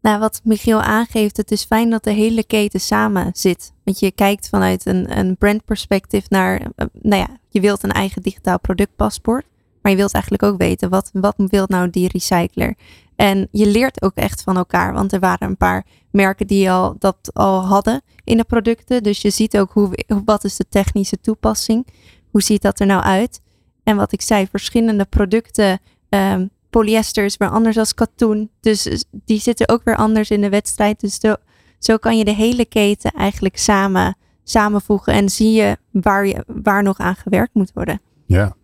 Nou, 0.00 0.18
wat 0.18 0.40
Michiel 0.44 0.80
aangeeft, 0.80 1.36
het 1.36 1.50
is 1.50 1.64
fijn 1.64 1.90
dat 1.90 2.04
de 2.04 2.10
hele 2.10 2.44
keten 2.44 2.80
samen 2.80 3.30
zit. 3.32 3.72
Want 3.84 3.98
je 3.98 4.10
kijkt 4.12 4.48
vanuit 4.48 4.86
een, 4.86 5.18
een 5.18 5.36
brandperspectief 5.36 6.30
naar, 6.30 6.60
uh, 6.60 6.86
nou 6.92 7.22
ja, 7.22 7.28
je 7.48 7.60
wilt 7.60 7.82
een 7.82 7.92
eigen 7.92 8.22
digitaal 8.22 8.60
productpaspoort. 8.60 9.44
Maar 9.82 9.92
je 9.92 9.98
wilt 9.98 10.12
eigenlijk 10.12 10.42
ook 10.42 10.58
weten, 10.58 10.88
wat, 10.88 11.10
wat 11.12 11.34
wil 11.36 11.64
nou 11.68 11.90
die 11.90 12.08
recycler? 12.08 12.74
En 13.16 13.48
je 13.50 13.66
leert 13.66 14.02
ook 14.02 14.14
echt 14.14 14.42
van 14.42 14.56
elkaar, 14.56 14.92
want 14.92 15.12
er 15.12 15.20
waren 15.20 15.48
een 15.48 15.56
paar 15.56 15.86
merken 16.10 16.46
die 16.46 16.70
al, 16.70 16.96
dat 16.98 17.30
al 17.32 17.66
hadden 17.66 18.02
in 18.24 18.36
de 18.36 18.44
producten. 18.44 19.02
Dus 19.02 19.22
je 19.22 19.30
ziet 19.30 19.58
ook 19.58 19.72
hoe, 19.72 19.90
wat 20.24 20.44
is 20.44 20.56
de 20.56 20.68
technische 20.68 21.20
toepassing? 21.20 21.86
Hoe 22.30 22.42
ziet 22.42 22.62
dat 22.62 22.80
er 22.80 22.86
nou 22.86 23.02
uit? 23.02 23.40
En 23.82 23.96
wat 23.96 24.12
ik 24.12 24.22
zei, 24.22 24.46
verschillende 24.46 25.04
producten, 25.04 25.80
um, 26.08 26.50
polyester 26.70 27.24
is 27.24 27.36
weer 27.36 27.50
anders 27.50 27.78
als 27.78 27.94
katoen. 27.94 28.50
Dus 28.60 29.04
die 29.10 29.40
zitten 29.40 29.68
ook 29.68 29.84
weer 29.84 29.96
anders 29.96 30.30
in 30.30 30.40
de 30.40 30.48
wedstrijd. 30.48 31.00
Dus 31.00 31.18
zo, 31.20 31.34
zo 31.78 31.96
kan 31.96 32.18
je 32.18 32.24
de 32.24 32.34
hele 32.34 32.64
keten 32.64 33.10
eigenlijk 33.10 33.56
samen, 33.58 34.16
samenvoegen 34.44 35.12
en 35.12 35.28
zie 35.28 35.52
je 35.52 35.76
waar, 35.90 36.26
je 36.26 36.44
waar 36.46 36.82
nog 36.82 36.98
aan 36.98 37.16
gewerkt 37.16 37.54
moet 37.54 37.70
worden. 37.74 38.00
Ja, 38.26 38.56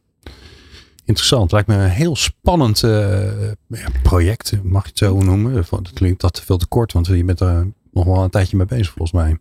interessant. 1.05 1.53
Lijkt 1.53 1.69
me 1.69 1.75
een 1.75 1.89
heel 1.89 2.17
spannend 2.17 2.83
uh, 2.83 3.51
project, 4.03 4.53
mag 4.63 4.83
je 4.83 4.89
het 4.89 4.99
zo 4.99 5.19
noemen. 5.19 5.65
Dat 5.71 5.93
klinkt 5.93 6.21
dat 6.21 6.41
veel 6.41 6.57
te 6.57 6.67
kort, 6.67 6.93
want 6.93 7.07
je 7.07 7.25
bent 7.25 7.41
er 7.41 7.73
nog 7.93 8.05
wel 8.05 8.23
een 8.23 8.31
tijdje 8.31 8.57
mee 8.57 8.67
bezig 8.67 8.93
volgens 8.93 9.13
mij. 9.13 9.39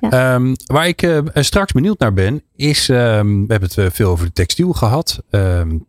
Ja. 0.00 0.34
Um, 0.34 0.54
waar 0.66 0.88
ik 0.88 1.02
uh, 1.02 1.18
straks 1.34 1.72
benieuwd 1.72 1.98
naar 1.98 2.12
ben, 2.12 2.42
is, 2.56 2.88
um, 2.88 3.46
we 3.46 3.52
hebben 3.52 3.70
het 3.74 3.94
veel 3.94 4.10
over 4.10 4.26
de 4.26 4.32
textiel 4.32 4.72
gehad. 4.72 5.22
Um, 5.30 5.86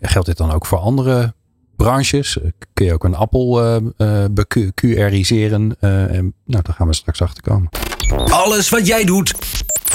geldt 0.00 0.26
dit 0.26 0.36
dan 0.36 0.52
ook 0.52 0.66
voor 0.66 0.78
andere 0.78 1.34
branches? 1.76 2.38
Kun 2.72 2.86
je 2.86 2.92
ook 2.92 3.04
een 3.04 3.14
appel 3.14 3.64
uh, 3.98 4.24
QRiseren? 4.74 5.76
en, 5.80 6.34
nou, 6.44 6.62
daar 6.62 6.74
gaan 6.74 6.86
we 6.86 6.94
straks 6.94 7.22
achter 7.22 7.42
komen. 7.42 7.68
Alles 8.30 8.68
wat 8.68 8.86
jij 8.86 9.04
doet, 9.04 9.34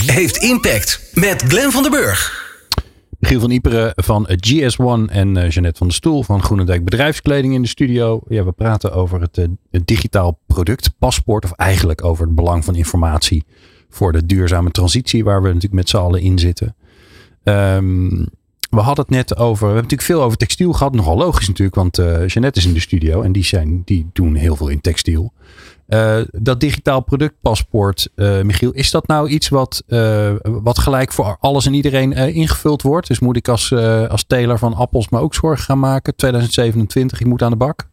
heeft 0.06 0.38
impact. 0.38 1.12
Met 1.14 1.42
Glenn 1.42 1.72
van 1.72 1.82
den 1.82 1.92
Burg. 1.92 2.50
Michiel 3.20 3.40
van 3.40 3.52
Iperen 3.52 3.94
van 3.96 4.28
GS1 4.30 5.12
en 5.12 5.34
Jeannette 5.34 5.78
van 5.78 5.88
der 5.88 5.96
Stoel 5.96 6.24
van 6.24 6.44
Groenendijk 6.44 6.84
Bedrijfskleding 6.84 7.54
in 7.54 7.62
de 7.62 7.68
studio. 7.68 8.22
Ja, 8.28 8.44
we 8.44 8.52
praten 8.52 8.94
over 8.94 9.22
het, 9.22 9.36
het 9.72 9.88
digitaal 9.88 10.40
productpaspoort. 10.48 11.44
Of 11.44 11.52
eigenlijk 11.52 12.04
over 12.04 12.26
het 12.26 12.36
belang 12.36 12.66
van 12.66 12.76
informatie 12.76 13.44
voor 13.90 14.12
de 14.12 14.26
duurzame 14.26 14.72
transitie 14.72 15.24
waar 15.24 15.42
we 15.42 15.48
natuurlijk 15.48 15.74
met 15.74 15.90
z'n 15.90 15.98
allen 15.98 16.22
in 16.22 16.40
zitten. 16.40 16.76
Um, 17.44 18.28
we 18.72 18.80
hadden 18.80 19.06
het 19.06 19.14
net 19.14 19.38
over, 19.38 19.68
we 19.68 19.74
hebben 19.74 19.84
natuurlijk 19.84 20.02
veel 20.02 20.24
over 20.24 20.38
textiel 20.38 20.74
gehad. 20.74 20.94
Nogal 20.94 21.18
logisch 21.18 21.48
natuurlijk, 21.48 21.76
want 21.76 22.00
uh, 22.00 22.28
Jeannette 22.28 22.60
is 22.60 22.66
in 22.66 22.74
de 22.74 22.80
studio 22.80 23.22
en 23.22 23.32
die, 23.32 23.44
zijn, 23.44 23.82
die 23.86 24.10
doen 24.14 24.36
heel 24.36 24.56
veel 24.56 24.68
in 24.68 24.82
textiel. 24.82 25.34
Uh, 25.88 26.18
dat 26.32 26.60
digitaal 26.60 27.02
productpaspoort, 27.02 28.10
uh, 28.16 28.42
Michiel, 28.42 28.72
is 28.72 28.92
dat 28.92 29.08
nou 29.08 29.30
iets 29.30 29.50
wat, 29.50 29.84
wat 30.44 30.80
gelijk 30.80 31.12
voor 31.12 31.38
alles 31.40 31.66
en 31.66 31.74
iedereen 31.74 32.14
ingevuld 32.14 32.82
wordt? 32.82 33.08
Dus 33.08 33.20
moet 33.20 33.38
ik 33.38 33.48
als, 33.48 33.74
als 34.10 34.24
teler 34.28 34.58
van 34.58 34.74
appels 34.74 35.10
me 35.10 35.20
ook 35.20 35.34
zorgen 35.34 35.66
gaan 35.66 35.80
maken? 35.80 36.16
2027, 36.16 37.20
ik 37.20 37.26
moet 37.26 37.42
aan 37.42 37.52
de 37.52 37.58
bak? 37.58 37.90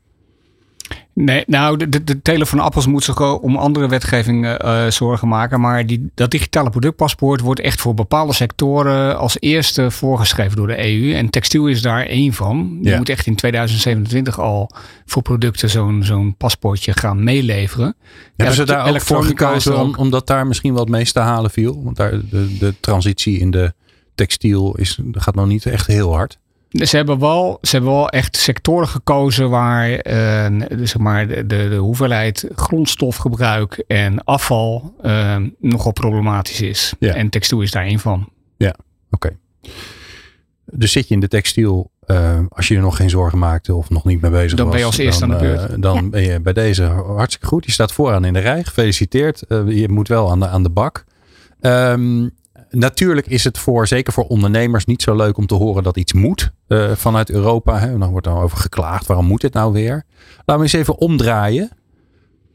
Nee, 1.21 1.45
nou, 1.47 1.77
de, 1.77 1.89
de, 1.89 2.05
de 2.05 2.23
teler 2.23 2.47
van 2.47 2.59
appels 2.59 2.87
moet 2.87 3.05
zich 3.05 3.41
om 3.41 3.57
andere 3.57 3.89
wetgeving 3.89 4.47
uh, 4.47 4.87
zorgen 4.87 5.29
maken. 5.29 5.61
Maar 5.61 5.87
die, 5.87 6.11
dat 6.15 6.31
digitale 6.31 6.71
productpaspoort 6.71 7.41
wordt 7.41 7.61
echt 7.61 7.81
voor 7.81 7.95
bepaalde 7.95 8.33
sectoren 8.33 9.19
als 9.19 9.37
eerste 9.41 9.91
voorgeschreven 9.91 10.57
door 10.57 10.67
de 10.67 10.87
EU. 10.87 11.15
En 11.15 11.31
textiel 11.31 11.67
is 11.67 11.83
daar 11.83 12.07
één 12.07 12.33
van. 12.33 12.79
Je 12.83 12.97
moet 12.97 13.09
echt 13.09 13.27
in 13.27 13.35
2027 13.35 14.41
al 14.41 14.71
voor 15.05 15.23
producten 15.23 15.71
zo'n 15.71 16.03
zo'n 16.05 16.35
paspoortje 16.37 16.93
gaan 16.93 17.25
meeleveren. 17.25 17.97
Hebben 18.37 18.57
ze 18.57 18.65
daar 18.65 18.89
ook 18.89 19.01
voor 19.01 19.25
gekozen 19.25 19.79
om, 19.79 19.95
omdat 19.97 20.27
daar 20.27 20.47
misschien 20.47 20.75
wat 20.75 20.89
meest 20.89 21.15
te 21.15 21.21
halen 21.21 21.51
viel? 21.51 21.85
Want 21.85 21.97
daar 21.97 22.11
de, 22.31 22.57
de 22.59 22.75
transitie 22.81 23.39
in 23.39 23.51
de 23.51 23.73
textiel 24.15 24.77
is, 24.77 24.99
gaat 25.13 25.35
nog 25.35 25.47
niet 25.47 25.67
echt 25.67 25.87
heel 25.87 26.15
hard. 26.15 26.39
Ze 26.69 26.97
hebben, 26.97 27.19
wel, 27.19 27.59
ze 27.63 27.71
hebben 27.71 27.93
wel 27.93 28.09
echt 28.09 28.37
sectoren 28.37 28.89
gekozen 28.89 29.51
waar 29.51 29.91
uh, 29.91 30.63
zeg 30.69 30.99
maar 30.99 31.29
de, 31.29 31.47
de, 31.47 31.69
de, 31.69 31.77
hoeveelheid 31.77 32.49
grondstofgebruik 32.55 33.85
en 33.87 34.25
afval 34.25 34.95
uh, 35.03 35.37
nogal 35.59 35.93
problematisch 35.93 36.61
is. 36.61 36.95
Ja. 36.99 37.15
En 37.15 37.29
textiel 37.29 37.61
is 37.61 37.71
daar 37.71 37.85
één 37.85 37.99
van. 37.99 38.29
Ja, 38.57 38.75
oké. 39.11 39.37
Dus 40.65 40.93
zit 40.93 41.09
je 41.09 41.15
in 41.15 41.21
de 41.21 41.29
textiel, 41.29 41.91
uh, 42.07 42.39
als 42.49 42.69
je 42.69 42.75
er 42.75 42.81
nog 42.81 42.97
geen 42.97 43.11
zorgen 43.11 43.39
maakte 43.39 43.75
of 43.75 43.91
nog 43.91 44.05
niet 44.05 44.21
mee 44.21 44.31
bezig 44.31 44.57
dan 44.57 44.67
was. 44.67 44.75
Ben 44.75 44.81
je 44.83 44.91
als 44.91 44.99
eerste 44.99 45.25
aan 45.25 45.31
de 45.31 45.37
beurt. 45.37 45.83
dan 45.83 45.95
ja. 45.95 46.09
ben 46.09 46.23
je 46.23 46.41
bij 46.41 46.53
deze 46.53 46.85
hartstikke 46.85 47.47
goed. 47.47 47.65
Je 47.65 47.73
staat 47.73 47.93
vooraan 47.93 48.25
in 48.25 48.33
de 48.33 48.39
rij. 48.39 48.65
Gefeliciteerd. 48.65 49.45
je 49.67 49.89
moet 49.89 50.09
wel 50.09 50.31
aan 50.31 50.41
de, 50.41 50.49
aan 50.49 50.63
de 50.63 50.71
bak. 50.71 51.05
Um, 51.61 52.31
natuurlijk 52.71 53.27
is 53.27 53.45
het 53.45 53.59
voor, 53.59 53.87
zeker 53.87 54.13
voor 54.13 54.25
ondernemers, 54.25 54.85
niet 54.85 55.03
zo 55.03 55.17
leuk 55.17 55.37
om 55.37 55.47
te 55.47 55.55
horen 55.55 55.83
dat 55.83 55.97
iets 55.97 56.13
moet 56.13 56.51
uh, 56.69 56.93
vanuit 56.93 57.31
Europa. 57.31 57.79
Hè. 57.79 57.99
Dan 57.99 58.11
wordt 58.11 58.27
er 58.27 58.37
over 58.37 58.59
geklaagd. 58.59 59.07
Waarom 59.07 59.27
moet 59.27 59.41
dit 59.41 59.53
nou 59.53 59.73
weer? 59.73 60.05
Laten 60.37 60.57
we 60.57 60.63
eens 60.63 60.73
even 60.73 60.99
omdraaien. 60.99 61.71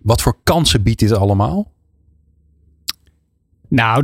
Wat 0.01 0.21
voor 0.21 0.37
kansen 0.43 0.83
biedt 0.83 0.99
dit 0.99 1.11
allemaal? 1.11 1.71
Nou, 3.69 4.03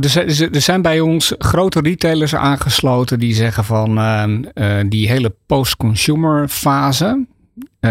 er 0.52 0.60
zijn 0.60 0.82
bij 0.82 1.00
ons 1.00 1.34
grote 1.38 1.80
retailers 1.80 2.34
aangesloten 2.34 3.18
die 3.18 3.34
zeggen 3.34 3.64
van 3.64 3.98
uh, 3.98 4.24
uh, 4.54 4.84
die 4.88 5.08
hele 5.08 5.34
post-consumer 5.46 6.48
fase, 6.48 7.26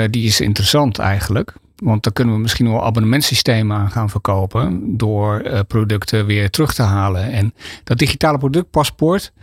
die 0.09 0.25
is 0.25 0.41
interessant 0.41 0.99
eigenlijk. 0.99 1.53
Want 1.83 2.03
dan 2.03 2.13
kunnen 2.13 2.35
we 2.35 2.41
misschien 2.41 2.71
wel 2.71 2.85
abonnementsystemen 2.85 3.77
aan 3.77 3.91
gaan 3.91 4.09
verkopen 4.09 4.97
door 4.97 5.41
uh, 5.41 5.59
producten 5.67 6.25
weer 6.25 6.49
terug 6.49 6.73
te 6.73 6.81
halen. 6.81 7.31
En 7.31 7.53
dat 7.83 7.97
digitale 7.97 8.37
productpaspoort 8.37 9.33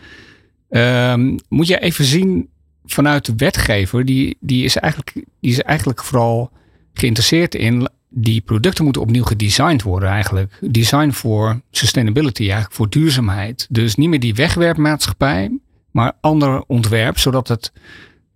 um, 0.71 1.37
moet 1.49 1.67
je 1.67 1.79
even 1.79 2.05
zien 2.05 2.49
vanuit 2.85 3.25
de 3.27 3.33
wetgever. 3.37 4.05
Die, 4.05 4.37
die, 4.41 4.65
is 4.65 4.77
eigenlijk, 4.77 5.13
die 5.41 5.51
is 5.51 5.61
eigenlijk 5.63 6.05
vooral 6.05 6.51
geïnteresseerd 6.93 7.55
in 7.55 7.89
die 8.09 8.41
producten 8.41 8.85
moeten 8.85 9.03
opnieuw 9.03 9.25
gedesigned 9.25 9.83
worden 9.83 10.09
eigenlijk. 10.09 10.59
Design 10.61 11.11
voor 11.11 11.61
sustainability, 11.71 12.43
eigenlijk 12.43 12.73
voor 12.73 12.89
duurzaamheid. 12.89 13.67
Dus 13.71 13.95
niet 13.95 14.09
meer 14.09 14.21
die 14.21 14.35
wegwerpmaatschappij, 14.35 15.59
maar 15.91 16.13
ander 16.21 16.65
ontwerp, 16.67 17.19
zodat 17.19 17.49
het 17.49 17.73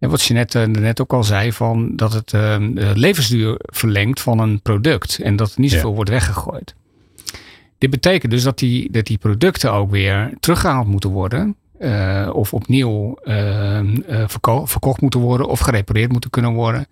ja, 0.00 0.08
wat 0.08 0.22
je 0.22 0.34
net, 0.34 0.54
uh, 0.54 0.64
net 0.64 1.00
ook 1.00 1.12
al 1.12 1.24
zei, 1.24 1.52
van 1.52 1.96
dat 1.96 2.12
het 2.12 2.32
uh, 2.32 2.56
levensduur 2.94 3.54
verlengt 3.58 4.20
van 4.20 4.38
een 4.38 4.60
product 4.60 5.18
en 5.18 5.36
dat 5.36 5.52
er 5.52 5.60
niet 5.60 5.70
zoveel 5.70 5.88
ja. 5.88 5.94
wordt 5.94 6.10
weggegooid. 6.10 6.74
Dit 7.78 7.90
betekent 7.90 8.32
dus 8.32 8.42
dat 8.42 8.58
die, 8.58 8.90
dat 8.90 9.06
die 9.06 9.18
producten 9.18 9.72
ook 9.72 9.90
weer 9.90 10.32
teruggehaald 10.40 10.86
moeten 10.86 11.10
worden. 11.10 11.56
Uh, 11.80 12.30
of 12.32 12.54
opnieuw 12.54 13.18
verko 14.26 14.66
verkocht 14.66 15.00
moeten 15.00 15.20
worden 15.20 15.48
of 15.48 15.60
gerepareerd 15.60 16.12
moeten 16.12 16.30
kunnen 16.30 16.52
worden. 16.52 16.86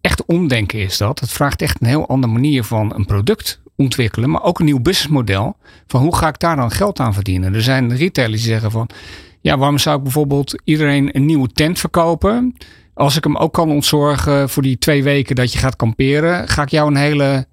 Echt 0.00 0.24
omdenken 0.24 0.78
is 0.78 0.96
dat. 0.96 1.20
Het 1.20 1.32
vraagt 1.32 1.62
echt 1.62 1.80
een 1.80 1.86
heel 1.86 2.08
andere 2.08 2.32
manier 2.32 2.64
van 2.64 2.94
een 2.94 3.04
product 3.04 3.60
ontwikkelen, 3.76 4.30
maar 4.30 4.42
ook 4.42 4.58
een 4.58 4.64
nieuw 4.64 4.80
businessmodel. 4.80 5.56
Van 5.86 6.00
hoe 6.00 6.16
ga 6.16 6.28
ik 6.28 6.38
daar 6.38 6.56
dan 6.56 6.70
geld 6.70 7.00
aan 7.00 7.14
verdienen? 7.14 7.54
Er 7.54 7.62
zijn 7.62 7.96
retailers 7.96 8.42
die 8.42 8.50
zeggen 8.50 8.70
van 8.70 8.88
ja, 9.46 9.58
waarom 9.58 9.78
zou 9.78 9.96
ik 9.96 10.02
bijvoorbeeld 10.02 10.62
iedereen 10.64 11.16
een 11.16 11.26
nieuwe 11.26 11.48
tent 11.52 11.78
verkopen? 11.78 12.56
Als 12.94 13.16
ik 13.16 13.24
hem 13.24 13.36
ook 13.36 13.52
kan 13.52 13.70
ontzorgen 13.70 14.48
voor 14.48 14.62
die 14.62 14.78
twee 14.78 15.02
weken 15.02 15.36
dat 15.36 15.52
je 15.52 15.58
gaat 15.58 15.76
kamperen, 15.76 16.48
ga 16.48 16.62
ik 16.62 16.68
jou 16.68 16.90
een 16.90 16.96
hele 16.96 17.46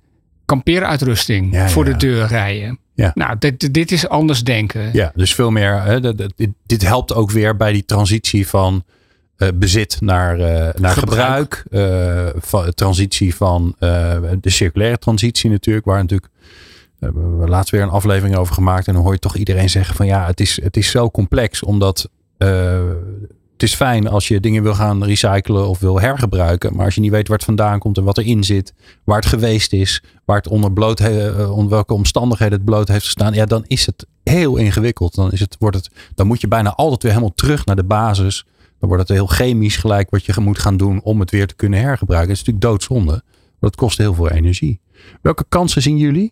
kampeeruitrusting 0.46 1.54
ja, 1.54 1.70
voor 1.70 1.86
ja. 1.86 1.92
de 1.92 1.98
deur 1.98 2.28
rijden. 2.28 2.80
Ja. 2.96 3.12
Nou, 3.14 3.36
dit, 3.40 3.74
dit 3.74 3.92
is 3.92 4.08
anders 4.08 4.44
denken. 4.44 4.90
Ja, 4.94 5.12
dus 5.16 5.36
veel 5.36 5.52
meer. 5.52 5.82
Hè, 5.82 6.00
dit, 6.16 6.34
dit 6.66 6.82
helpt 6.82 7.14
ook 7.14 7.32
weer 7.32 7.58
bij 7.58 7.74
die 7.74 7.86
transitie 7.86 8.48
van 8.48 8.84
uh, 9.38 9.48
bezit 9.56 9.98
naar, 10.00 10.40
uh, 10.40 10.46
naar 10.74 10.92
gebruik. 10.92 11.64
gebruik 11.70 12.34
uh, 12.36 12.42
van, 12.42 12.74
transitie 12.74 13.36
van 13.36 13.76
de 14.40 14.50
circulaire 14.50 14.98
transitie 14.98 15.50
natuurlijk, 15.50 15.86
waar 15.86 16.02
natuurlijk 16.02 16.32
we 17.12 17.20
hebben 17.20 17.50
laatst 17.50 17.72
weer 17.72 17.82
een 17.82 17.90
aflevering 17.90 18.38
over 18.38 18.54
gemaakt. 18.54 18.88
En 18.88 18.94
dan 18.94 19.04
hoor 19.04 19.14
je 19.14 19.20
toch 19.20 19.36
iedereen 19.36 19.70
zeggen 19.70 19.96
van 19.96 20.06
ja, 20.06 20.26
het 20.26 20.40
is, 20.40 20.62
het 20.64 20.78
is 20.78 20.90
zo 20.90 21.12
complex. 21.12 21.64
Omdat 21.64 22.10
uh, 22.38 22.82
het 23.54 23.64
is 23.64 23.76
fijn 23.76 24.08
als 24.08 24.28
je 24.28 24.40
dingen 24.40 24.64
wil 24.64 24.74
gaan 24.74 25.04
recyclen 25.04 25.68
of 25.68 25.80
wil 25.80 26.00
hergebruiken. 26.00 26.76
Maar 26.76 26.86
als 26.86 26.96
je 26.96 27.02
niet 27.02 27.12
weet 27.12 27.28
waar 27.28 27.38
het 27.38 27.46
vandaan 27.46 27.80
komt 27.80 27.98
en 27.98 28.04
wat 28.04 28.18
erin 28.18 28.44
zit. 28.44 28.74
Waar 29.04 29.16
het 29.16 29.26
geweest 29.26 29.74
is. 29.74 30.04
Waar 30.26 30.38
het 30.38 30.48
onder, 30.48 30.74
bloot, 30.74 31.00
uh, 31.00 31.52
onder 31.52 31.70
welke 31.70 31.94
omstandigheden 31.94 32.58
het 32.58 32.66
bloot 32.66 32.88
heeft 32.88 33.06
gestaan. 33.06 33.34
Ja, 33.34 33.46
dan 33.46 33.64
is 33.68 33.86
het 33.86 34.06
heel 34.24 34.58
ingewikkeld. 34.58 35.16
Dan, 35.16 35.32
is 35.32 35.40
het, 35.40 35.56
wordt 35.60 35.76
het, 35.76 35.90
dan 36.16 36.28
moet 36.28 36.42
je 36.42 36.48
bijna 36.48 36.74
altijd 36.74 37.04
weer 37.04 37.12
helemaal 37.12 37.36
terug 37.36 37.66
naar 37.66 37.76
de 37.76 37.84
basis. 37.84 38.46
Dan 38.80 38.90
wordt 38.90 39.08
het 39.08 39.18
heel 39.18 39.28
chemisch 39.28 39.78
gelijk 39.78 40.10
wat 40.10 40.26
je 40.26 40.34
moet 40.42 40.60
gaan 40.60 40.78
doen 40.78 41.02
om 41.02 41.20
het 41.20 41.32
weer 41.32 41.48
te 41.48 41.56
kunnen 41.56 41.80
hergebruiken. 41.80 42.30
Het 42.30 42.40
is 42.40 42.46
natuurlijk 42.46 42.72
doodzonde. 42.72 43.24
Het 43.60 43.76
kost 43.76 43.98
heel 43.98 44.14
veel 44.14 44.30
energie. 44.30 44.80
Welke 45.22 45.46
kansen 45.50 45.82
zien 45.82 45.98
jullie? 45.98 46.32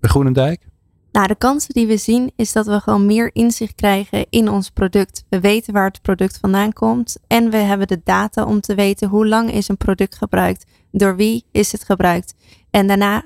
Bij 0.00 0.10
Groenendijk? 0.10 0.66
Nou, 1.12 1.26
de 1.26 1.34
kansen 1.34 1.74
die 1.74 1.86
we 1.86 1.96
zien 1.96 2.32
is 2.36 2.52
dat 2.52 2.66
we 2.66 2.80
gewoon 2.80 3.06
meer 3.06 3.30
inzicht 3.32 3.74
krijgen 3.74 4.26
in 4.30 4.48
ons 4.48 4.70
product. 4.70 5.24
We 5.28 5.40
weten 5.40 5.72
waar 5.72 5.86
het 5.86 6.02
product 6.02 6.38
vandaan 6.38 6.72
komt 6.72 7.16
en 7.26 7.50
we 7.50 7.56
hebben 7.56 7.86
de 7.86 8.00
data 8.04 8.44
om 8.44 8.60
te 8.60 8.74
weten 8.74 9.08
hoe 9.08 9.26
lang 9.26 9.52
is 9.52 9.68
een 9.68 9.76
product 9.76 10.16
gebruikt, 10.16 10.64
door 10.90 11.16
wie 11.16 11.44
is 11.50 11.72
het 11.72 11.84
gebruikt 11.84 12.34
en 12.70 12.86
daarna 12.86 13.24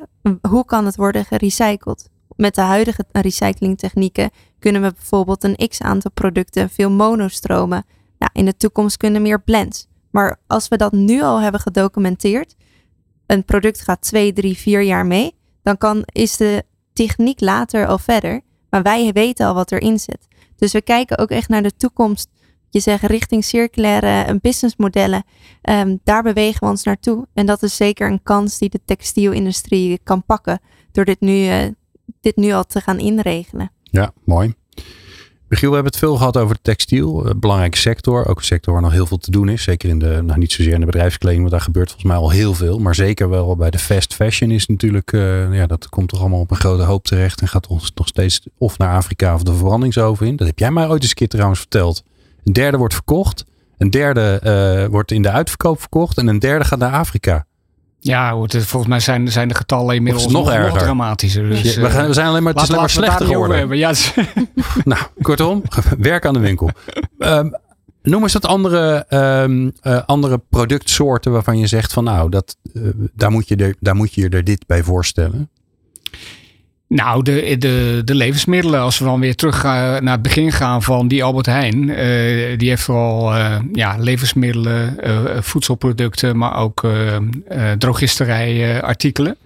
hoe 0.48 0.64
kan 0.64 0.84
het 0.86 0.96
worden 0.96 1.24
gerecycled. 1.24 2.10
Met 2.36 2.54
de 2.54 2.60
huidige 2.60 3.04
recyclingtechnieken 3.12 4.30
kunnen 4.58 4.82
we 4.82 4.92
bijvoorbeeld 4.92 5.44
een 5.44 5.68
x 5.68 5.80
aantal 5.80 6.10
producten 6.10 6.70
veel 6.70 6.90
monostromen. 6.90 7.84
Nou, 8.18 8.30
in 8.32 8.44
de 8.44 8.56
toekomst 8.56 8.96
kunnen 8.96 9.22
meer 9.22 9.42
blends. 9.42 9.88
Maar 10.10 10.36
als 10.46 10.68
we 10.68 10.76
dat 10.76 10.92
nu 10.92 11.22
al 11.22 11.40
hebben 11.40 11.60
gedocumenteerd, 11.60 12.56
een 13.26 13.44
product 13.44 13.82
gaat 13.82 14.02
twee, 14.02 14.32
drie, 14.32 14.56
vier 14.56 14.82
jaar 14.82 15.06
mee, 15.06 15.34
dan 15.62 15.78
kan, 15.78 16.02
is 16.04 16.36
de 16.36 16.64
techniek 16.92 17.40
later 17.40 17.86
al 17.86 17.98
verder. 17.98 18.40
Maar 18.70 18.82
wij 18.82 19.12
weten 19.12 19.46
al 19.46 19.54
wat 19.54 19.72
erin 19.72 19.98
zit. 19.98 20.28
Dus 20.56 20.72
we 20.72 20.82
kijken 20.82 21.18
ook 21.18 21.30
echt 21.30 21.48
naar 21.48 21.62
de 21.62 21.76
toekomst. 21.76 22.28
Je 22.70 22.80
zegt 22.80 23.02
richting 23.02 23.44
circulaire 23.44 24.38
businessmodellen. 24.40 25.24
Um, 25.62 26.00
daar 26.04 26.22
bewegen 26.22 26.60
we 26.60 26.66
ons 26.66 26.82
naartoe. 26.82 27.26
En 27.34 27.46
dat 27.46 27.62
is 27.62 27.76
zeker 27.76 28.10
een 28.10 28.22
kans 28.22 28.58
die 28.58 28.68
de 28.68 28.80
textielindustrie 28.84 30.00
kan 30.04 30.24
pakken. 30.24 30.60
Door 30.92 31.04
dit 31.04 31.20
nu, 31.20 31.32
uh, 31.32 31.68
dit 32.20 32.36
nu 32.36 32.52
al 32.52 32.64
te 32.64 32.80
gaan 32.80 32.98
inregelen. 32.98 33.72
Ja, 33.82 34.12
mooi. 34.24 34.54
Michiel, 35.52 35.68
we 35.68 35.74
hebben 35.74 35.92
het 35.92 36.02
veel 36.02 36.16
gehad 36.16 36.36
over 36.36 36.56
textiel. 36.62 37.26
Een 37.26 37.40
belangrijke 37.40 37.78
sector. 37.78 38.26
Ook 38.26 38.38
een 38.38 38.44
sector 38.44 38.72
waar 38.72 38.82
nog 38.82 38.92
heel 38.92 39.06
veel 39.06 39.18
te 39.18 39.30
doen 39.30 39.48
is. 39.48 39.62
Zeker 39.62 39.88
in 39.88 39.98
de, 39.98 40.22
nou 40.22 40.38
niet 40.38 40.52
zozeer 40.52 40.72
in 40.72 40.80
de 40.80 40.86
bedrijfskleding, 40.86 41.40
want 41.40 41.50
daar 41.50 41.60
gebeurt 41.60 41.88
volgens 41.90 42.10
mij 42.10 42.20
al 42.20 42.30
heel 42.30 42.54
veel. 42.54 42.78
Maar 42.78 42.94
zeker 42.94 43.28
wel 43.28 43.56
bij 43.56 43.70
de 43.70 43.78
fast 43.78 44.14
fashion 44.14 44.50
is 44.50 44.66
natuurlijk, 44.66 45.12
uh, 45.12 45.54
ja, 45.54 45.66
dat 45.66 45.88
komt 45.88 46.08
toch 46.08 46.20
allemaal 46.20 46.40
op 46.40 46.50
een 46.50 46.56
grote 46.56 46.82
hoop 46.82 47.04
terecht. 47.04 47.40
En 47.40 47.48
gaat 47.48 47.66
ons 47.66 47.92
nog 47.94 48.08
steeds 48.08 48.40
of 48.58 48.78
naar 48.78 48.94
Afrika 48.94 49.34
of 49.34 49.42
de 49.42 49.54
verbrandingsoven 49.54 50.26
in. 50.26 50.36
Dat 50.36 50.46
heb 50.46 50.58
jij 50.58 50.70
mij 50.70 50.88
ooit 50.88 51.00
eens 51.00 51.10
een 51.10 51.16
keer 51.16 51.28
trouwens 51.28 51.60
verteld. 51.60 52.02
Een 52.44 52.52
derde 52.52 52.76
wordt 52.76 52.94
verkocht. 52.94 53.44
Een 53.78 53.90
derde 53.90 54.40
uh, 54.44 54.90
wordt 54.90 55.10
in 55.10 55.22
de 55.22 55.30
uitverkoop 55.30 55.80
verkocht. 55.80 56.18
En 56.18 56.26
een 56.26 56.38
derde 56.38 56.64
gaat 56.64 56.78
naar 56.78 56.92
Afrika. 56.92 57.46
Ja, 58.04 58.34
volgens 58.48 58.86
mij 58.86 59.00
zijn, 59.00 59.32
zijn 59.32 59.48
de 59.48 59.54
getallen 59.54 59.94
inmiddels 59.94 60.26
nog, 60.26 60.44
nog, 60.44 60.52
erger. 60.52 60.78
dramatischer. 60.78 61.48
Dus, 61.48 61.74
ja, 61.74 61.80
we, 61.80 61.90
gaan, 61.90 62.06
we 62.06 62.12
zijn 62.12 62.26
alleen 62.26 62.42
maar, 62.42 62.52
het 62.52 62.62
is 62.62 62.68
alleen 62.68 62.80
maar 62.80 62.90
slechter 62.90 63.26
geworden. 63.26 63.76
Ja. 63.76 63.92
nou, 64.84 65.02
kortom, 65.22 65.62
werk 65.98 66.26
aan 66.26 66.34
de 66.34 66.40
winkel. 66.40 66.70
Ehm, 67.18 67.50
noem 68.02 68.22
eens 68.22 68.32
wat 68.32 68.46
andere, 68.46 69.04
eh, 69.82 69.98
andere 70.06 70.38
productsoorten 70.38 71.32
waarvan 71.32 71.58
je 71.58 71.66
zegt 71.66 71.92
van 71.92 72.04
nou, 72.04 72.30
dat, 72.30 72.56
eh, 72.74 72.82
daar, 73.14 73.30
moet 73.30 73.48
je 73.48 73.56
er, 73.56 73.74
daar 73.80 73.96
moet 73.96 74.14
je 74.14 74.20
je 74.20 74.28
er 74.28 74.44
dit 74.44 74.66
bij 74.66 74.82
voorstellen. 74.82 75.50
Nou, 76.92 77.22
de, 77.22 77.56
de, 77.58 78.02
de 78.04 78.14
levensmiddelen, 78.14 78.80
als 78.80 78.98
we 78.98 79.04
dan 79.04 79.20
weer 79.20 79.34
terug 79.34 79.62
naar 79.62 80.12
het 80.12 80.22
begin 80.22 80.52
gaan 80.52 80.82
van 80.82 81.08
die 81.08 81.24
Albert 81.24 81.46
Heijn. 81.46 81.90
eh, 81.90 82.58
die 82.58 82.68
heeft 82.68 82.82
vooral 82.82 83.34
eh, 83.34 83.58
ja, 83.72 83.96
levensmiddelen, 83.98 85.00
eh, 85.00 85.42
voedselproducten, 85.42 86.36
maar 86.36 86.56
ook 86.56 86.86
drogisterijartikelen. 87.78 89.36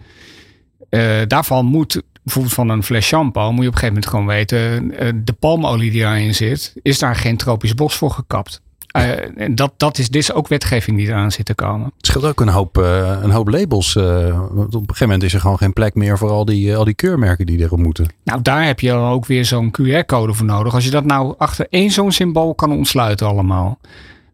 Daarvan 1.27 1.67
moet 1.67 2.03
bijvoorbeeld 2.23 2.55
van 2.55 2.69
een 2.69 2.83
fles 2.83 3.07
shampoo, 3.07 3.53
moet 3.53 3.63
je 3.63 3.69
op 3.69 3.75
een 3.75 3.81
gegeven 3.81 3.95
moment 3.95 4.07
gewoon 4.07 4.27
weten, 4.27 5.25
de 5.25 5.33
palmolie 5.33 5.91
die 5.91 6.03
daarin 6.03 6.35
zit, 6.35 6.75
is 6.83 6.99
daar 6.99 7.17
geen 7.17 7.37
tropisch 7.37 7.75
bos 7.75 7.95
voor 7.95 8.11
gekapt. 8.11 8.61
Uh, 8.97 9.43
en 9.43 9.55
dat, 9.55 9.73
dat 9.77 9.99
is, 9.99 10.09
is 10.09 10.33
ook 10.33 10.49
wetgeving 10.49 10.97
die 10.97 11.07
eraan 11.07 11.33
zit 11.33 11.47
te 11.47 11.55
komen. 11.55 11.93
Het 11.97 12.07
scheelt 12.07 12.25
ook 12.25 12.41
een 12.41 12.49
hoop, 12.49 12.79
uh, 12.79 13.19
een 13.23 13.31
hoop 13.31 13.49
labels. 13.49 13.95
Uh, 13.95 14.05
want 14.51 14.75
op 14.75 14.81
een 14.81 14.81
gegeven 14.81 15.07
moment 15.07 15.23
is 15.23 15.35
er 15.35 15.41
gewoon 15.41 15.59
geen 15.59 15.73
plek 15.73 15.95
meer 15.95 16.19
voor 16.19 16.31
al 16.31 16.45
die, 16.45 16.77
al 16.77 16.85
die 16.85 16.95
keurmerken 16.95 17.47
die 17.47 17.59
erop 17.59 17.79
moeten. 17.79 18.07
Nou, 18.25 18.43
daar 18.43 18.65
heb 18.65 18.81
je 18.81 18.93
ook 18.93 19.27
weer 19.27 19.45
zo'n 19.45 19.71
QR-code 19.81 20.35
voor 20.35 20.47
nodig. 20.47 20.75
Als 20.75 20.85
je 20.85 20.91
dat 20.91 21.05
nou 21.05 21.35
achter 21.39 21.67
één 21.71 21.91
zo'n 21.91 22.13
symbool 22.13 22.55
kan 22.55 22.73
ontsluiten 22.73 23.27
allemaal. 23.27 23.79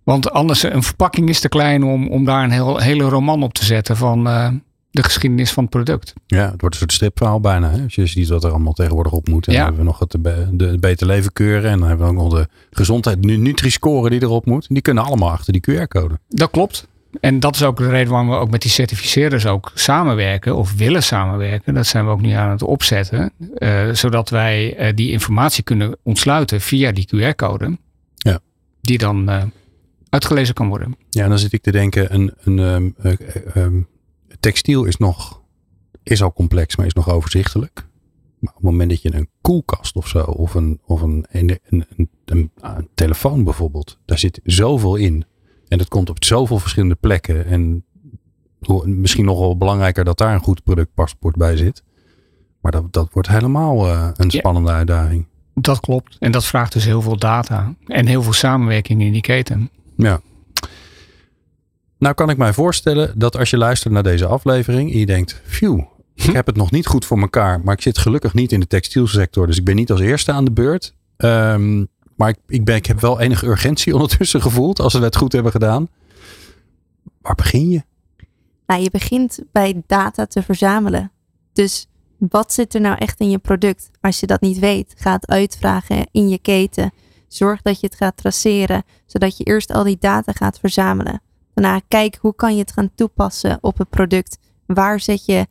Want 0.02 0.30
anders, 0.30 0.62
een 0.62 0.82
verpakking 0.82 1.28
is 1.28 1.40
te 1.40 1.48
klein 1.48 1.84
om, 1.84 2.08
om 2.08 2.24
daar 2.24 2.44
een 2.44 2.50
heel, 2.50 2.78
hele 2.78 3.04
roman 3.04 3.42
op 3.42 3.54
te 3.54 3.64
zetten 3.64 3.96
van 3.96 4.26
de 4.92 5.02
geschiedenis 5.02 5.52
van 5.52 5.62
het 5.62 5.72
product. 5.72 6.12
Ja, 6.26 6.50
het 6.50 6.60
wordt 6.60 6.74
een 6.74 6.80
soort 6.80 6.92
stripverhaal 6.92 7.40
bijna. 7.40 7.70
Hè? 7.70 7.82
Als 7.82 7.94
je 7.94 8.06
ziet 8.06 8.28
wat 8.28 8.44
er 8.44 8.50
allemaal 8.50 8.72
tegenwoordig 8.72 9.12
op 9.12 9.28
moet. 9.28 9.46
En 9.46 9.52
ja. 9.52 9.58
dan 9.58 9.66
hebben 9.66 9.84
we 9.84 9.90
nog 9.90 9.98
het, 9.98 10.16
de, 10.22 10.70
de 10.70 10.78
beter 10.78 11.06
leven 11.06 11.32
keuren. 11.32 11.70
En 11.70 11.78
dan 11.78 11.88
hebben 11.88 12.06
we 12.06 12.12
ook 12.12 12.18
nog 12.18 12.40
de 12.40 12.48
gezondheid 12.70 13.20
Nutri-score 13.24 14.10
die 14.10 14.22
erop 14.22 14.46
moet. 14.46 14.66
Die 14.68 14.82
kunnen 14.82 15.04
allemaal 15.04 15.30
achter 15.30 15.52
die 15.52 15.62
QR-code. 15.70 16.18
Dat 16.28 16.50
klopt. 16.50 16.86
En 17.20 17.40
dat 17.40 17.54
is 17.54 17.62
ook 17.62 17.76
de 17.76 17.88
reden 17.88 18.10
waarom 18.10 18.28
we 18.28 18.36
ook 18.36 18.50
met 18.50 18.62
die 18.62 18.70
certificeerders 18.70 19.46
ook 19.46 19.70
samenwerken. 19.74 20.56
Of 20.56 20.74
willen 20.74 21.02
samenwerken. 21.02 21.74
Dat 21.74 21.86
zijn 21.86 22.04
we 22.04 22.10
ook 22.10 22.20
nu 22.20 22.30
aan 22.30 22.50
het 22.50 22.62
opzetten. 22.62 23.32
Uh, 23.58 23.92
zodat 23.92 24.30
wij 24.30 24.80
uh, 24.80 24.94
die 24.94 25.10
informatie 25.10 25.62
kunnen 25.62 25.96
ontsluiten 26.02 26.60
via 26.60 26.92
die 26.92 27.08
QR-code. 27.14 27.78
Ja. 28.14 28.38
Die 28.80 28.98
dan 28.98 29.30
uh, 29.30 29.42
uitgelezen 30.08 30.54
kan 30.54 30.68
worden. 30.68 30.96
Ja, 31.10 31.22
en 31.22 31.28
dan 31.28 31.38
zit 31.38 31.52
ik 31.52 31.62
te 31.62 31.70
denken. 31.70 32.14
Een, 32.14 32.32
een 32.44 32.58
um, 32.58 32.94
um, 33.56 33.86
textiel 34.42 34.84
is 34.84 34.96
nog 34.96 35.40
is 36.02 36.22
al 36.22 36.32
complex, 36.32 36.76
maar 36.76 36.86
is 36.86 36.94
nog 36.94 37.10
overzichtelijk. 37.10 37.86
Maar 38.38 38.50
op 38.50 38.62
het 38.62 38.70
moment 38.70 38.90
dat 38.90 39.02
je 39.02 39.14
een 39.14 39.28
koelkast 39.40 39.96
of 39.96 40.08
zo, 40.08 40.18
of 40.22 40.54
een, 40.54 40.80
of 40.84 41.00
een, 41.00 41.26
een, 41.30 41.58
een, 41.68 41.86
een, 42.24 42.50
een 42.60 42.88
telefoon 42.94 43.44
bijvoorbeeld, 43.44 43.98
daar 44.04 44.18
zit 44.18 44.40
zoveel 44.44 44.96
in. 44.96 45.24
En 45.68 45.78
dat 45.78 45.88
komt 45.88 46.10
op 46.10 46.24
zoveel 46.24 46.58
verschillende 46.58 46.94
plekken. 46.94 47.46
En 47.46 47.84
misschien 48.84 49.24
nog 49.24 49.38
wel 49.38 49.56
belangrijker 49.56 50.04
dat 50.04 50.18
daar 50.18 50.34
een 50.34 50.40
goed 50.40 50.62
productpaspoort 50.62 51.36
bij 51.36 51.56
zit. 51.56 51.82
Maar 52.60 52.72
dat, 52.72 52.92
dat 52.92 53.12
wordt 53.12 53.28
helemaal 53.28 53.86
uh, 53.86 54.08
een 54.14 54.30
spannende 54.30 54.70
ja, 54.70 54.76
uitdaging. 54.76 55.26
Dat 55.54 55.80
klopt. 55.80 56.16
En 56.18 56.32
dat 56.32 56.44
vraagt 56.44 56.72
dus 56.72 56.84
heel 56.84 57.02
veel 57.02 57.16
data. 57.16 57.74
En 57.86 58.06
heel 58.06 58.22
veel 58.22 58.32
samenwerking 58.32 59.02
in 59.02 59.12
die 59.12 59.20
keten. 59.20 59.70
Ja. 59.96 60.20
Nou 62.02 62.14
kan 62.14 62.30
ik 62.30 62.36
mij 62.36 62.52
voorstellen 62.52 63.18
dat 63.18 63.36
als 63.36 63.50
je 63.50 63.56
luistert 63.56 63.92
naar 63.92 64.02
deze 64.02 64.26
aflevering 64.26 64.92
en 64.92 64.98
je 64.98 65.06
denkt, 65.06 65.40
phew, 65.46 65.80
ik 66.14 66.32
heb 66.32 66.46
het 66.46 66.56
nog 66.56 66.70
niet 66.70 66.86
goed 66.86 67.04
voor 67.04 67.20
elkaar, 67.20 67.60
maar 67.60 67.74
ik 67.74 67.82
zit 67.82 67.98
gelukkig 67.98 68.34
niet 68.34 68.52
in 68.52 68.60
de 68.60 68.66
textielsector, 68.66 69.46
dus 69.46 69.58
ik 69.58 69.64
ben 69.64 69.76
niet 69.76 69.90
als 69.90 70.00
eerste 70.00 70.32
aan 70.32 70.44
de 70.44 70.50
beurt. 70.50 70.94
Um, 71.16 71.88
maar 72.16 72.28
ik, 72.28 72.36
ik, 72.46 72.64
ben, 72.64 72.76
ik 72.76 72.86
heb 72.86 73.00
wel 73.00 73.20
enige 73.20 73.46
urgentie 73.46 73.94
ondertussen 73.98 74.42
gevoeld 74.42 74.80
als 74.80 74.94
we 74.94 75.04
het 75.04 75.16
goed 75.16 75.32
hebben 75.32 75.52
gedaan. 75.52 75.88
Waar 77.20 77.34
begin 77.34 77.68
je? 77.68 77.82
Nou, 78.66 78.82
je 78.82 78.90
begint 78.90 79.38
bij 79.52 79.82
data 79.86 80.26
te 80.26 80.42
verzamelen. 80.42 81.12
Dus 81.52 81.86
wat 82.18 82.52
zit 82.52 82.74
er 82.74 82.80
nou 82.80 82.96
echt 82.98 83.20
in 83.20 83.30
je 83.30 83.38
product? 83.38 83.90
Als 84.00 84.20
je 84.20 84.26
dat 84.26 84.40
niet 84.40 84.58
weet, 84.58 84.94
ga 84.96 85.12
het 85.12 85.26
uitvragen 85.26 86.06
in 86.10 86.28
je 86.28 86.38
keten. 86.38 86.92
Zorg 87.28 87.62
dat 87.62 87.80
je 87.80 87.86
het 87.86 87.96
gaat 87.96 88.16
traceren, 88.16 88.82
zodat 89.06 89.36
je 89.36 89.44
eerst 89.44 89.72
al 89.72 89.84
die 89.84 89.98
data 90.00 90.32
gaat 90.32 90.58
verzamelen. 90.58 91.22
Daarna 91.54 91.80
kijk 91.88 92.18
hoe 92.20 92.34
kan 92.34 92.54
je 92.54 92.60
het 92.60 92.72
gaan 92.72 92.94
toepassen 92.94 93.58
op 93.60 93.78
het 93.78 93.90
product. 93.90 94.38
Waar 94.66 95.00
zet 95.00 95.24
je 95.24 95.46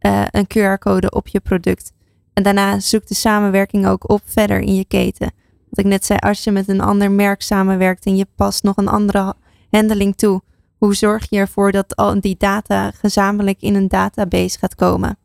uh, 0.00 0.24
een 0.30 0.46
QR-code 0.46 1.10
op 1.10 1.28
je 1.28 1.40
product? 1.40 1.92
En 2.32 2.42
daarna 2.42 2.80
zoek 2.80 3.06
de 3.06 3.14
samenwerking 3.14 3.86
ook 3.86 4.10
op 4.10 4.20
verder 4.24 4.60
in 4.60 4.74
je 4.74 4.84
keten. 4.84 5.32
Wat 5.68 5.84
ik 5.84 5.90
net 5.90 6.04
zei, 6.04 6.18
als 6.18 6.44
je 6.44 6.50
met 6.50 6.68
een 6.68 6.80
ander 6.80 7.10
merk 7.10 7.42
samenwerkt 7.42 8.04
en 8.04 8.16
je 8.16 8.26
past 8.34 8.62
nog 8.62 8.76
een 8.76 8.88
andere 8.88 9.34
handeling 9.70 10.16
toe, 10.16 10.42
hoe 10.78 10.94
zorg 10.94 11.26
je 11.30 11.36
ervoor 11.36 11.72
dat 11.72 11.96
al 11.96 12.20
die 12.20 12.36
data 12.38 12.90
gezamenlijk 12.90 13.60
in 13.60 13.74
een 13.74 13.88
database 13.88 14.58
gaat 14.58 14.74
komen? 14.74 15.18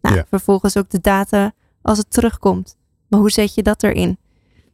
Nou, 0.00 0.16
ja. 0.16 0.24
vervolgens 0.28 0.76
ook 0.76 0.90
de 0.90 1.00
data 1.00 1.52
als 1.82 1.98
het 1.98 2.10
terugkomt. 2.10 2.76
Maar 3.08 3.20
hoe 3.20 3.30
zet 3.30 3.54
je 3.54 3.62
dat 3.62 3.82
erin? 3.82 4.18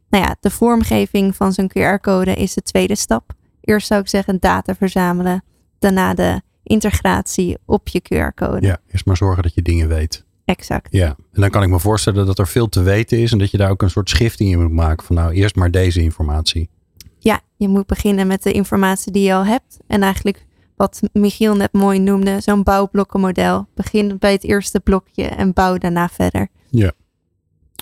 Nou 0.09 0.23
ja, 0.23 0.35
de 0.39 0.49
vormgeving 0.49 1.35
van 1.35 1.53
zo'n 1.53 1.71
QR-code 1.77 2.33
is 2.33 2.53
de 2.53 2.61
tweede 2.61 2.95
stap. 2.95 3.33
Eerst 3.61 3.87
zou 3.87 4.01
ik 4.01 4.07
zeggen 4.07 4.39
data 4.39 4.75
verzamelen. 4.75 5.43
Daarna 5.79 6.13
de 6.13 6.41
integratie 6.63 7.57
op 7.65 7.87
je 7.87 8.01
QR-code. 8.01 8.65
Ja, 8.65 8.79
eerst 8.91 9.05
maar 9.05 9.17
zorgen 9.17 9.43
dat 9.43 9.53
je 9.53 9.61
dingen 9.61 9.87
weet. 9.87 10.25
Exact. 10.45 10.87
Ja, 10.91 11.07
en 11.07 11.41
dan 11.41 11.49
kan 11.49 11.63
ik 11.63 11.69
me 11.69 11.79
voorstellen 11.79 12.25
dat 12.25 12.39
er 12.39 12.47
veel 12.47 12.69
te 12.69 12.81
weten 12.81 13.19
is 13.19 13.31
en 13.31 13.37
dat 13.37 13.51
je 13.51 13.57
daar 13.57 13.69
ook 13.69 13.81
een 13.81 13.89
soort 13.89 14.09
schifting 14.09 14.51
in 14.51 14.61
moet 14.61 14.71
maken 14.71 15.05
van 15.05 15.15
nou 15.15 15.33
eerst 15.33 15.55
maar 15.55 15.71
deze 15.71 16.01
informatie. 16.01 16.69
Ja, 17.17 17.39
je 17.55 17.67
moet 17.67 17.85
beginnen 17.85 18.27
met 18.27 18.43
de 18.43 18.51
informatie 18.51 19.11
die 19.11 19.23
je 19.23 19.33
al 19.33 19.45
hebt 19.45 19.79
en 19.87 20.03
eigenlijk 20.03 20.45
wat 20.75 20.99
Michiel 21.13 21.55
net 21.55 21.73
mooi 21.73 21.99
noemde, 21.99 22.41
zo'n 22.41 22.63
bouwblokkenmodel. 22.63 23.67
Begin 23.75 24.17
bij 24.19 24.31
het 24.31 24.43
eerste 24.43 24.79
blokje 24.79 25.23
en 25.23 25.53
bouw 25.53 25.77
daarna 25.77 26.09
verder. 26.09 26.47
Ja. 26.69 26.91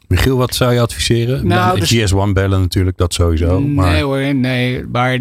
Michiel, 0.10 0.38
wat 0.38 0.56
zou 0.56 0.74
je 0.74 0.80
adviseren? 0.80 1.48
Nou, 1.48 1.80
dus, 1.80 2.12
GS1 2.12 2.34
bellen 2.34 2.62
natuurlijk, 2.62 2.98
dat 2.98 3.14
sowieso. 3.14 3.62
Maar... 3.62 3.92
Nee 3.92 4.04
hoor, 4.04 4.36
nee. 4.36 4.86
Maar 4.92 5.12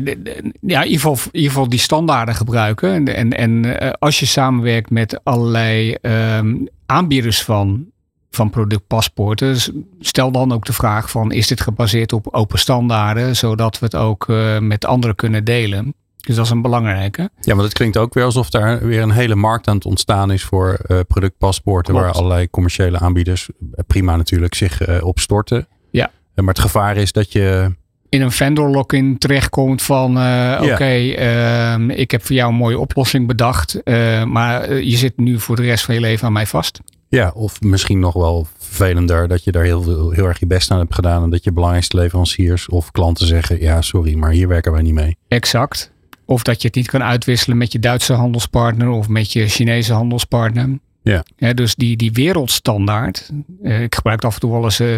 ja, 0.60 0.82
in 0.82 0.88
ieder 0.88 1.00
geval, 1.00 1.12
in 1.12 1.30
ieder 1.32 1.50
geval 1.50 1.68
die 1.68 1.78
standaarden 1.78 2.34
gebruiken. 2.34 2.92
En, 2.92 3.14
en, 3.14 3.32
en 3.32 3.64
uh, 3.64 3.90
als 3.98 4.20
je 4.20 4.26
samenwerkt 4.26 4.90
met 4.90 5.20
allerlei 5.24 5.96
um, 6.02 6.68
aanbieders 6.86 7.42
van, 7.42 7.86
van 8.30 8.50
productpaspoorten, 8.50 9.56
stel 10.00 10.30
dan 10.30 10.52
ook 10.52 10.64
de 10.64 10.72
vraag 10.72 11.10
van 11.10 11.32
is 11.32 11.46
dit 11.46 11.60
gebaseerd 11.60 12.12
op 12.12 12.28
open 12.30 12.58
standaarden, 12.58 13.36
zodat 13.36 13.78
we 13.78 13.84
het 13.84 13.94
ook 13.94 14.28
uh, 14.28 14.58
met 14.58 14.86
anderen 14.86 15.16
kunnen 15.16 15.44
delen. 15.44 15.94
Dus 16.26 16.36
dat 16.36 16.44
is 16.44 16.50
een 16.50 16.62
belangrijke. 16.62 17.30
Ja, 17.40 17.54
maar 17.54 17.64
het 17.64 17.72
klinkt 17.72 17.96
ook 17.96 18.14
weer 18.14 18.24
alsof 18.24 18.50
daar 18.50 18.86
weer 18.86 19.02
een 19.02 19.10
hele 19.10 19.34
markt 19.34 19.68
aan 19.68 19.74
het 19.74 19.84
ontstaan 19.84 20.30
is 20.30 20.44
voor 20.44 20.78
uh, 20.86 20.98
productpaspoorten. 21.08 21.94
Klopt. 21.94 22.06
Waar 22.06 22.16
allerlei 22.16 22.50
commerciële 22.50 22.98
aanbieders, 22.98 23.48
prima 23.86 24.16
natuurlijk, 24.16 24.54
zich 24.54 24.88
uh, 24.88 25.04
op 25.04 25.18
storten. 25.18 25.68
Ja. 25.90 26.10
maar 26.34 26.54
het 26.54 26.58
gevaar 26.58 26.96
is 26.96 27.12
dat 27.12 27.32
je 27.32 27.74
in 28.08 28.20
een 28.20 28.32
vendor 28.32 28.68
lock-in 28.68 29.18
terechtkomt 29.18 29.82
van 29.82 30.12
ja. 30.12 30.58
oké, 30.62 30.72
okay, 30.72 31.78
uh, 31.88 31.98
ik 31.98 32.10
heb 32.10 32.24
voor 32.24 32.36
jou 32.36 32.50
een 32.50 32.58
mooie 32.58 32.78
oplossing 32.78 33.26
bedacht, 33.26 33.80
maar 34.24 34.74
je 34.74 34.96
zit 34.96 35.16
nu 35.16 35.38
voor 35.38 35.56
de 35.56 35.62
rest 35.62 35.84
van 35.84 35.94
je 35.94 36.00
leven 36.00 36.26
aan 36.26 36.32
mij 36.32 36.46
vast. 36.46 36.80
Ja, 37.08 37.30
of 37.34 37.60
misschien 37.60 37.98
nog 37.98 38.14
wel 38.14 38.46
vervelender 38.58 39.28
dat 39.28 39.44
je 39.44 39.52
daar 39.52 39.62
heel, 39.62 39.82
veel, 39.82 40.10
heel 40.10 40.24
erg 40.24 40.38
je 40.38 40.46
best 40.46 40.70
aan 40.70 40.78
hebt 40.78 40.94
gedaan 40.94 41.22
en 41.22 41.30
dat 41.30 41.44
je 41.44 41.52
belangrijkste 41.52 41.96
leveranciers 41.96 42.68
of 42.68 42.90
klanten 42.90 43.26
zeggen, 43.26 43.60
ja 43.60 43.82
sorry, 43.82 44.14
maar 44.14 44.30
hier 44.30 44.48
werken 44.48 44.72
wij 44.72 44.82
niet 44.82 44.94
mee. 44.94 45.16
Exact. 45.28 45.92
Of 46.30 46.42
dat 46.42 46.62
je 46.62 46.66
het 46.66 46.76
niet 46.76 46.86
kan 46.86 47.02
uitwisselen 47.02 47.56
met 47.56 47.72
je 47.72 47.78
Duitse 47.78 48.12
handelspartner 48.12 48.88
of 48.88 49.08
met 49.08 49.32
je 49.32 49.48
Chinese 49.48 49.92
handelspartner. 49.92 50.78
Ja. 51.02 51.22
ja 51.36 51.52
dus 51.52 51.74
die, 51.74 51.96
die 51.96 52.12
wereldstandaard. 52.12 53.30
Uh, 53.62 53.82
ik 53.82 53.94
gebruik 53.94 54.24
af 54.24 54.34
en 54.34 54.40
toe 54.40 54.52
wel 54.52 54.64
eens 54.64 54.80
uh, 54.80 54.96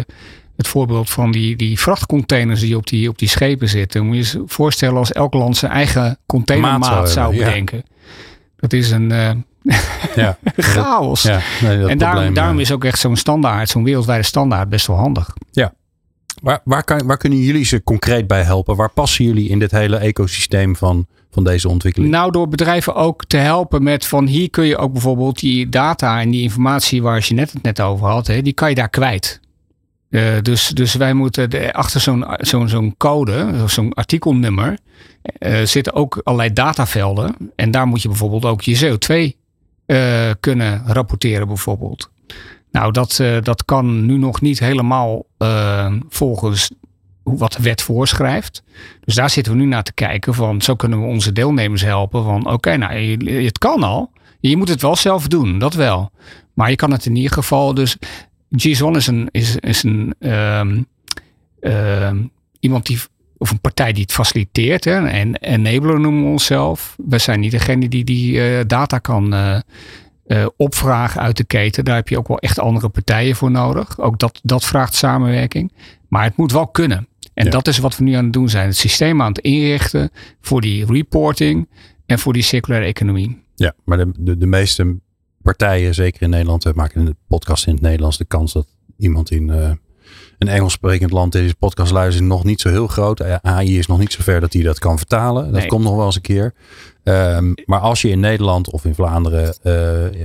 het 0.57 0.67
voorbeeld 0.67 1.09
van 1.09 1.31
die, 1.31 1.55
die 1.55 1.79
vrachtcontainers 1.79 2.59
die 2.59 2.77
op 2.77 2.87
die, 2.87 3.09
op 3.09 3.17
die 3.17 3.27
schepen 3.27 3.69
zitten. 3.69 4.05
Moet 4.05 4.15
je 4.15 4.39
je 4.39 4.43
voorstellen 4.45 4.97
als 4.97 5.11
elk 5.11 5.33
land 5.33 5.57
zijn 5.57 5.71
eigen 5.71 6.17
containermaat 6.25 6.79
Maat 6.79 7.09
zou, 7.09 7.33
zou 7.33 7.37
bedenken. 7.37 7.77
Ja. 7.85 8.17
Dat 8.55 8.73
is 8.73 8.91
een 8.91 9.11
uh, 9.11 9.31
ja. 10.15 10.37
chaos. 10.73 11.21
Ja, 11.21 11.39
nee, 11.61 11.85
en 11.85 11.97
daarom, 11.97 12.33
daarom 12.33 12.59
is 12.59 12.71
ook 12.71 12.83
echt 12.83 12.99
zo'n 12.99 13.15
standaard, 13.15 13.69
zo'n 13.69 13.83
wereldwijde 13.83 14.23
standaard 14.23 14.69
best 14.69 14.87
wel 14.87 14.97
handig. 14.97 15.33
Ja. 15.51 15.73
Waar, 16.41 16.61
waar, 16.63 16.83
kan, 16.83 17.05
waar 17.05 17.17
kunnen 17.17 17.39
jullie 17.39 17.65
ze 17.65 17.83
concreet 17.83 18.27
bij 18.27 18.43
helpen? 18.43 18.75
Waar 18.75 18.91
passen 18.91 19.25
jullie 19.25 19.49
in 19.49 19.59
dit 19.59 19.71
hele 19.71 19.97
ecosysteem 19.97 20.75
van, 20.75 21.07
van 21.31 21.43
deze 21.43 21.69
ontwikkeling? 21.69 22.11
Nou, 22.11 22.31
door 22.31 22.47
bedrijven 22.47 22.95
ook 22.95 23.25
te 23.25 23.37
helpen 23.37 23.83
met 23.83 24.05
van 24.05 24.27
hier 24.27 24.49
kun 24.49 24.65
je 24.65 24.77
ook 24.77 24.91
bijvoorbeeld 24.91 25.39
die 25.39 25.69
data 25.69 26.21
en 26.21 26.29
die 26.29 26.41
informatie 26.41 27.01
waar 27.01 27.25
je 27.27 27.33
net 27.33 27.51
het 27.51 27.63
net 27.63 27.81
over 27.81 28.07
had, 28.07 28.27
hè, 28.27 28.41
die 28.41 28.53
kan 28.53 28.69
je 28.69 28.75
daar 28.75 28.89
kwijt. 28.89 29.39
Uh, 30.09 30.41
dus, 30.41 30.67
dus 30.67 30.93
wij 30.93 31.13
moeten 31.13 31.49
de, 31.49 31.73
achter 31.73 32.01
zo'n 32.01 32.25
zo'n 32.37 32.69
zo'n 32.69 32.97
code, 32.97 33.53
zo'n 33.65 33.93
artikelnummer, 33.93 34.77
uh, 35.39 35.61
zitten 35.63 35.93
ook 35.93 36.21
allerlei 36.23 36.53
datavelden. 36.53 37.35
En 37.55 37.71
daar 37.71 37.87
moet 37.87 38.01
je 38.01 38.07
bijvoorbeeld 38.07 38.45
ook 38.45 38.61
je 38.61 38.97
CO2 38.97 39.37
uh, 39.85 40.31
kunnen 40.39 40.83
rapporteren 40.85 41.47
bijvoorbeeld. 41.47 42.09
Nou, 42.71 42.91
dat, 42.91 43.21
dat 43.41 43.65
kan 43.65 44.05
nu 44.05 44.17
nog 44.17 44.41
niet 44.41 44.59
helemaal 44.59 45.25
volgens 46.09 46.69
wat 47.23 47.53
de 47.53 47.61
wet 47.61 47.81
voorschrijft. 47.81 48.63
Dus 49.05 49.15
daar 49.15 49.29
zitten 49.29 49.53
we 49.53 49.59
nu 49.59 49.65
naar 49.65 49.83
te 49.83 49.93
kijken 49.93 50.33
van 50.33 50.61
zo 50.61 50.75
kunnen 50.75 51.01
we 51.01 51.05
onze 51.05 51.31
deelnemers 51.31 51.81
helpen 51.81 52.23
van 52.23 52.51
oké, 52.51 52.77
nou 52.77 53.25
het 53.43 53.57
kan 53.57 53.83
al. 53.83 54.11
Je 54.39 54.57
moet 54.57 54.69
het 54.69 54.81
wel 54.81 54.95
zelf 54.95 55.27
doen, 55.27 55.59
dat 55.59 55.73
wel. 55.73 56.11
Maar 56.53 56.69
je 56.69 56.75
kan 56.75 56.91
het 56.91 57.05
in 57.05 57.15
ieder 57.15 57.31
geval 57.31 57.73
dus 57.73 57.97
GS1 58.57 58.91
is 58.91 59.07
een, 59.07 59.27
is, 59.31 59.55
is 59.55 59.83
een 59.83 60.13
um, 60.19 60.87
iemand 62.59 62.85
die 62.85 62.99
of 63.41 63.51
een 63.51 63.61
partij 63.61 63.91
die 63.91 64.01
het 64.01 64.11
faciliteert. 64.11 64.83
Hè, 64.83 65.07
en 65.07 65.35
enabler 65.35 65.99
noemen 65.99 66.23
we 66.23 66.29
onszelf. 66.29 66.95
We 67.07 67.17
zijn 67.17 67.39
niet 67.39 67.51
degene 67.51 67.89
die 67.89 68.03
die 68.03 68.33
uh, 68.33 68.59
data 68.67 68.97
kan 68.97 69.33
uh, 69.33 69.59
uh, 70.27 70.45
opvragen 70.57 71.21
uit 71.21 71.37
de 71.37 71.43
keten. 71.43 71.85
Daar 71.85 71.95
heb 71.95 72.07
je 72.07 72.17
ook 72.17 72.27
wel 72.27 72.39
echt 72.39 72.59
andere 72.59 72.89
partijen 72.89 73.35
voor 73.35 73.51
nodig. 73.51 73.99
Ook 73.99 74.19
dat, 74.19 74.39
dat 74.43 74.65
vraagt 74.65 74.95
samenwerking. 74.95 75.71
Maar 76.07 76.23
het 76.23 76.37
moet 76.37 76.51
wel 76.51 76.67
kunnen. 76.67 77.07
En 77.33 77.49
dat 77.49 77.67
is 77.67 77.77
wat 77.77 77.97
we 77.97 78.03
nu 78.03 78.13
aan 78.13 78.23
het 78.23 78.33
doen 78.33 78.49
zijn. 78.49 78.67
Het 78.67 78.77
systeem 78.77 79.21
aan 79.21 79.31
het 79.31 79.39
inrichten 79.39 80.09
voor 80.41 80.61
die 80.61 80.85
reporting 80.85 81.69
en 82.05 82.19
voor 82.19 82.33
die 82.33 82.41
circulaire 82.41 82.87
economie. 82.87 83.43
Ja, 83.55 83.73
maar 83.83 83.97
de, 83.97 84.11
de, 84.19 84.37
de 84.37 84.45
meeste 84.45 84.99
partijen, 85.41 85.93
zeker 85.93 86.21
in 86.21 86.29
Nederland, 86.29 86.63
we 86.63 86.71
maken 86.75 87.05
een 87.05 87.17
podcast 87.27 87.67
in 87.67 87.73
het 87.73 87.81
Nederlands, 87.81 88.17
de 88.17 88.25
kans 88.25 88.53
dat 88.53 88.67
iemand 88.97 89.31
in 89.31 89.47
uh, 89.47 89.71
een 90.37 90.47
Engels 90.47 90.73
sprekend 90.73 91.11
land 91.11 91.31
deze 91.31 91.55
podcast 91.55 91.91
luistert, 91.91 92.25
nog 92.25 92.43
niet 92.43 92.61
zo 92.61 92.69
heel 92.69 92.87
groot. 92.87 93.21
AI 93.41 93.77
is 93.77 93.87
nog 93.87 93.99
niet 93.99 94.11
zo 94.11 94.21
ver 94.21 94.39
dat 94.39 94.53
hij 94.53 94.63
dat 94.63 94.79
kan 94.79 94.97
vertalen. 94.97 95.53
Dat 95.53 95.65
komt 95.65 95.83
nog 95.83 95.95
wel 95.95 96.05
eens 96.05 96.15
een 96.15 96.21
keer. 96.21 96.53
Um, 97.03 97.53
maar 97.65 97.79
als 97.79 98.01
je 98.01 98.09
in 98.09 98.19
Nederland 98.19 98.71
of 98.71 98.85
in 98.85 98.95
Vlaanderen 98.95 99.55
uh, 99.63 100.21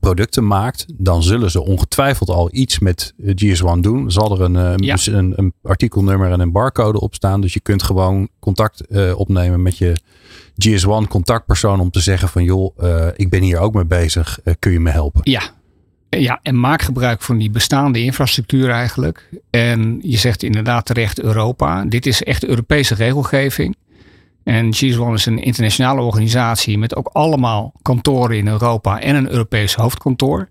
producten 0.00 0.46
maakt, 0.46 0.86
dan 0.94 1.22
zullen 1.22 1.50
ze 1.50 1.64
ongetwijfeld 1.64 2.28
al 2.28 2.48
iets 2.52 2.78
met 2.78 3.14
GS1 3.18 3.80
doen. 3.80 4.10
Zal 4.10 4.32
er 4.32 4.40
een, 4.40 4.78
ja. 4.84 4.96
een, 5.04 5.32
een, 5.36 5.52
artikelnummer 5.62 6.30
en 6.30 6.40
een 6.40 6.52
barcode 6.52 7.00
op 7.00 7.14
staan. 7.14 7.40
Dus 7.40 7.52
je 7.52 7.60
kunt 7.60 7.82
gewoon 7.82 8.28
contact 8.38 8.82
uh, 8.88 9.18
opnemen 9.18 9.62
met 9.62 9.78
je 9.78 9.96
GS1 10.68 11.08
contactpersoon 11.08 11.80
om 11.80 11.90
te 11.90 12.00
zeggen 12.00 12.28
van 12.28 12.44
joh, 12.44 12.78
uh, 12.82 13.06
ik 13.16 13.30
ben 13.30 13.42
hier 13.42 13.58
ook 13.58 13.74
mee 13.74 13.86
bezig, 13.86 14.38
uh, 14.44 14.54
kun 14.58 14.72
je 14.72 14.80
me 14.80 14.90
helpen? 14.90 15.20
Ja. 15.24 15.42
Ja, 16.08 16.40
en 16.42 16.60
maak 16.60 16.82
gebruik 16.82 17.22
van 17.22 17.38
die 17.38 17.50
bestaande 17.50 17.98
infrastructuur 18.02 18.70
eigenlijk. 18.70 19.28
En 19.50 19.98
je 20.02 20.16
zegt 20.16 20.42
inderdaad 20.42 20.86
terecht 20.86 21.20
Europa. 21.20 21.84
Dit 21.84 22.06
is 22.06 22.22
echt 22.22 22.44
Europese 22.44 22.94
regelgeving. 22.94 23.76
En 24.46 24.74
GS1 24.74 25.12
is 25.12 25.26
een 25.26 25.42
internationale 25.42 26.00
organisatie 26.00 26.78
met 26.78 26.96
ook 26.96 27.10
allemaal 27.12 27.72
kantoren 27.82 28.36
in 28.36 28.48
Europa 28.48 29.00
en 29.00 29.16
een 29.16 29.30
Europees 29.30 29.74
hoofdkantoor. 29.74 30.48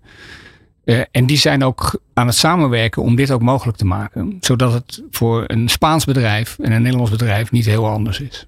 Uh, 0.84 1.00
en 1.10 1.26
die 1.26 1.36
zijn 1.36 1.64
ook 1.64 2.00
aan 2.14 2.26
het 2.26 2.36
samenwerken 2.36 3.02
om 3.02 3.16
dit 3.16 3.30
ook 3.30 3.42
mogelijk 3.42 3.78
te 3.78 3.84
maken. 3.84 4.36
Zodat 4.40 4.72
het 4.72 5.02
voor 5.10 5.44
een 5.46 5.68
Spaans 5.68 6.04
bedrijf 6.04 6.58
en 6.58 6.72
een 6.72 6.82
Nederlands 6.82 7.10
bedrijf 7.10 7.50
niet 7.50 7.66
heel 7.66 7.88
anders 7.88 8.20
is. 8.20 8.46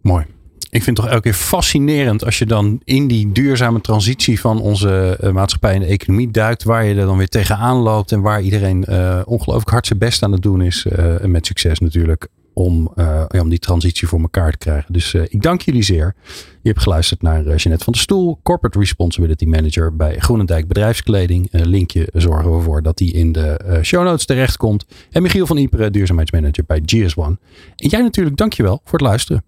Mooi 0.00 0.24
ik 0.70 0.82
vind 0.82 0.96
het 0.96 1.06
toch 1.06 1.14
elke 1.14 1.22
keer 1.30 1.38
fascinerend 1.38 2.24
als 2.24 2.38
je 2.38 2.46
dan 2.46 2.80
in 2.84 3.08
die 3.08 3.32
duurzame 3.32 3.80
transitie 3.80 4.40
van 4.40 4.60
onze 4.60 5.18
uh, 5.22 5.30
maatschappij 5.30 5.74
en 5.74 5.80
de 5.80 5.86
economie 5.86 6.30
duikt, 6.30 6.62
waar 6.62 6.84
je 6.84 6.94
er 6.94 7.06
dan 7.06 7.16
weer 7.16 7.28
tegenaan 7.28 7.76
loopt 7.76 8.12
en 8.12 8.20
waar 8.20 8.42
iedereen 8.42 8.84
uh, 8.88 9.20
ongelooflijk 9.24 9.70
hard 9.70 9.86
zijn 9.86 9.98
best 9.98 10.22
aan 10.22 10.32
het 10.32 10.42
doen 10.42 10.62
is, 10.62 10.86
uh, 10.98 11.14
met 11.24 11.46
succes 11.46 11.78
natuurlijk, 11.78 12.28
om, 12.58 12.92
ja, 12.96 13.40
om 13.40 13.48
die 13.48 13.58
transitie 13.58 14.08
voor 14.08 14.20
elkaar 14.20 14.50
te 14.50 14.58
krijgen. 14.58 14.92
Dus 14.92 15.14
ik 15.14 15.42
dank 15.42 15.60
jullie 15.60 15.82
zeer. 15.82 16.14
Je 16.62 16.68
hebt 16.68 16.82
geluisterd 16.82 17.22
naar 17.22 17.42
Jeanette 17.42 17.84
van 17.84 17.92
der 17.92 18.02
Stoel, 18.02 18.40
Corporate 18.42 18.78
Responsibility 18.78 19.44
Manager 19.44 19.96
bij 19.96 20.18
Groenendijk 20.18 20.68
Bedrijfskleding. 20.68 21.48
linkje 21.50 22.08
zorgen 22.12 22.56
we 22.56 22.62
voor 22.62 22.82
dat 22.82 22.96
die 22.96 23.12
in 23.12 23.32
de 23.32 23.78
show 23.82 24.04
notes 24.04 24.26
terechtkomt. 24.26 24.86
En 25.10 25.22
Michiel 25.22 25.46
van 25.46 25.56
Iperen, 25.56 25.92
duurzaamheidsmanager 25.92 26.64
bij 26.66 26.80
GS1. 26.80 27.40
En 27.76 27.88
jij 27.88 28.00
natuurlijk, 28.00 28.36
dankjewel 28.36 28.80
voor 28.84 28.98
het 28.98 29.08
luisteren. 29.08 29.44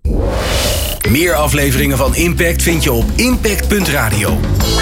Meer 1.09 1.35
afleveringen 1.35 1.97
van 1.97 2.15
Impact 2.15 2.63
vind 2.63 2.85
je 2.85 2.93
op 2.93 3.05
impact.radio. 3.17 4.31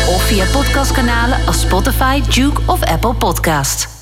Of 0.09 0.23
via 0.23 0.45
podcastkanalen 0.53 1.47
als 1.47 1.61
Spotify, 1.61 2.21
Duke 2.21 2.61
of 2.67 2.83
Apple 2.83 3.15
Podcast. 3.15 3.98